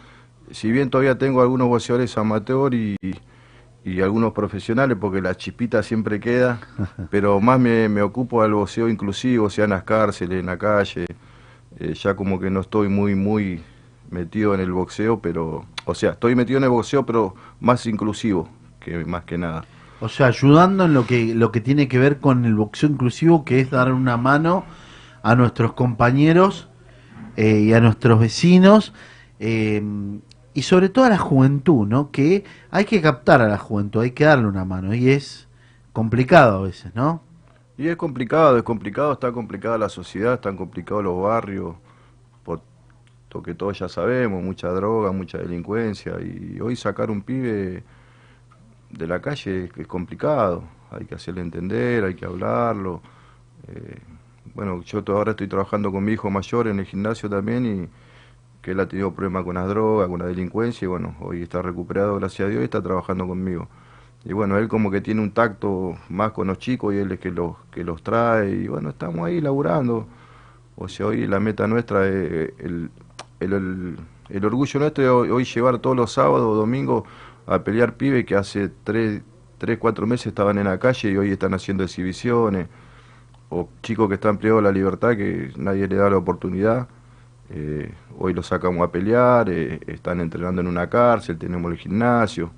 [0.50, 3.14] si bien todavía tengo algunos boxeadores amateur y, y
[3.86, 6.58] y algunos profesionales porque la chispita siempre queda,
[7.10, 11.06] pero más me, me, ocupo del boxeo inclusivo, sea en las cárceles, en la calle,
[11.78, 13.62] eh, ya como que no estoy muy, muy
[14.10, 18.48] metido en el boxeo, pero, o sea, estoy metido en el boxeo, pero más inclusivo,
[18.80, 19.64] que más que nada.
[20.00, 23.44] O sea, ayudando en lo que, lo que tiene que ver con el boxeo inclusivo,
[23.44, 24.64] que es dar una mano
[25.22, 26.68] a nuestros compañeros
[27.36, 28.92] eh, y a nuestros vecinos
[29.40, 29.82] eh,
[30.54, 32.10] y sobre todo a la juventud, ¿no?
[32.10, 35.48] Que hay que captar a la juventud, hay que darle una mano y es
[35.92, 37.22] complicado a veces, ¿no?
[37.78, 41.74] Y es complicado, es complicado, está complicada la sociedad, están complicados los barrios,
[42.42, 42.62] por
[43.32, 47.84] lo que todos ya sabemos, mucha droga, mucha delincuencia, y hoy sacar un pibe
[48.90, 53.02] de la calle es, complicado, hay que hacerle entender, hay que hablarlo.
[53.68, 53.98] eh,
[54.54, 57.88] bueno, yo ahora estoy trabajando con mi hijo mayor en el gimnasio también y
[58.62, 61.62] que él ha tenido problemas con las drogas, con la delincuencia y bueno, hoy está
[61.62, 63.68] recuperado gracias a Dios y está trabajando conmigo.
[64.24, 67.20] Y bueno, él como que tiene un tacto más con los chicos y él es
[67.20, 70.06] que los, que los trae y bueno, estamos ahí laburando.
[70.76, 72.90] O sea, hoy la meta nuestra es el,
[73.40, 77.04] el, orgullo nuestro es hoy, llevar todos los sábados domingos
[77.46, 79.22] a pelear pibes que hace tres,
[79.58, 82.68] tres, cuatro meses estaban en la calle y hoy están haciendo exhibiciones.
[83.48, 86.88] O chicos que están privados de la libertad que nadie le da la oportunidad.
[87.50, 92.50] Eh, hoy los sacamos a pelear, eh, están entrenando en una cárcel, tenemos el gimnasio.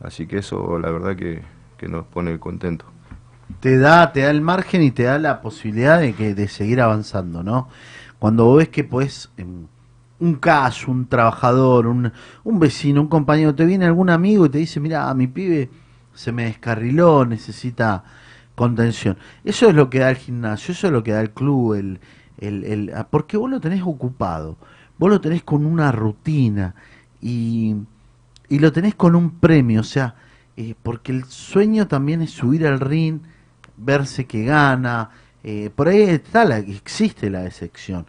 [0.00, 1.42] Así que eso la verdad que,
[1.76, 2.88] que nos pone contentos.
[3.60, 6.80] te da, te da el margen y te da la posibilidad de que de seguir
[6.80, 7.68] avanzando, ¿no?
[8.20, 9.30] Cuando vos ves que pues
[10.20, 12.12] un caso, un trabajador, un,
[12.44, 15.70] un vecino, un compañero, te viene algún amigo y te dice, mira, mi pibe
[16.14, 18.04] se me descarriló, necesita
[18.54, 19.16] contención.
[19.44, 22.00] Eso es lo que da el gimnasio, eso es lo que da el club, el,
[22.38, 24.56] el, el- ah, porque vos lo tenés ocupado,
[24.98, 26.74] vos lo tenés con una rutina
[27.20, 27.74] y,
[28.48, 30.14] y lo tenés con un premio, o sea,
[30.56, 33.20] eh, porque el sueño también es subir al ring,
[33.76, 35.10] verse que gana,
[35.42, 38.06] eh, por ahí está la, existe la decepción.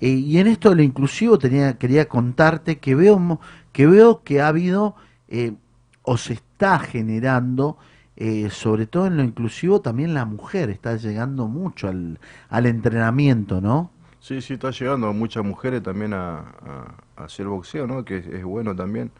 [0.00, 3.40] Eh, y en esto de lo inclusivo tenía, quería contarte que veo,
[3.72, 4.96] que veo que ha habido
[5.28, 5.54] eh,
[6.02, 7.78] o se está generando,
[8.16, 12.18] eh, sobre todo en lo inclusivo, también la mujer está llegando mucho al,
[12.48, 13.90] al entrenamiento, ¿no?
[14.20, 18.04] Sí, sí, está llegando muchas mujeres también a, a- a hacer boxeo, ¿no?
[18.04, 19.10] Que es, es bueno también.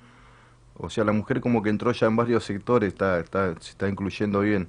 [0.77, 3.89] O sea, la mujer como que entró ya en varios sectores, está, está, se está
[3.89, 4.69] incluyendo bien.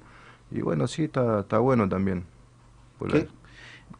[0.50, 2.26] Y bueno, sí, está, está bueno también.
[2.98, 3.28] Por ¿Qué?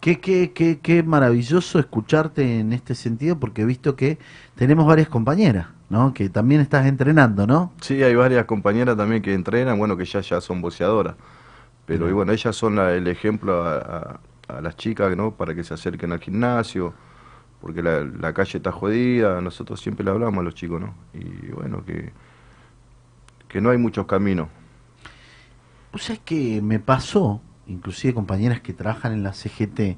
[0.02, 4.18] Qué, qué, qué, qué maravilloso escucharte en este sentido, porque he visto que
[4.56, 6.12] tenemos varias compañeras, ¿no?
[6.12, 7.72] Que también estás entrenando, ¿no?
[7.80, 11.16] Sí, hay varias compañeras también que entrenan, bueno, que ya, ya son boxeadoras.
[11.86, 14.20] Pero y bueno, ellas son la- el ejemplo a, a-
[14.58, 15.32] a las chicas, ¿no?
[15.36, 16.94] Para que se acerquen al gimnasio,
[17.60, 20.94] porque la, la calle está jodida, nosotros siempre le hablamos a los chicos, ¿no?
[21.14, 22.12] Y bueno, que,
[23.48, 24.48] que no hay muchos caminos.
[25.90, 29.96] Pues es que me pasó, inclusive compañeras que trabajan en la CGT,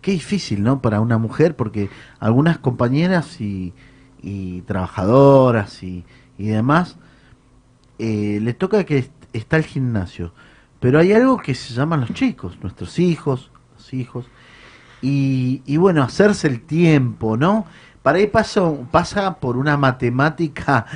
[0.00, 0.82] qué difícil, ¿no?
[0.82, 1.90] Para una mujer, porque
[2.20, 3.72] algunas compañeras y,
[4.66, 6.04] trabajadoras y,
[6.38, 6.96] y demás,
[7.98, 10.32] eh, le toca que est- está el gimnasio,
[10.80, 14.26] pero hay algo que se llaman los chicos, nuestros hijos, los hijos,
[15.02, 17.66] y, bueno, hacerse el tiempo, ¿no?
[18.02, 20.86] Para ahí pasa, pasa por una matemática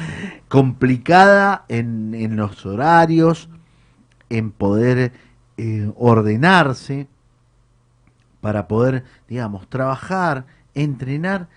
[0.48, 3.50] complicada en, en los horarios,
[4.30, 5.12] en poder
[5.58, 7.08] eh, ordenarse,
[8.40, 11.48] para poder, digamos, trabajar, entrenar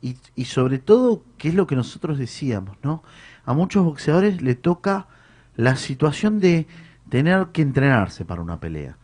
[0.00, 3.02] y, y sobre todo, que es lo que nosotros decíamos, ¿no?
[3.44, 5.08] A muchos boxeadores le toca
[5.56, 6.66] la situación de
[7.08, 8.96] tener que entrenarse para una pelea.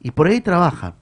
[0.00, 0.94] Y por ahí trabajan.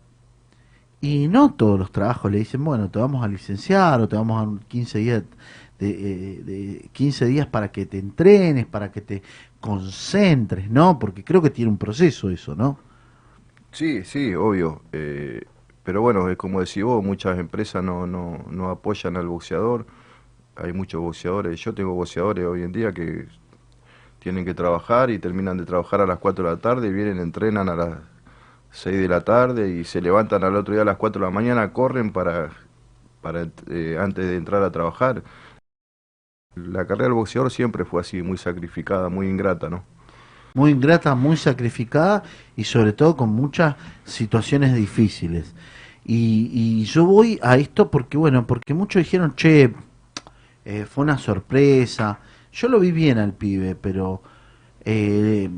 [1.00, 4.36] Y no todos los trabajos le dicen, bueno, te vamos a licenciar o te vamos
[4.36, 5.22] a dar un 15 días
[5.78, 9.22] de, eh, de 15 días para que te entrenes, para que te
[9.60, 10.98] concentres, ¿no?
[10.98, 12.78] Porque creo que tiene un proceso eso, ¿no?
[13.76, 14.82] Sí, sí, obvio.
[14.92, 15.42] eh,
[15.82, 19.86] pero bueno, es como decís vos, muchas empresas no, no, no apoyan al boxeador.
[20.56, 21.60] Hay muchos boxeadores.
[21.60, 23.28] Yo tengo boxeadores hoy en día que
[24.20, 27.18] tienen que trabajar y terminan de trabajar a las 4 de la tarde y vienen,
[27.20, 27.98] entrenan a las
[28.72, 31.32] 6 de la tarde y se levantan al otro día a las 4 de la
[31.34, 32.50] mañana, corren para,
[33.22, 35.22] para eh, antes de entrar a trabajar.
[36.56, 39.84] La carrera del boxeador siempre fue así, muy sacrificada, muy ingrata, ¿no?
[40.56, 42.22] Muy ingrata, muy sacrificada
[42.56, 45.54] y sobre todo con muchas situaciones difíciles.
[46.02, 49.74] Y, y yo voy a esto porque, bueno, porque muchos dijeron, che,
[50.64, 52.20] eh, fue una sorpresa.
[52.52, 54.22] Yo lo vi bien al pibe, pero,
[54.82, 55.50] eh,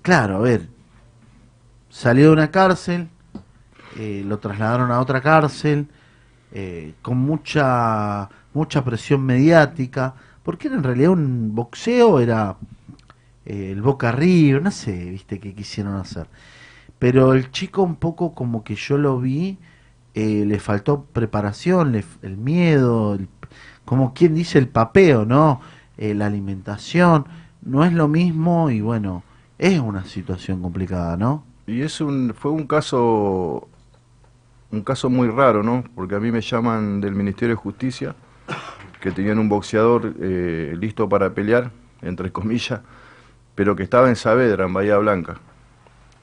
[0.00, 0.68] claro, a ver,
[1.90, 3.10] salió de una cárcel,
[3.98, 5.86] eh, lo trasladaron a otra cárcel,
[6.50, 12.56] eh, con mucha, mucha presión mediática, porque era en realidad un boxeo, era
[13.46, 16.28] eh, el Boca River, no sé, viste, qué quisieron hacer.
[16.98, 19.58] Pero el chico un poco como que yo lo vi,
[20.14, 23.28] eh, le faltó preparación, le el miedo, el-
[23.84, 25.60] como quien dice el papeo, ¿no?
[25.98, 27.26] Eh, la alimentación,
[27.62, 29.22] no es lo mismo y bueno,
[29.58, 31.44] es una situación complicada, ¿no?
[31.66, 33.68] Y es un, fue un caso
[34.70, 35.84] un caso muy raro, ¿no?
[35.94, 38.14] Porque a mí me llaman del Ministerio de Justicia
[39.00, 41.70] que tenían un boxeador eh, listo para pelear,
[42.02, 42.80] entre comillas,
[43.56, 45.40] pero que estaba en Saavedra, en Bahía Blanca.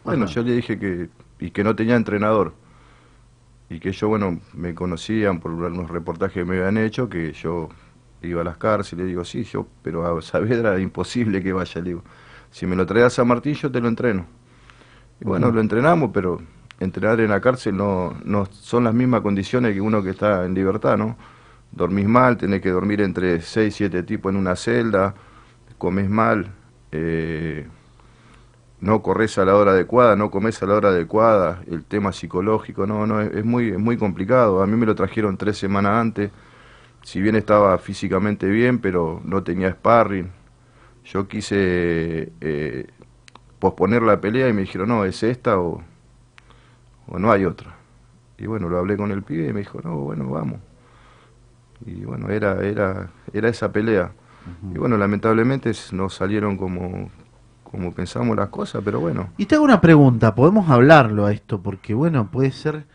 [0.06, 0.34] Bueno, Ajá.
[0.36, 2.54] yo le dije que, y que no tenía entrenador.
[3.70, 7.70] Y que yo, bueno, me conocían por unos reportajes que me habían hecho, que yo
[8.22, 11.90] iba a las cárceles, digo, sí, yo, pero a Saavedra es imposible que vaya, le
[11.90, 12.04] digo.
[12.52, 14.28] Si me lo traes a San Martín, yo te lo entreno.
[15.20, 16.40] Y bueno, lo entrenamos, pero
[16.80, 20.54] entrenar en la cárcel no, no son las mismas condiciones que uno que está en
[20.54, 21.18] libertad, ¿no?
[21.72, 25.16] Dormís mal, tenés que dormir entre 6, 7 tipos en una celda,
[25.80, 26.52] comes mal,
[26.94, 27.68] eh,
[28.82, 32.86] no corres a la hora adecuada, no comes a la hora adecuada, el tema psicológico,
[32.86, 34.62] no, no, es, muy, es muy complicado.
[34.62, 36.32] A mí me lo trajeron tres semanas antes,
[37.02, 40.32] si bien estaba físicamente bien, pero no tenía sparring.
[41.06, 42.88] Yo quise eh,
[43.60, 45.82] posponer la pelea y me dijeron, no, es esta o,
[47.08, 47.76] o no hay otra.
[48.38, 50.60] Y bueno, lo hablé con el pibe y me dijo, no, bueno, vamos.
[51.86, 54.12] Y bueno, era, era, era esa pelea.
[54.74, 57.10] Y bueno, lamentablemente no salieron como,
[57.64, 59.30] como pensamos las cosas, pero bueno.
[59.38, 62.86] Y te hago una pregunta, podemos hablarlo a esto, porque bueno, puede ser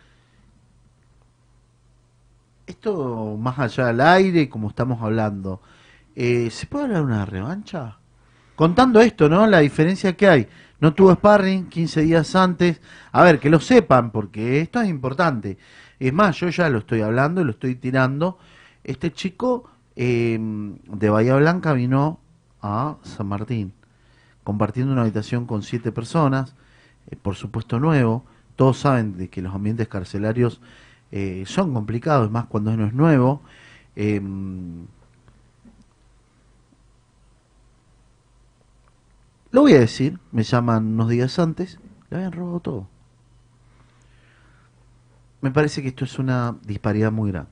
[2.67, 5.61] esto más allá del aire, como estamos hablando,
[6.15, 7.99] eh, ¿se puede hablar de una revancha?
[8.55, 9.47] Contando esto, ¿no?
[9.47, 10.49] La diferencia que hay.
[10.81, 12.81] No tuvo sparring 15 días antes.
[13.13, 15.59] A ver, que lo sepan, porque esto es importante.
[15.99, 18.39] Es más, yo ya lo estoy hablando lo estoy tirando.
[18.85, 22.21] Este chico eh, de Bahía Blanca vino
[22.63, 23.75] a San Martín
[24.49, 26.55] compartiendo una habitación con siete personas,
[27.11, 28.25] eh, por supuesto nuevo.
[28.57, 30.63] Todos saben de que los ambientes carcelarios
[31.13, 33.43] eh, son complicados, más cuando uno es nuevo.
[33.95, 34.87] Em,
[39.51, 42.89] lo voy a decir, me llaman unos días antes, le habían robado todo.
[45.43, 47.51] Me parece que esto es una disparidad muy grande.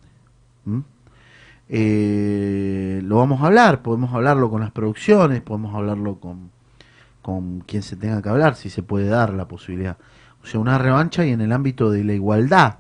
[1.69, 6.51] Eh, lo vamos a hablar, podemos hablarlo con las producciones, podemos hablarlo con,
[7.23, 9.97] con quien se tenga que hablar, si se puede dar la posibilidad.
[10.43, 12.77] O sea, una revancha y en el ámbito de la igualdad.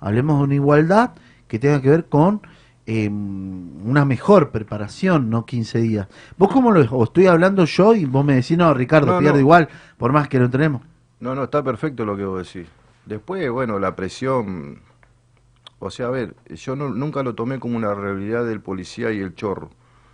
[0.00, 1.10] Hablemos de una igualdad
[1.48, 2.40] que tenga que ver con
[2.86, 6.08] eh, una mejor preparación, no 15 días.
[6.36, 6.88] ¿Vos cómo lo ves?
[6.92, 9.40] O estoy hablando yo y vos me decís, no, Ricardo, No, pierde no.
[9.40, 10.82] igual, por más que lo tenemos.
[11.20, 12.68] No, no, está perfecto lo que vos decís.
[13.04, 14.78] Después, bueno, la presión.
[15.80, 19.20] O sea, a ver, yo no- nunca lo tomé como una realidad del policía y
[19.20, 19.70] el chorro.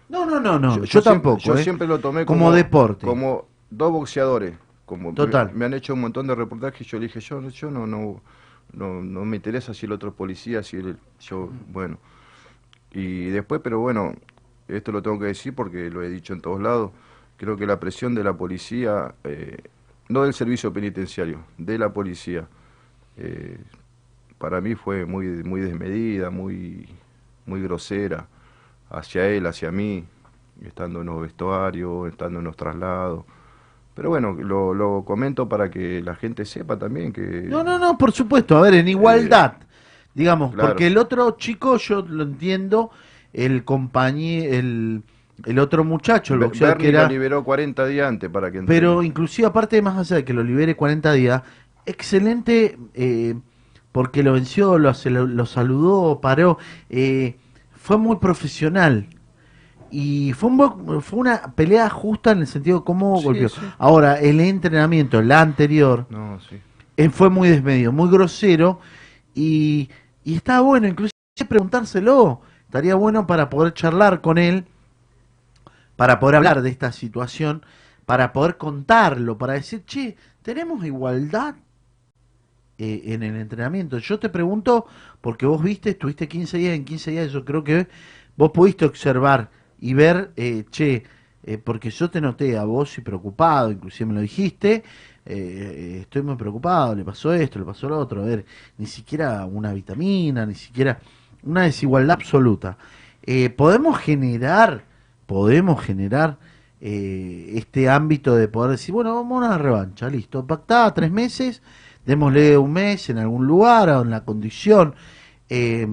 [0.09, 1.39] No, no, no, no, yo, tampoco.
[1.41, 1.63] yo ¿eh?
[1.63, 3.07] siempre lo tomé como, como, deporte.
[3.07, 4.55] Como dos boxeadores.
[4.85, 5.49] Como Total.
[5.53, 7.87] Me, me han hecho un montón de reportajes y yo le dije, yo, yo no,
[7.87, 8.21] no,
[8.73, 11.99] no, no me interesa si el otro es policía, si el, yo, bueno.
[12.93, 14.15] Y después, pero bueno,
[14.69, 16.91] esto lo tengo que decir porque lo he dicho en todos lados,
[17.39, 19.57] creo que la presión de la policía, eh,
[20.09, 22.47] no del servicio penitenciario, de la policía,
[23.17, 23.59] eh,
[24.45, 26.87] para mí fue muy, muy desmedida, muy,
[27.47, 28.27] muy grosera
[28.91, 30.05] hacia él, hacia mí,
[30.63, 33.25] estando en los vestuarios, estando en los traslados.
[33.95, 37.23] Pero bueno, lo, lo comento para que la gente sepa también que...
[37.47, 39.55] No, no, no, por supuesto, a ver, en igualdad,
[40.13, 40.69] digamos, claro.
[40.69, 42.91] porque el otro chico, yo lo entiendo,
[43.33, 45.03] el compañero, el,
[45.47, 47.05] el otro muchacho, el boxeador Bernie que era...
[47.05, 48.79] lo liberó 40 días antes para que entrene.
[48.79, 51.43] Pero inclusive aparte más allá de que lo libere 40 días,
[51.87, 53.37] excelente eh,
[53.95, 56.59] porque lo venció, lo, saludó, paró,
[56.91, 57.37] eh,
[57.77, 59.07] fue muy profesional.
[59.89, 63.49] Y fue, un fue una pelea justa en el sentido de cómo Sí, golpeó.
[63.51, 63.61] sí.
[63.79, 66.57] Ahora, el entrenamiento, la anterior, No, sí.
[66.97, 68.81] eh, fue muy desmedido, muy grosero
[69.33, 69.89] y,
[70.25, 71.13] y está bueno, inclusive
[71.49, 72.41] preguntárselo.
[72.67, 74.65] Estaría bueno para poder charlar con él,
[75.95, 77.63] para poder hablar de esta situación,
[78.07, 81.55] para poder contarlo, para decir, che, ¿tenemos igualdad
[82.79, 83.99] eh, en el entrenamiento?
[83.99, 84.87] Yo te pregunto,
[85.21, 87.89] porque vos viste, estuviste 15 días, en 15 días yo creo que
[88.37, 91.05] vos pudiste observar y ver, eh, che,
[91.47, 94.83] eh, porque yo te noté a vos y preocupado, inclusive me lo dijiste,
[95.27, 98.47] eh, estoy muy preocupado, le pasó esto, le pasó lo otro, a ver,
[98.79, 100.99] ni siquiera una vitamina, ni siquiera
[101.43, 102.79] una desigualdad absoluta.
[103.23, 104.85] Eh, podemos generar,
[105.27, 106.39] podemos generar
[106.81, 111.63] este ámbito de poder decir, bueno, vamos a una revancha, listo, pactada tres meses,
[112.07, 114.95] démosle un mes en algún lugar o en la condición,
[115.49, 115.87] eh,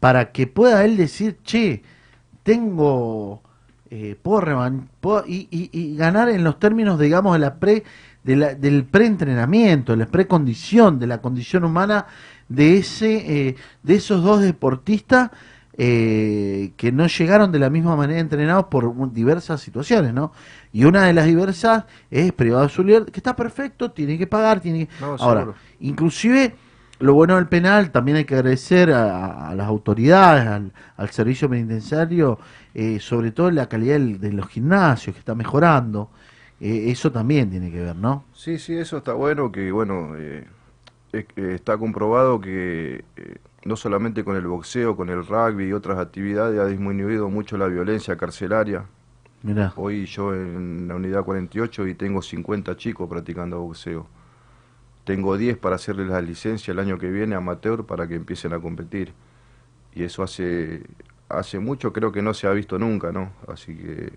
[0.00, 1.82] para que pueda él decir, che,
[2.42, 3.42] tengo,
[3.90, 4.16] eh,
[5.00, 7.84] puedo, y, y- ganar en los términos, digamos, de la pre,
[8.24, 12.06] de la- del preentrenamiento, de la precondición, de la condición humana
[12.48, 15.30] de ese, eh, de esos dos deportistas
[15.78, 20.32] eh, que no llegaron de la misma manera entrenados por diversas situaciones, ¿no?
[20.72, 24.86] Y una de las diversas es privado libertad, que está perfecto, tiene que pagar, tiene
[24.86, 24.92] que...
[25.00, 25.58] No, Ahora, seguro.
[25.80, 26.54] inclusive
[27.00, 31.48] lo bueno del penal, también hay que agradecer a, a las autoridades, al, al servicio
[31.50, 32.38] penitenciario,
[32.74, 36.10] eh, sobre todo la calidad del- de los gimnasios, que está mejorando.
[36.60, 38.24] Eh, eso también tiene que ver, ¿no?
[38.32, 40.46] Sí, sí, eso está bueno, que bueno, eh,
[41.12, 43.04] eh, está comprobado que
[43.64, 47.66] no solamente con el boxeo, con el rugby y otras actividades ha disminuido mucho la
[47.66, 48.86] violencia carcelaria.
[49.42, 49.72] Mirá.
[49.76, 54.06] Hoy yo en la unidad 48 y tengo 50 chicos practicando boxeo.
[55.04, 58.60] Tengo 10 para hacerles la licencia el año que viene amateur para que empiecen a
[58.60, 59.12] competir.
[59.94, 60.82] Y eso hace
[61.28, 63.32] hace mucho creo que no se ha visto nunca, ¿no?
[63.48, 64.12] Así que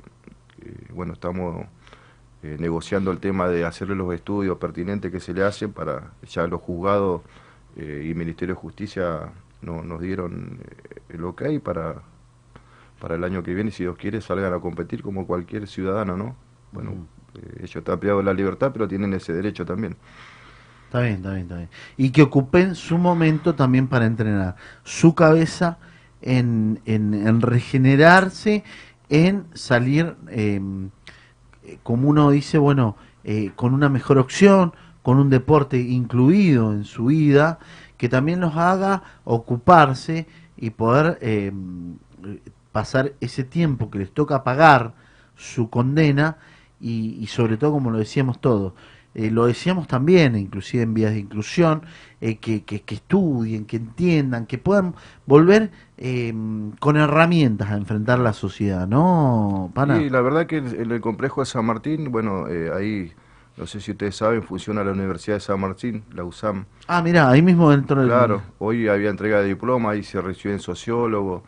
[0.61, 1.65] eh, bueno, estamos
[2.43, 6.45] eh, negociando el tema de hacerle los estudios pertinentes que se le hacen para ya
[6.47, 7.22] los juzgados
[7.76, 9.31] eh, y Ministerio de Justicia
[9.61, 12.03] no- nos dieron eh, el ok para,
[12.99, 16.35] para el año que viene, si Dios quiere, salgan a competir como cualquier ciudadano, ¿no?
[16.72, 19.97] Bueno, eh, ellos están privados de la libertad, pero tienen ese derecho también.
[20.85, 21.69] Está bien, está bien, está bien.
[21.97, 25.77] Y que ocupen su momento también para entrenar su cabeza
[26.22, 28.64] en, en, en regenerarse,
[29.10, 30.61] en salir, eh,
[31.84, 34.73] como uno dice, bueno, eh, con una mejor opción,
[35.06, 37.60] con un deporte incluido en su vida,
[37.95, 40.26] que también los haga ocuparse
[40.57, 41.52] y poder eh,
[42.72, 44.95] pasar ese tiempo que les toca pagar
[45.36, 46.38] su condena
[46.82, 48.73] y, sobre todo, como lo decíamos todos,
[49.14, 51.84] eh, lo decíamos también, inclusive en vías de inclusión,
[52.19, 54.95] eh, que, que, que estudien, que entiendan, que puedan
[55.27, 55.69] volver
[55.99, 56.34] eh,
[56.80, 60.02] con herramientas a enfrentar la sociedad, ¿no, Pana?
[60.02, 63.14] Y la verdad que en el complejo de San Martín, bueno, eh, ahí,
[63.57, 66.65] no sé si ustedes saben, funciona la Universidad de San Martín, la USAM.
[66.88, 68.10] Ah, mira, ahí mismo dentro del...
[68.10, 71.41] Claro, hoy había entrega de diploma, ahí se reciben sociólogos,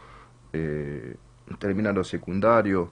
[0.54, 1.16] eh,
[1.60, 2.90] terminan los secundarios,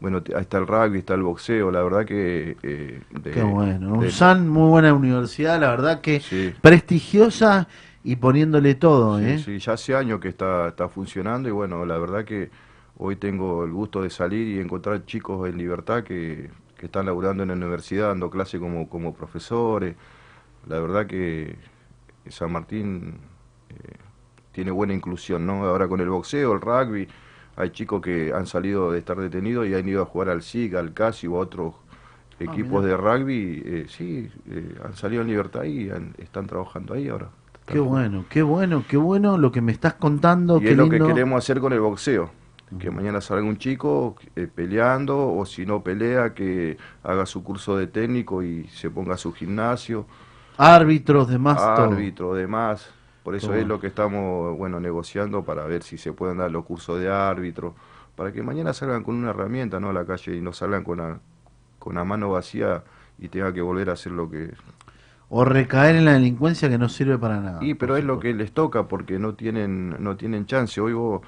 [0.00, 2.56] bueno, ahí está el rugby, está el boxeo, la verdad que...
[2.62, 4.00] eh, de- Qué bueno.
[4.00, 6.52] de- USAN, muy buena universidad, la verdad que Sí.
[6.60, 7.68] prestigiosa
[8.02, 9.38] y poniéndole todo, Sí, ¿eh?
[9.38, 12.50] sí, ya hace años que está, está funcionando y bueno, la verdad que
[12.98, 17.42] hoy tengo el gusto de salir y encontrar chicos en libertad que, que están laburando
[17.42, 19.96] en la universidad, dando clase como, como profesores.
[20.68, 21.56] La verdad que
[22.28, 23.18] San Martín
[23.70, 23.74] eh,
[24.52, 25.64] tiene buena inclusión, ¿no?
[25.66, 27.08] Ahora con el boxeo, el rugby,
[27.56, 30.76] hay chicos que han salido de estar detenidos y han ido a jugar al SIG,
[30.76, 31.74] al CASI o a otros
[32.40, 32.96] equipos mira.
[32.96, 37.28] de rugby, eh, sí, eh, han salido en libertad y han- están trabajando ahí ahora.
[37.66, 40.58] Qué bueno, qué bueno, qué bueno lo que me estás contando.
[40.58, 42.30] Y qué es lo que queremos hacer con el boxeo.
[42.78, 47.76] Que mañana salga un chico eh, peleando o si no pelea, que haga su curso
[47.76, 50.06] de técnico y se ponga a su gimnasio.
[50.56, 51.90] Árbitros, demás, todo.
[51.90, 52.90] Árbitro, demás.
[53.24, 53.56] Por eso Todo.
[53.56, 57.10] es lo que estamos bueno negociando para ver si se pueden dar los cursos de
[57.10, 57.74] árbitro.
[58.14, 59.88] Para que mañana salgan con una herramienta ¿no?
[59.88, 61.18] a la calle y no salgan con la,
[61.78, 62.84] con la mano vacía
[63.18, 64.52] y tenga que volver a hacer lo que,
[65.30, 67.58] O recaer en la delincuencia que no sirve para nada.
[67.64, 70.78] Y pero es lo que les toca porque no tienen no tienen chance.
[70.80, 71.22] Hoy vos,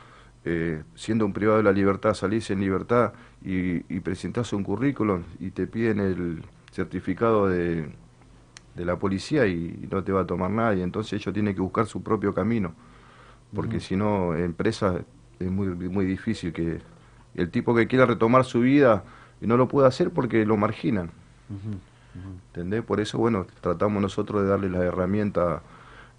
[0.49, 3.13] eh, siendo un privado de la libertad, salís en libertad
[3.45, 7.91] y, y presentás un currículum y te piden el certificado de,
[8.77, 10.85] de la policía y no te va a tomar nadie.
[10.85, 12.75] Entonces ellos tienen que buscar su propio camino.
[13.53, 15.01] Porque si no, en presa
[15.41, 16.81] es muy, muy difícil que
[17.35, 19.03] el tipo que quiera retomar su vida
[19.41, 21.11] y no lo puede hacer porque lo marginan.
[21.51, 21.79] Ujú.
[22.49, 22.85] ¿Entendés?
[22.85, 25.63] Por eso, bueno, tratamos nosotros de darles la herramienta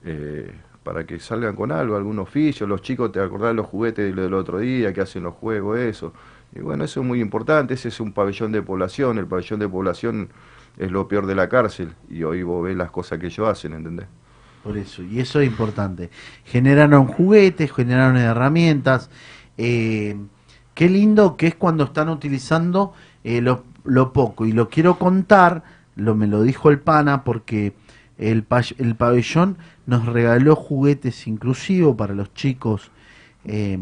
[0.03, 0.53] eh,
[0.87, 2.65] para que salgan con algo, algún oficio.
[2.65, 6.13] Los chicos, ¿te acordás los juguetes del otro día que hacen los juegos, eso?
[6.55, 7.73] Y bueno, eso es muy importante.
[7.73, 9.17] Ese es un pabellón de población.
[9.17, 10.29] El pabellón de población
[10.77, 11.93] es lo peor de la cárcel.
[12.09, 14.07] Y hoy vos ves las cosas que ellos hacen, ¿entendés?
[14.63, 16.09] Por eso, y eso es importante.
[16.45, 19.09] Generaron juguetes, generaron herramientas.
[19.57, 20.15] eh,
[20.73, 22.93] qué lindo que es cuando están utilizando
[23.25, 24.45] eh, lo, lo poco.
[24.45, 25.63] Y lo quiero contar,
[25.97, 27.73] lo me lo dijo el pana, porque
[28.17, 28.45] el,
[28.77, 32.91] el pabellón nos regaló juguetes inclusivos para los chicos
[33.45, 33.77] eh,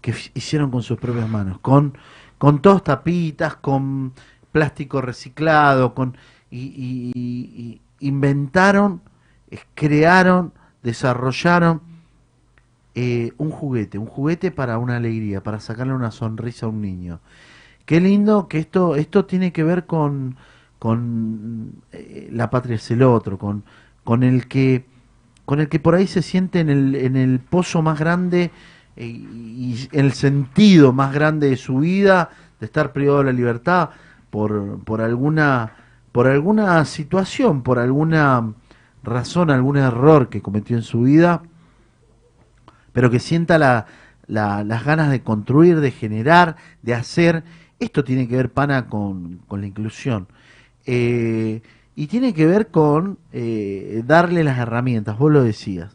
[0.00, 1.96] que hicieron con sus propias manos, con,
[2.38, 4.12] con todas tapitas, con
[4.52, 6.16] plástico reciclado, con
[6.50, 9.02] y, y- inventaron,
[9.74, 10.52] crearon,
[10.82, 11.80] desarrollaron
[12.94, 17.20] eh, un juguete, un juguete para una alegría, para sacarle una sonrisa a un niño.
[17.86, 20.36] Qué lindo que esto, esto tiene que ver con,
[20.78, 23.64] con eh, la patria es el otro, con,
[24.04, 24.86] con el que
[25.44, 28.50] con el que por ahí se siente en el, en el pozo más grande
[28.96, 32.30] eh, y el sentido más grande de su vida,
[32.60, 33.90] de estar privado de la libertad
[34.30, 35.72] por, por alguna
[36.12, 38.52] por alguna situación, por alguna
[39.04, 41.42] razón, algún error que cometió en su vida,
[42.92, 43.86] pero que sienta la,
[44.26, 47.44] la- las ganas de construir, de generar, de hacer.
[47.78, 50.26] Esto tiene que ver, pana, con, con la inclusión.
[50.90, 51.60] Eh,
[51.94, 55.94] y tiene que ver con eh, darle las herramientas, vos lo decías.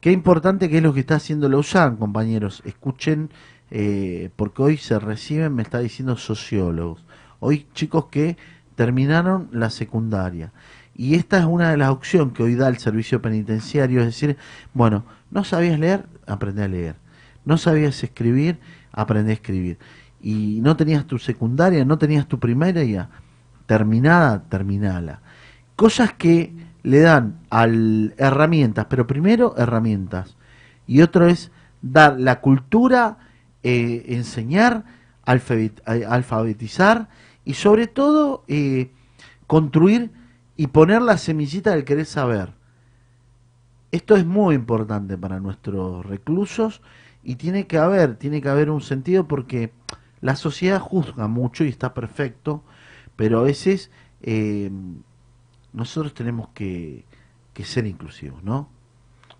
[0.00, 2.62] Qué importante que es lo que está haciendo Lausanne, compañeros.
[2.64, 3.28] Escuchen,
[3.70, 7.04] eh, porque hoy se reciben, me está diciendo sociólogos.
[7.40, 8.38] Hoy chicos que
[8.74, 10.50] terminaron la secundaria.
[10.96, 14.38] Y esta es una de las opciones que hoy da el servicio penitenciario, es decir,
[14.72, 16.96] bueno, no sabías leer, aprende a leer.
[17.44, 18.58] No sabías escribir,
[18.92, 19.78] aprende a escribir.
[20.22, 23.10] Y no tenías tu secundaria, no tenías tu primaria,
[23.72, 25.22] terminada, terminala.
[25.76, 30.36] Cosas que le dan al herramientas, pero primero herramientas.
[30.86, 31.50] Y otro es
[31.80, 33.16] dar la cultura,
[33.62, 34.84] eh, enseñar,
[35.26, 37.08] eh, alfabetizar
[37.46, 38.92] y sobre todo eh,
[39.46, 40.10] construir
[40.58, 42.52] y poner la semillita del querer saber.
[43.90, 46.82] Esto es muy importante para nuestros reclusos
[47.22, 49.72] y tiene que haber, tiene que haber un sentido porque
[50.20, 52.62] la sociedad juzga mucho y está perfecto,
[53.16, 53.90] pero a veces
[54.22, 54.70] eh,
[55.72, 57.04] nosotros tenemos que,
[57.54, 58.68] que ser inclusivos, ¿no?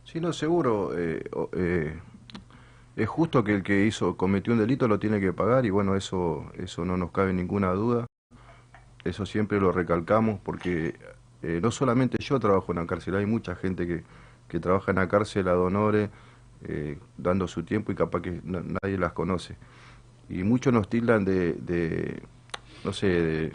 [0.05, 0.97] Sí, no, seguro.
[0.99, 1.23] eh,
[1.53, 2.01] eh,
[2.97, 5.97] es justo que el que hizo cometió un delito lo tiene que pagar y bueno,
[5.97, 8.07] eso, eso no nos cabe ninguna duda.
[9.05, 10.95] Eso siempre lo recalcamos porque
[11.43, 14.05] eh, no solamente yo trabajo en la cárcel, hay mucha gente que,
[14.49, 16.11] que trabaja en la cárcel a donores,
[16.65, 19.57] eh, dando su tiempo y capaz que na- nadie las conoce.
[20.29, 22.23] Y muchos nos tildan de, de,
[22.85, 23.53] no sé,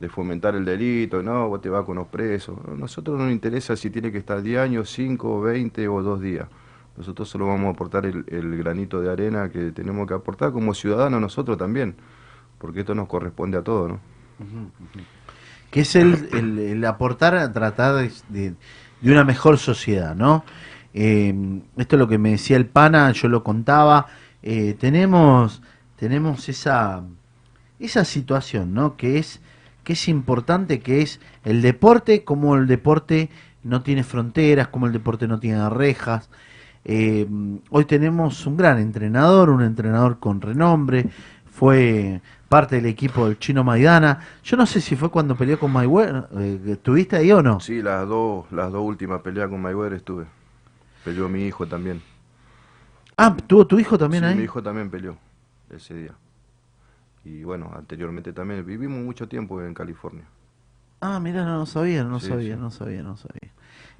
[0.00, 2.58] de, fomentar el delito, no, vos te vas con los presos.
[2.66, 6.20] A nosotros no nos interesa si tiene que estar 10 años, 5, 20 o 2
[6.20, 6.48] días.
[6.96, 11.20] Nosotros solo vamos a aportar el, granito de arena que tenemos que aportar como ciudadanos
[11.20, 11.94] nosotros también,
[12.58, 14.00] porque esto nos corresponde a todos, ¿no?
[15.70, 18.54] que es el, aportar a tratar de, de-
[19.02, 20.44] de una mejor sociedad, ¿no?
[20.94, 21.34] Eh,
[21.76, 24.06] esto es lo que me decía el pana, yo lo contaba,
[24.42, 25.62] eh, tenemos,
[25.96, 27.02] tenemos esa,
[27.84, 28.96] esa situación, ¿no?
[28.96, 29.40] Que es,
[29.84, 33.28] que es importante, que es el deporte, como el deporte
[33.62, 36.30] no tiene fronteras, como el deporte no tiene rejas.
[36.84, 37.26] Eh,
[37.70, 41.06] hoy tenemos un gran entrenador, un entrenador con renombre,
[41.50, 44.20] fue parte del equipo del chino Maidana.
[44.42, 47.60] Yo no sé si fue cuando peleó con Mayweather, eh, ¿estuviste ahí o no?
[47.60, 50.26] Sí, las dos, las dos últimas peleas con Mayweather estuve.
[51.04, 52.02] Peleó mi hijo también.
[53.16, 54.36] Ah, ¿tuvo tu hijo también Sí, ahí?
[54.36, 55.16] mi hijo también peleó
[55.70, 56.12] ese día.
[57.24, 60.24] Y bueno, anteriormente también vivimos mucho tiempo en California.
[61.00, 62.56] Ah, mira, no, sabía, no Sí, sabía, sí.
[62.56, 63.52] no sabía, no sabía.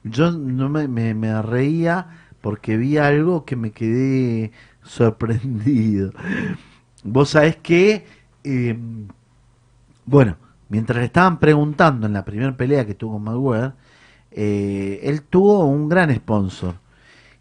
[0.04, 2.08] Yo no me, me, me reía
[2.40, 6.12] porque vi algo que me quedé sorprendido.
[7.04, 8.06] Vos sabés que,
[8.44, 8.78] eh,
[10.04, 10.36] bueno,
[10.68, 13.72] mientras le estaban preguntando en la primera pelea que tuvo con Mayweather,
[14.30, 16.74] eh, él tuvo un gran sponsor.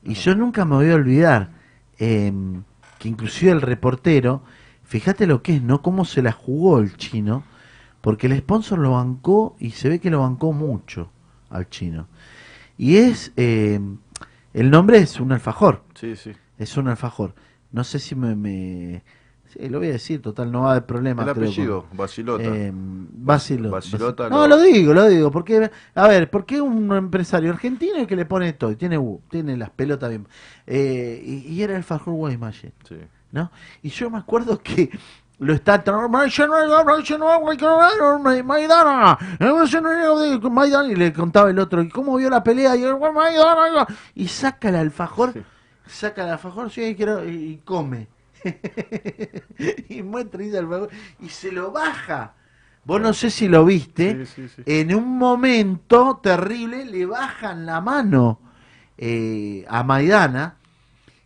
[0.03, 1.51] Y yo nunca me voy a olvidar
[1.99, 2.33] eh,
[2.99, 4.43] que inclusive el reportero,
[4.91, 5.81] fíjate lo que es, ¿no?
[5.81, 7.43] Cómo se la jugó el chino,
[8.01, 11.09] porque el sponsor lo bancó y se ve que lo bancó mucho
[11.49, 12.07] al chino.
[12.77, 13.79] Y es, eh,
[14.53, 15.83] el nombre es un alfajor.
[15.95, 16.31] Sí, sí.
[16.57, 17.33] Es un alfajor.
[17.71, 18.35] No sé si me...
[18.35, 19.01] me
[19.47, 21.23] sí, lo voy a decir, total, no va a haber problema.
[21.23, 22.43] El creo, apellido, con- Basilota.
[22.43, 27.49] Eh, Basilota No, lo- lo digo, lo digo, porque, a ver, ¿por qué un empresario
[27.51, 28.75] argentino que le pone todo?
[28.75, 30.27] Tiene, U, tiene las pelotas bien.
[30.67, 32.97] Eh, y, y era el Fajor Guaymallén, Sí.
[33.31, 33.51] ¿No?
[33.81, 34.89] Y yo me acuerdo que
[35.41, 35.83] lo está
[40.51, 42.75] Maidana y le contaba el otro, ¿y cómo vio la pelea?
[42.75, 42.95] Y, el
[44.13, 45.43] y saca el alfajor,
[45.87, 48.07] saca el alfajor sí, quiero, y, come.
[49.89, 50.89] y muestra y dice alfajor,
[51.19, 52.33] y se lo baja.
[52.83, 54.25] Vos no sé si lo viste,
[54.65, 58.39] en un momento terrible le bajan la mano
[58.95, 60.57] eh, a Maidana,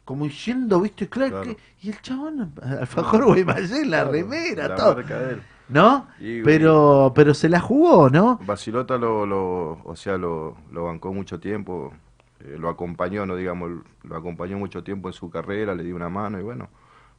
[0.05, 4.97] como diciendo, viste, claro, que- y el chabón, alfajor Guaymallén, la Claro, remera, la todo.
[4.97, 5.47] marca de él.
[5.67, 6.07] ¿No?
[6.17, 8.39] Y- pero, pero se la jugó, ¿no?
[8.39, 11.93] Basilota lo, lo, o sea, lo, lo bancó mucho tiempo,
[12.41, 13.71] eh, lo acompañó, no digamos,
[14.03, 16.69] lo acompañó mucho tiempo en su carrera, le dio una mano y bueno,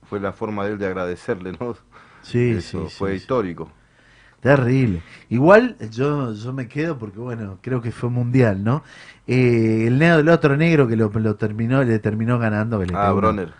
[0.02, 1.74] fue la forma de él de agradecerle, ¿no?
[2.20, 3.70] Sí, Eso sí, fue sí, histórico.
[4.40, 5.02] Terrible.
[5.28, 8.84] Igual yo, yo me quedo porque, bueno, creo que fue mundial, ¿no?
[9.27, 12.78] Eh, el negro del otro negro que lo, lo terminó, le terminó ganando.
[12.81, 13.53] que le Ah, una- Bronner.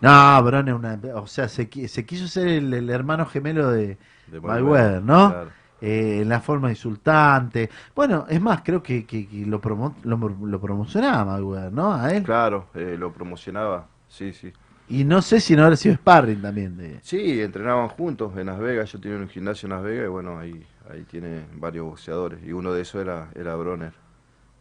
[0.00, 3.96] No, Bronner, una, o sea, se, se quiso ser el, el hermano gemelo de,
[4.26, 5.28] De Mayweather, ¿no?
[5.30, 5.50] claro.
[5.80, 7.68] Eh, en la forma insultante.
[7.94, 11.92] Bueno, es más, creo que, que- que lo, promo- lo, lo promocionaba Mayweather, ¿no?
[11.94, 12.22] A él.
[12.22, 14.52] Claro, eh, lo promocionaba, sí, sí.
[14.88, 16.76] Y no sé si no habrá sido sparring también.
[16.76, 16.98] De...
[17.02, 20.38] Sí, entrenaban juntos en Las Vegas, yo tenía un gimnasio en Las Vegas y bueno,
[20.38, 23.92] ahí, ahí tiene varios boxeadores y uno de esos era, era Bronner.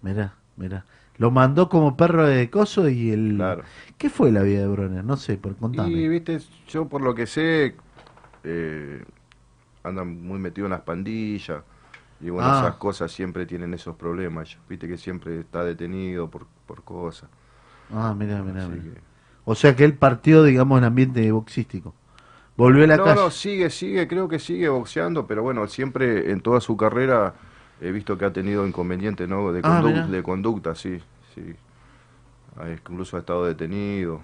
[0.01, 0.85] Mirá, mirá.
[1.17, 3.35] Lo mandó como perro de coso y el...
[3.35, 3.67] Claro.
[3.97, 5.03] ¿Qué fue la vida de Bronner?
[5.03, 6.01] No sé, por contame.
[6.01, 7.75] Y viste, yo por lo que sé,
[8.43, 9.03] eh,
[9.83, 11.63] andan muy metidos en las pandillas
[12.19, 12.59] Y bueno, Ah.
[12.59, 14.57] esas cosas siempre tienen esos problemas.
[14.69, 17.29] Viste que siempre está detenido por, por cosas.
[17.89, 19.01] Ah, mira, mira, mira.
[19.45, 21.95] O sea que él partió, digamos, en ambiente boxístico.
[22.55, 23.21] Volvió a la no, calle.
[23.21, 27.35] no, sigue, sigue, creo que sigue boxeando, pero bueno, siempre en toda su carrera
[27.81, 29.51] he visto que ha tenido inconvenientes, ¿no?
[29.51, 30.07] De, Ah, condu- mirá.
[30.07, 30.99] de conducta, sí,
[31.35, 31.55] sí.
[32.71, 34.21] Incluso ha estado detenido.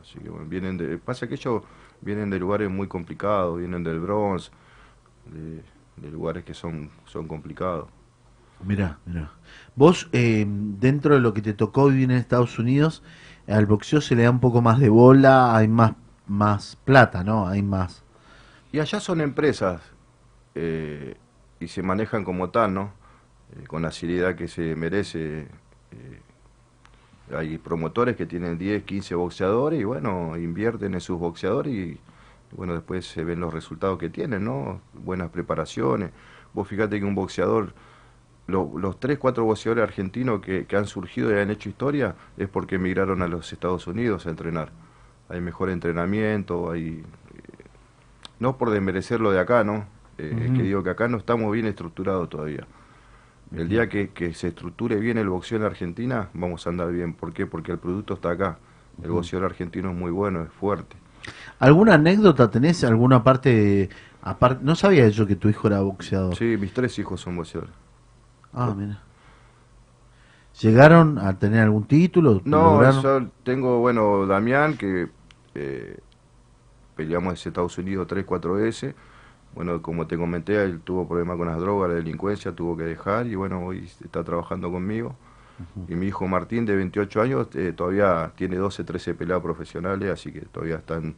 [0.00, 0.98] Así que bueno, vienen de...
[0.98, 1.62] Pasa que ellos
[2.00, 4.50] vienen de lugares muy complicados, vienen del Bronx,
[5.26, 5.62] de,
[5.96, 7.88] de lugares que son, son complicados.
[8.64, 9.30] Mira, mira.
[9.74, 13.02] Vos, eh, dentro de lo que te tocó vivir en Estados Unidos,
[13.48, 15.92] al boxeo se le da un poco más de bola, hay más,
[16.26, 17.46] más plata, ¿no?
[17.48, 18.02] Hay más.
[18.72, 19.80] Y allá son empresas
[20.54, 21.16] eh,
[21.60, 22.92] y se manejan como tal, ¿no?
[23.56, 25.48] Eh, con la seriedad que se merece.
[25.92, 26.20] eh,
[27.34, 31.98] hay promotores que tienen 10, 15 boxeadores y bueno, invierten en sus boxeadores y,
[32.56, 34.80] bueno, después se ven los resultados que tienen, ¿no?
[34.94, 36.10] Buenas preparaciones.
[36.52, 37.72] Vos fíjate que un boxeador,
[38.48, 42.48] lo- los 3, 4 boxeadores argentinos que, que han surgido y han hecho historia es
[42.48, 44.72] porque emigraron a los Estados Unidos a entrenar.
[45.28, 47.04] Hay mejor entrenamiento, hay
[48.38, 49.86] no por desmerecer lo de acá, ¿no?
[50.20, 50.56] Eh, Es Ujú.
[50.58, 52.66] que digo que acá no estamos bien estructurados todavía.
[53.56, 57.14] El día que, que se estructure bien el boxeo en Argentina, vamos a andar bien.
[57.14, 57.46] ¿Por qué?
[57.46, 58.58] Porque el producto está acá.
[59.02, 60.96] El boxeo argentino es muy bueno, es fuerte.
[61.58, 62.84] ¿Alguna anécdota tenés?
[62.84, 63.88] ¿Alguna parte?
[64.22, 66.36] aparte No sabía yo que tu hijo era boxeador.
[66.36, 67.74] Sí, mis tres hijos son boxeadores.
[68.52, 69.00] Ah, mira.
[70.60, 72.42] ¿Llegaron a tener algún título?
[72.44, 75.08] No, yo tengo, bueno, Damián, que
[75.54, 75.98] eh,
[76.96, 78.94] peleamos en Estados Unidos 3, 4 veces.
[79.54, 83.26] Bueno, como te comenté, él tuvo problemas con las drogas, la delincuencia, tuvo que dejar
[83.26, 85.16] y bueno, hoy está trabajando conmigo.
[85.88, 90.32] Y mi hijo Martín, de 28 años, eh, todavía tiene 12, 13 peleas profesionales, así
[90.32, 91.14] que todavía está en,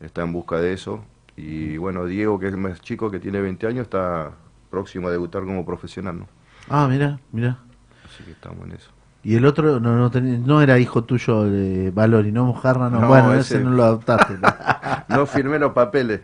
[0.00, 1.04] está en busca de eso.
[1.36, 4.30] Y bueno, Diego, que es el más chico, que tiene 20 años, está
[4.70, 6.28] próximo a debutar como profesional, ¿no?
[6.68, 7.58] Ah, mira, mira.
[8.04, 8.90] Así que estamos en eso.
[9.24, 12.44] Y el otro no, no, tenés- no era hijo tuyo de Valori, ¿no?
[12.44, 13.00] Mojarra, no.
[13.00, 14.36] No, bueno, ese- ese no lo adoptaste.
[15.08, 16.20] no firmé los papeles.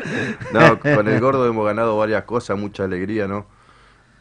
[0.52, 3.46] No, con el gordo hemos ganado varias cosas, mucha alegría, ¿no?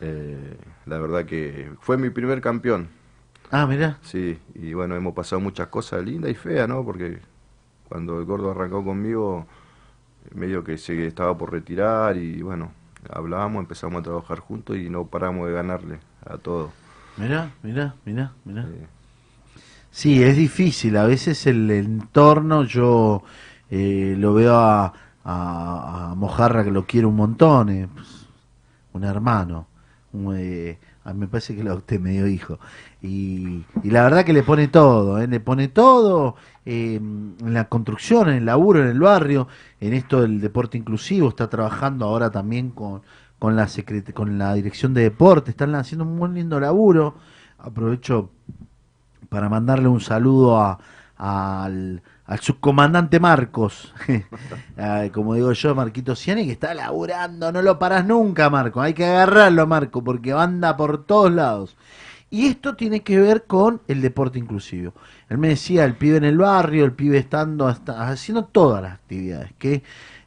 [0.02, 2.88] Eh, la verdad que fue mi primer campeón.
[3.52, 3.98] Ah, mira.
[4.02, 6.84] Sí, y bueno, hemos pasado muchas cosas lindas y feas, ¿no?
[6.86, 7.20] Porque
[7.90, 9.46] cuando el gordo arrancó conmigo,
[10.34, 12.72] medio que se estaba por retirar y bueno,
[13.12, 16.70] hablábamos, empezamos a trabajar juntos y no paramos de ganarle a todos.
[17.20, 18.66] Mira, mira, mira, mira.
[19.92, 20.98] Sí, es difícil.
[20.98, 23.24] A veces el entorno, yo
[23.70, 24.94] eh, lo veo a,
[25.24, 28.28] a, a Mojarra que lo quiere un montón, eh, pues,
[28.94, 29.68] un hermano.
[30.14, 32.60] un, eh, a mí me parece que lo usted medio hijo.
[33.02, 36.36] Y, y la verdad que le pone todo, eh, le pone todo
[36.66, 39.48] eh, en la construcción, en el laburo, en el barrio,
[39.80, 41.30] en esto del deporte inclusivo.
[41.30, 43.02] Está trabajando ahora también con,
[43.40, 45.52] con, la, secret con la dirección de deporte.
[45.52, 47.16] Están haciendo un muy lindo laburo.
[47.58, 48.30] Aprovecho
[49.30, 50.80] para mandarle un saludo a,
[51.18, 53.94] al, al subcomandante Marcos,
[55.14, 59.06] como digo yo, Marquito Ciani, que está laburando, no lo paras nunca, Marco, hay que
[59.06, 61.76] agarrarlo, Marco, porque anda por todos lados.
[62.30, 64.94] Y esto tiene que ver con el deporte inclusivo.
[65.28, 68.94] Él me decía, el pibe en el barrio, el pibe estando hasta, haciendo todas las
[68.94, 69.82] actividades, que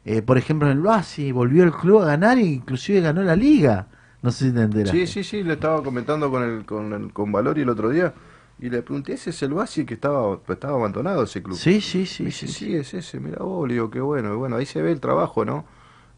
[0.05, 3.35] eh, por ejemplo en el Basi volvió el club a ganar e inclusive ganó la
[3.35, 3.87] liga.
[4.21, 4.91] No sé si te enteras.
[4.91, 8.13] Sí, sí, sí, le estaba comentando con el, con, el- con Valori el otro día
[8.59, 11.57] y le pregunté, ¿ese es el Basi que estaba, estaba abandonado ese club?
[11.57, 12.25] Sí, sí, sí.
[12.25, 14.91] Dice, sí, sí, es ese, mira vos, digo, qué bueno, y bueno, ahí se ve
[14.91, 15.65] el trabajo, ¿no?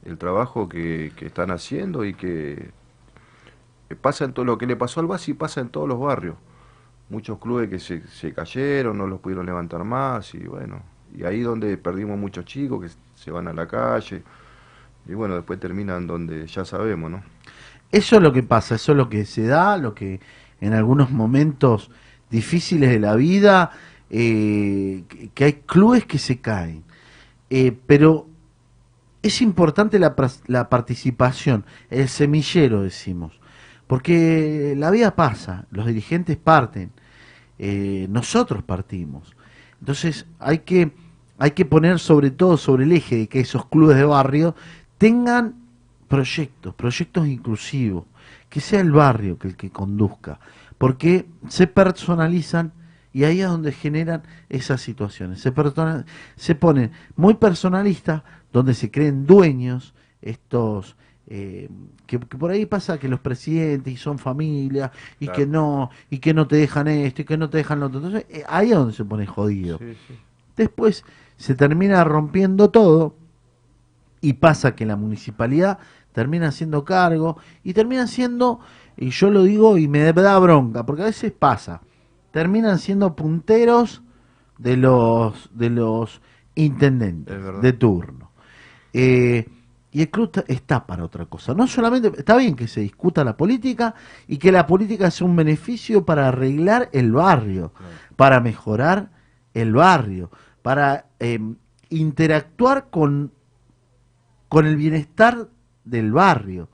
[0.04, 2.72] El trabajo que, que están haciendo y que
[3.90, 6.36] que pasa en todo lo que le pasó al Basi pasa en todos los barrios.
[7.10, 10.82] Muchos clubes que se, se cayeron, no los pudieron levantar más y bueno,
[11.16, 12.90] y ahí donde perdimos muchos chicos que
[13.26, 14.22] se van a la calle
[15.08, 17.24] y bueno, después terminan donde ya sabemos, ¿no?
[17.92, 20.20] Eso es lo que pasa, eso es lo que se da, lo que
[20.62, 21.90] en algunos momentos
[22.30, 23.72] difíciles de la vida,
[24.12, 25.04] eh,
[25.34, 26.84] que- hay clubes que se caen.
[27.50, 28.28] Eh, pero
[29.24, 30.16] es importante la,
[30.48, 33.40] la participación, el semillero decimos,
[33.88, 36.92] porque la vida pasa, los dirigentes parten,
[37.58, 39.36] eh, nosotros partimos.
[39.80, 40.92] Entonces hay que,
[41.38, 44.56] hay que poner sobre todo sobre el eje de que esos clubes de barrio
[44.98, 45.56] tengan
[46.08, 48.06] proyectos, proyectos inclusivos,
[48.50, 50.40] que sea el barrio que el que conduzca,
[50.78, 52.72] porque se personalizan
[53.12, 55.40] y ahí es donde generan esas situaciones.
[55.42, 55.54] Se,
[56.36, 60.96] se ponen muy personalistas, donde se creen dueños, estos
[61.28, 61.70] eh,
[62.06, 65.40] que, que por ahí pasa que los presidentes y son familia y Claro.
[65.40, 68.00] que no y que no te dejan esto y que no te dejan lo otro.
[68.00, 69.78] Entonces eh, ahí es donde se pone jodido.
[69.80, 70.16] Sí, sí.
[70.56, 71.04] Después
[71.38, 73.16] se termina rompiendo todo
[74.22, 75.80] y pasa que la municipalidad
[76.12, 78.60] terminan siendo cargo y terminan siendo,
[78.98, 81.82] y yo lo digo y me da bronca, porque a veces pasa,
[82.32, 84.02] terminan siendo punteros
[84.58, 86.22] de los de los
[86.56, 88.32] intendentes de turno.
[88.94, 89.46] Eh,
[89.92, 91.54] y el club está para otra cosa.
[91.54, 93.96] No solamente, está bien que se discuta la política
[94.28, 97.72] y que la política sea un beneficio para arreglar el barrio,
[98.18, 99.12] para mejorar
[99.54, 100.32] el barrio,
[100.66, 101.40] para eh,
[101.92, 103.32] interactuar con,
[104.50, 105.48] con el bienestar
[105.84, 106.70] del barrio.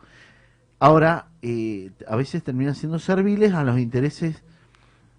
[0.80, 4.44] Ahora, eh, a veces terminan siendo serviles a los intereses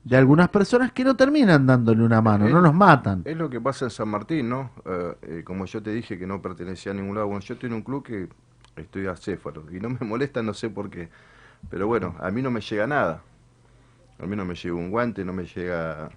[0.05, 3.20] de algunas personas que no terminan dándole una mano, no nos matan.
[3.27, 4.70] Es lo que pasa en San Martín, ¿no?
[4.86, 7.66] Eh, eh, como yo te dije que no pertenecía a ningún lado, bueno, yo estoy
[7.66, 8.31] en un club que
[8.77, 11.11] estoy acéfalo y no me molesta, no sé por qué.
[11.69, 13.20] Pero bueno, a mí no me llega nada.
[14.19, 16.09] A mí no me llega un guante, no me llega...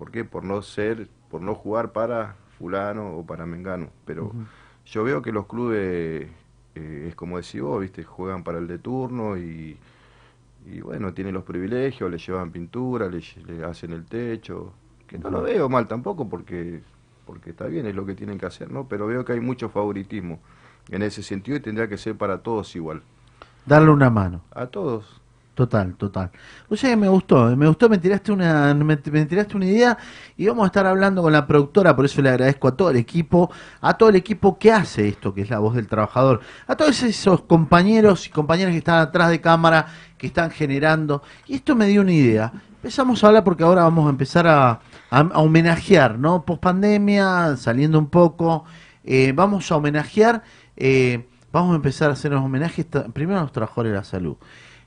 [0.00, 0.24] ¿Por qué?
[0.24, 3.90] Por no ser, por no jugar para fulano o para mengano.
[4.06, 4.32] Pero
[4.86, 6.26] yo veo que los clubes,
[6.74, 8.02] eh, es como decís vos, ¿viste?
[8.02, 9.76] Juegan para el de turno y,
[10.64, 14.72] y bueno, tienen los privilegios, le llevan pintura, le, le hacen el techo,
[15.06, 16.80] que no lo veo mal tampoco porque,
[17.26, 18.88] porque está bien, es lo que tienen que hacer, ¿no?
[18.88, 20.40] Pero veo que hay mucho favoritismo
[20.88, 23.02] en ese sentido y tendría que ser para todos igual.
[23.66, 24.40] Darle una mano.
[24.50, 25.19] A todos.
[25.54, 26.30] Total, total.
[26.68, 29.98] O sea que me gustó, me gustó, me tiraste una, me, tiraste una idea
[30.36, 32.96] y vamos a estar hablando con la productora, por eso le agradezco a todo el
[32.96, 33.50] equipo,
[33.80, 37.02] a todo el equipo que hace esto, que es la voz del trabajador, a todos
[37.02, 41.22] esos compañeros y compañeras que están atrás de cámara, que están generando.
[41.46, 42.52] Y esto me dio una idea.
[42.76, 46.44] Empezamos a hablar porque ahora vamos a empezar a, a, homenajear, ¿no?
[46.44, 48.64] Post pandemia, saliendo un poco,
[49.04, 50.42] eh, vamos a homenajear,
[50.76, 54.36] eh, vamos a empezar a hacer los homenajes primero a los trabajadores de la salud.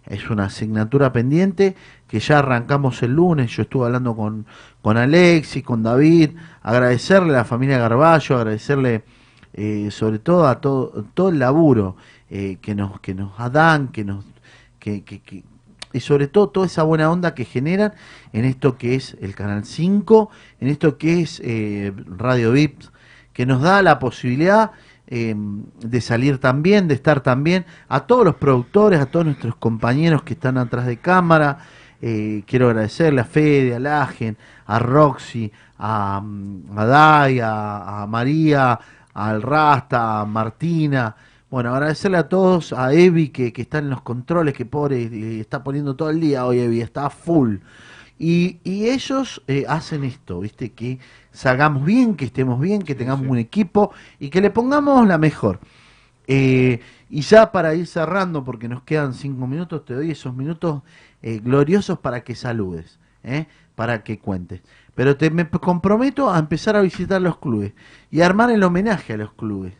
[0.05, 1.75] Es una asignatura pendiente
[2.07, 3.51] que ya arrancamos el lunes.
[3.51, 4.45] Yo estuve hablando con,
[4.81, 6.31] con Alexis, con David,
[6.61, 9.03] agradecerle a la familia Garballo, agradecerle
[9.53, 11.95] eh, sobre todo a todo, todo el laburo
[12.29, 14.25] eh, que nos que nos dan, que nos
[14.79, 15.43] que, que- que-
[15.93, 17.93] y sobre todo toda esa buena onda que generan
[18.33, 22.91] en esto que es el Canal 5, en esto que es eh, Radio Vips,
[23.31, 24.71] que nos da la posibilidad
[25.07, 30.23] eh, de salir también, de estar también, a todos los productores, a todos nuestros compañeros
[30.23, 31.59] que están atrás de cámara.
[32.01, 38.07] eh, quiero agradecerle a Fede, a Lagen, a Roxy, a, mm, a Dai, a, a
[38.07, 38.79] María,
[39.13, 41.15] al Rasta, a Martina.
[41.49, 45.39] Bueno, agradecerle a todos, a Evi que, que está en los controles, que pobre, eh,
[45.39, 47.57] está poniendo todo el día hoy Evi, está full.
[48.19, 50.71] Y, y ellos eh, hacen esto, ¿viste?
[50.73, 50.99] Que
[51.33, 55.59] salgamos bien, que estemos bien, que tengamos un equipo y que le pongamos la mejor.
[56.27, 56.79] Eh,
[57.09, 60.83] y ya para ir cerrando, porque nos quedan cinco minutos, te doy esos minutos
[61.21, 63.47] eh, gloriosos para que saludes, ¿eh?
[63.75, 64.61] para que cuentes.
[64.95, 67.73] Pero te me comprometo a empezar a visitar los clubes
[68.11, 69.73] y a armar el homenaje a los clubes.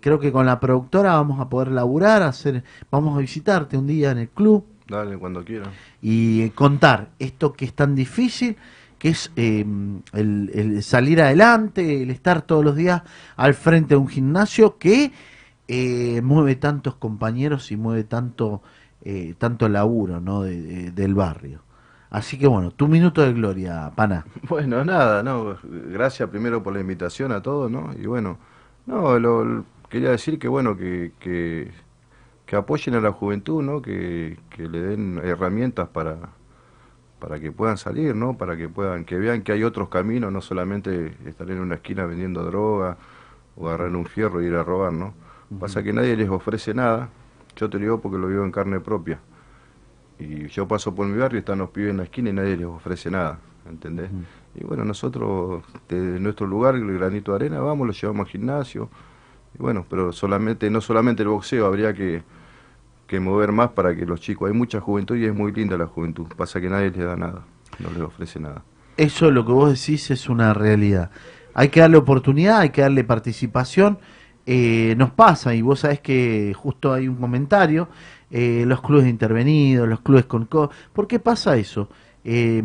[0.00, 4.10] Creo que con la productora vamos a poder laburar, hacer, vamos a visitarte un día
[4.10, 5.70] en el club Dale, cuando quieran.
[6.00, 8.56] y contar esto que es tan difícil,
[8.98, 9.64] que es eh,
[10.12, 13.02] el, salir adelante, el estar todos los días
[13.36, 15.12] al frente de un gimnasio que
[15.68, 18.62] eh, mueve tantos compañeros y mueve tanto,
[19.04, 20.42] eh, tanto laburo ¿no?
[20.42, 21.62] de- de- del barrio.
[22.10, 24.26] Así que bueno, tu minuto de gloria, pana.
[24.48, 27.92] Bueno, nada, no, gracias primero por la invitación a todos, ¿no?
[27.98, 28.38] Y bueno,
[28.86, 31.72] no, lo, quería decir que bueno, que, que,
[32.56, 33.82] apoyen a la juventud, ¿no?
[33.82, 36.16] Que le den herramientas para,
[37.18, 38.36] para que puedan salir, ¿no?
[38.36, 42.04] Para que puedan, que vean que hay otros caminos, no solamente estar en una esquina
[42.04, 42.98] vendiendo droga
[43.56, 45.14] o agarrar un fierro y ir a robar, ¿no?
[45.60, 47.08] Pasa que nadie les ofrece nada,
[47.54, 49.20] yo te lo digo porque lo vivo en carne propia.
[50.18, 52.66] Y yo paso por mi barrio, están los pibes en la esquina y nadie les
[52.66, 53.38] ofrece nada,
[53.68, 54.10] ¿entendés?
[54.54, 58.88] Y bueno, nosotros, desde nuestro lugar, el granito de arena, vamos, lo llevamos al gimnasio.
[59.54, 62.22] Y bueno, pero solamente, no solamente el boxeo, habría que,
[63.06, 65.86] que mover más para que los chicos, hay mucha juventud y es muy linda la
[65.86, 66.26] juventud.
[66.36, 67.44] Pasa que nadie les da nada,
[67.78, 68.62] no les ofrece nada.
[68.96, 71.10] Eso lo que vos decís es una realidad.
[71.54, 73.98] Hay que darle oportunidad, hay que darle participación.
[74.46, 77.88] Eh, nos pasa, y vos sabés que justo hay un comentario,
[78.30, 80.46] eh, los clubes intervenidos, los clubes con...
[80.46, 81.88] co- ¿Por qué pasa eso?
[82.24, 82.62] Eh,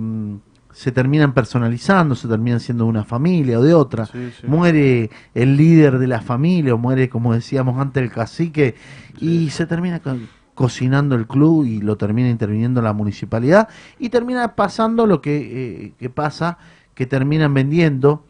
[0.74, 4.06] se terminan personalizando, se terminan siendo de una familia o de otra.
[4.06, 4.48] Sí, sí.
[4.48, 8.76] Muere el líder de la familia, o muere, como decíamos antes, el cacique,
[9.20, 10.18] y se termina co-
[10.56, 13.68] cocinando el club y lo termina interviniendo la municipalidad,
[14.00, 16.58] y termina pasando lo que, eh, que pasa,
[16.94, 18.26] que terminan vendiendo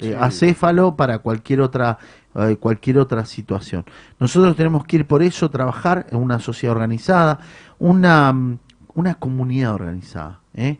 [0.00, 1.98] eh, acéfalo para cualquier otra
[2.34, 3.84] eh, cualquier otra situación.
[4.18, 7.38] Nosotros tenemos que ir por eso, trabajar en una sociedad organizada,
[7.78, 8.34] una,
[8.94, 10.40] una comunidad organizada.
[10.54, 10.78] ¿eh?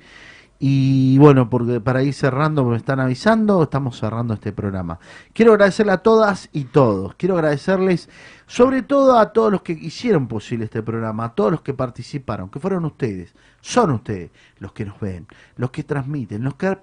[0.59, 4.99] Y bueno, porque para ir cerrando, me están avisando, estamos cerrando este programa.
[5.33, 7.15] Quiero agradecerle a todas y todos.
[7.17, 8.09] Quiero agradecerles
[8.47, 12.51] sobre todo a todos los que hicieron posible este programa, a todos los que participaron,
[12.51, 15.27] que fueron ustedes, son ustedes los que nos ven,
[15.57, 16.79] los que transmiten, los que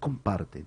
[0.00, 0.66] comparten.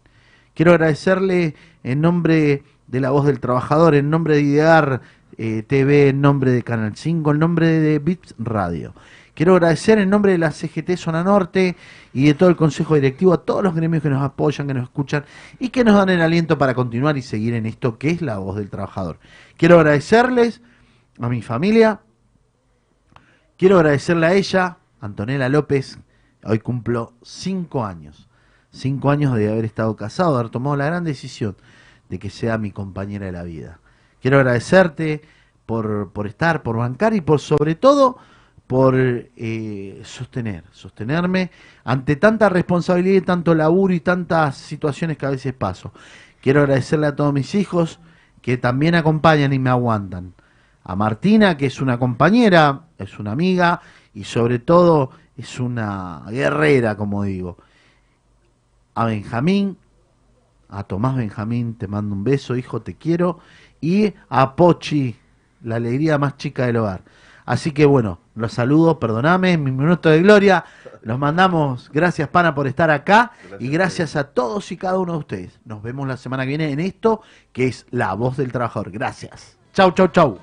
[0.53, 5.01] Quiero agradecerle en nombre de la voz del trabajador, en nombre de Idear
[5.37, 8.93] eh, TV, en nombre de Canal 5, en nombre de Vips Radio.
[9.37, 11.75] Quiero agradecer en nombre de la CGT Zona Norte
[12.11, 14.85] y de todo el Consejo Directivo a todos los gremios que nos apoyan, que nos
[14.85, 15.25] escuchan
[15.59, 18.39] y que nos dan el aliento para continuar y seguir en esto que es la
[18.39, 19.19] voz del trabajador.
[19.55, 20.63] Quiero agradecerles
[21.19, 21.99] a mi familia,
[23.57, 25.99] quiero agradecerle a ella, Antonella López,
[26.43, 28.27] hoy cumplo cinco años,
[28.71, 31.55] cinco años de haber estado casado, de haber tomado la gran decisión
[32.09, 33.81] de que sea mi compañera de la vida.
[34.19, 35.21] Quiero agradecerte
[35.67, 38.17] por, por estar, por bancar y por sobre todo
[38.67, 41.51] por eh, sostener, sostenerme
[41.85, 45.93] ante tanta responsabilidad y tanto laburo y tantas situaciones que a veces paso.
[46.41, 47.99] Quiero agradecerle a todos mis hijos
[48.41, 50.33] que también acompañan y me aguantan.
[50.83, 53.81] A Martina, que es una compañera, es una amiga
[54.13, 57.57] y sobre todo es una guerrera, como digo.
[58.95, 59.77] A Benjamín,
[60.69, 63.39] a Tomás Benjamín, te mando un beso, hijo, te quiero.
[63.79, 65.15] Y a Pochi,
[65.63, 67.03] la alegría más chica del hogar.
[67.47, 70.65] Así que bueno, los saludo, perdoname, mi minuto de gloria.
[71.01, 75.19] Los mandamos, gracias Pana por estar acá y gracias a todos y cada uno de
[75.19, 75.59] ustedes.
[75.63, 77.21] Nos vemos la semana que viene en esto
[77.53, 78.91] que es La Voz del Trabajador.
[78.91, 79.57] Gracias.
[79.73, 80.39] Chau, chau, chau.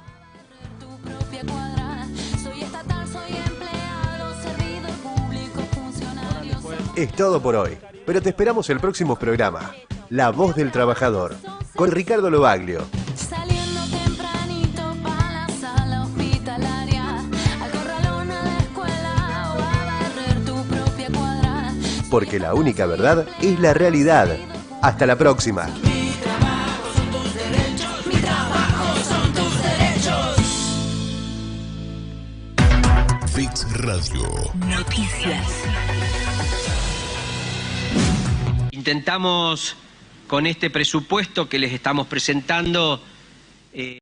[6.96, 7.76] Es todo por hoy,
[8.06, 9.72] pero te esperamos el próximo programa,
[10.08, 11.36] La Voz del Trabajador,
[11.76, 12.80] con Ricardo Lobaglio.
[22.14, 24.36] Porque la única verdad es la realidad.
[24.80, 25.66] Hasta la próxima.
[28.06, 30.36] Mi trabajo son tus derechos.
[33.32, 34.28] Fix Radio.
[34.54, 35.48] Noticias.
[38.70, 39.74] Intentamos
[40.28, 43.02] con este presupuesto que les estamos presentando
[43.72, 43.98] eh,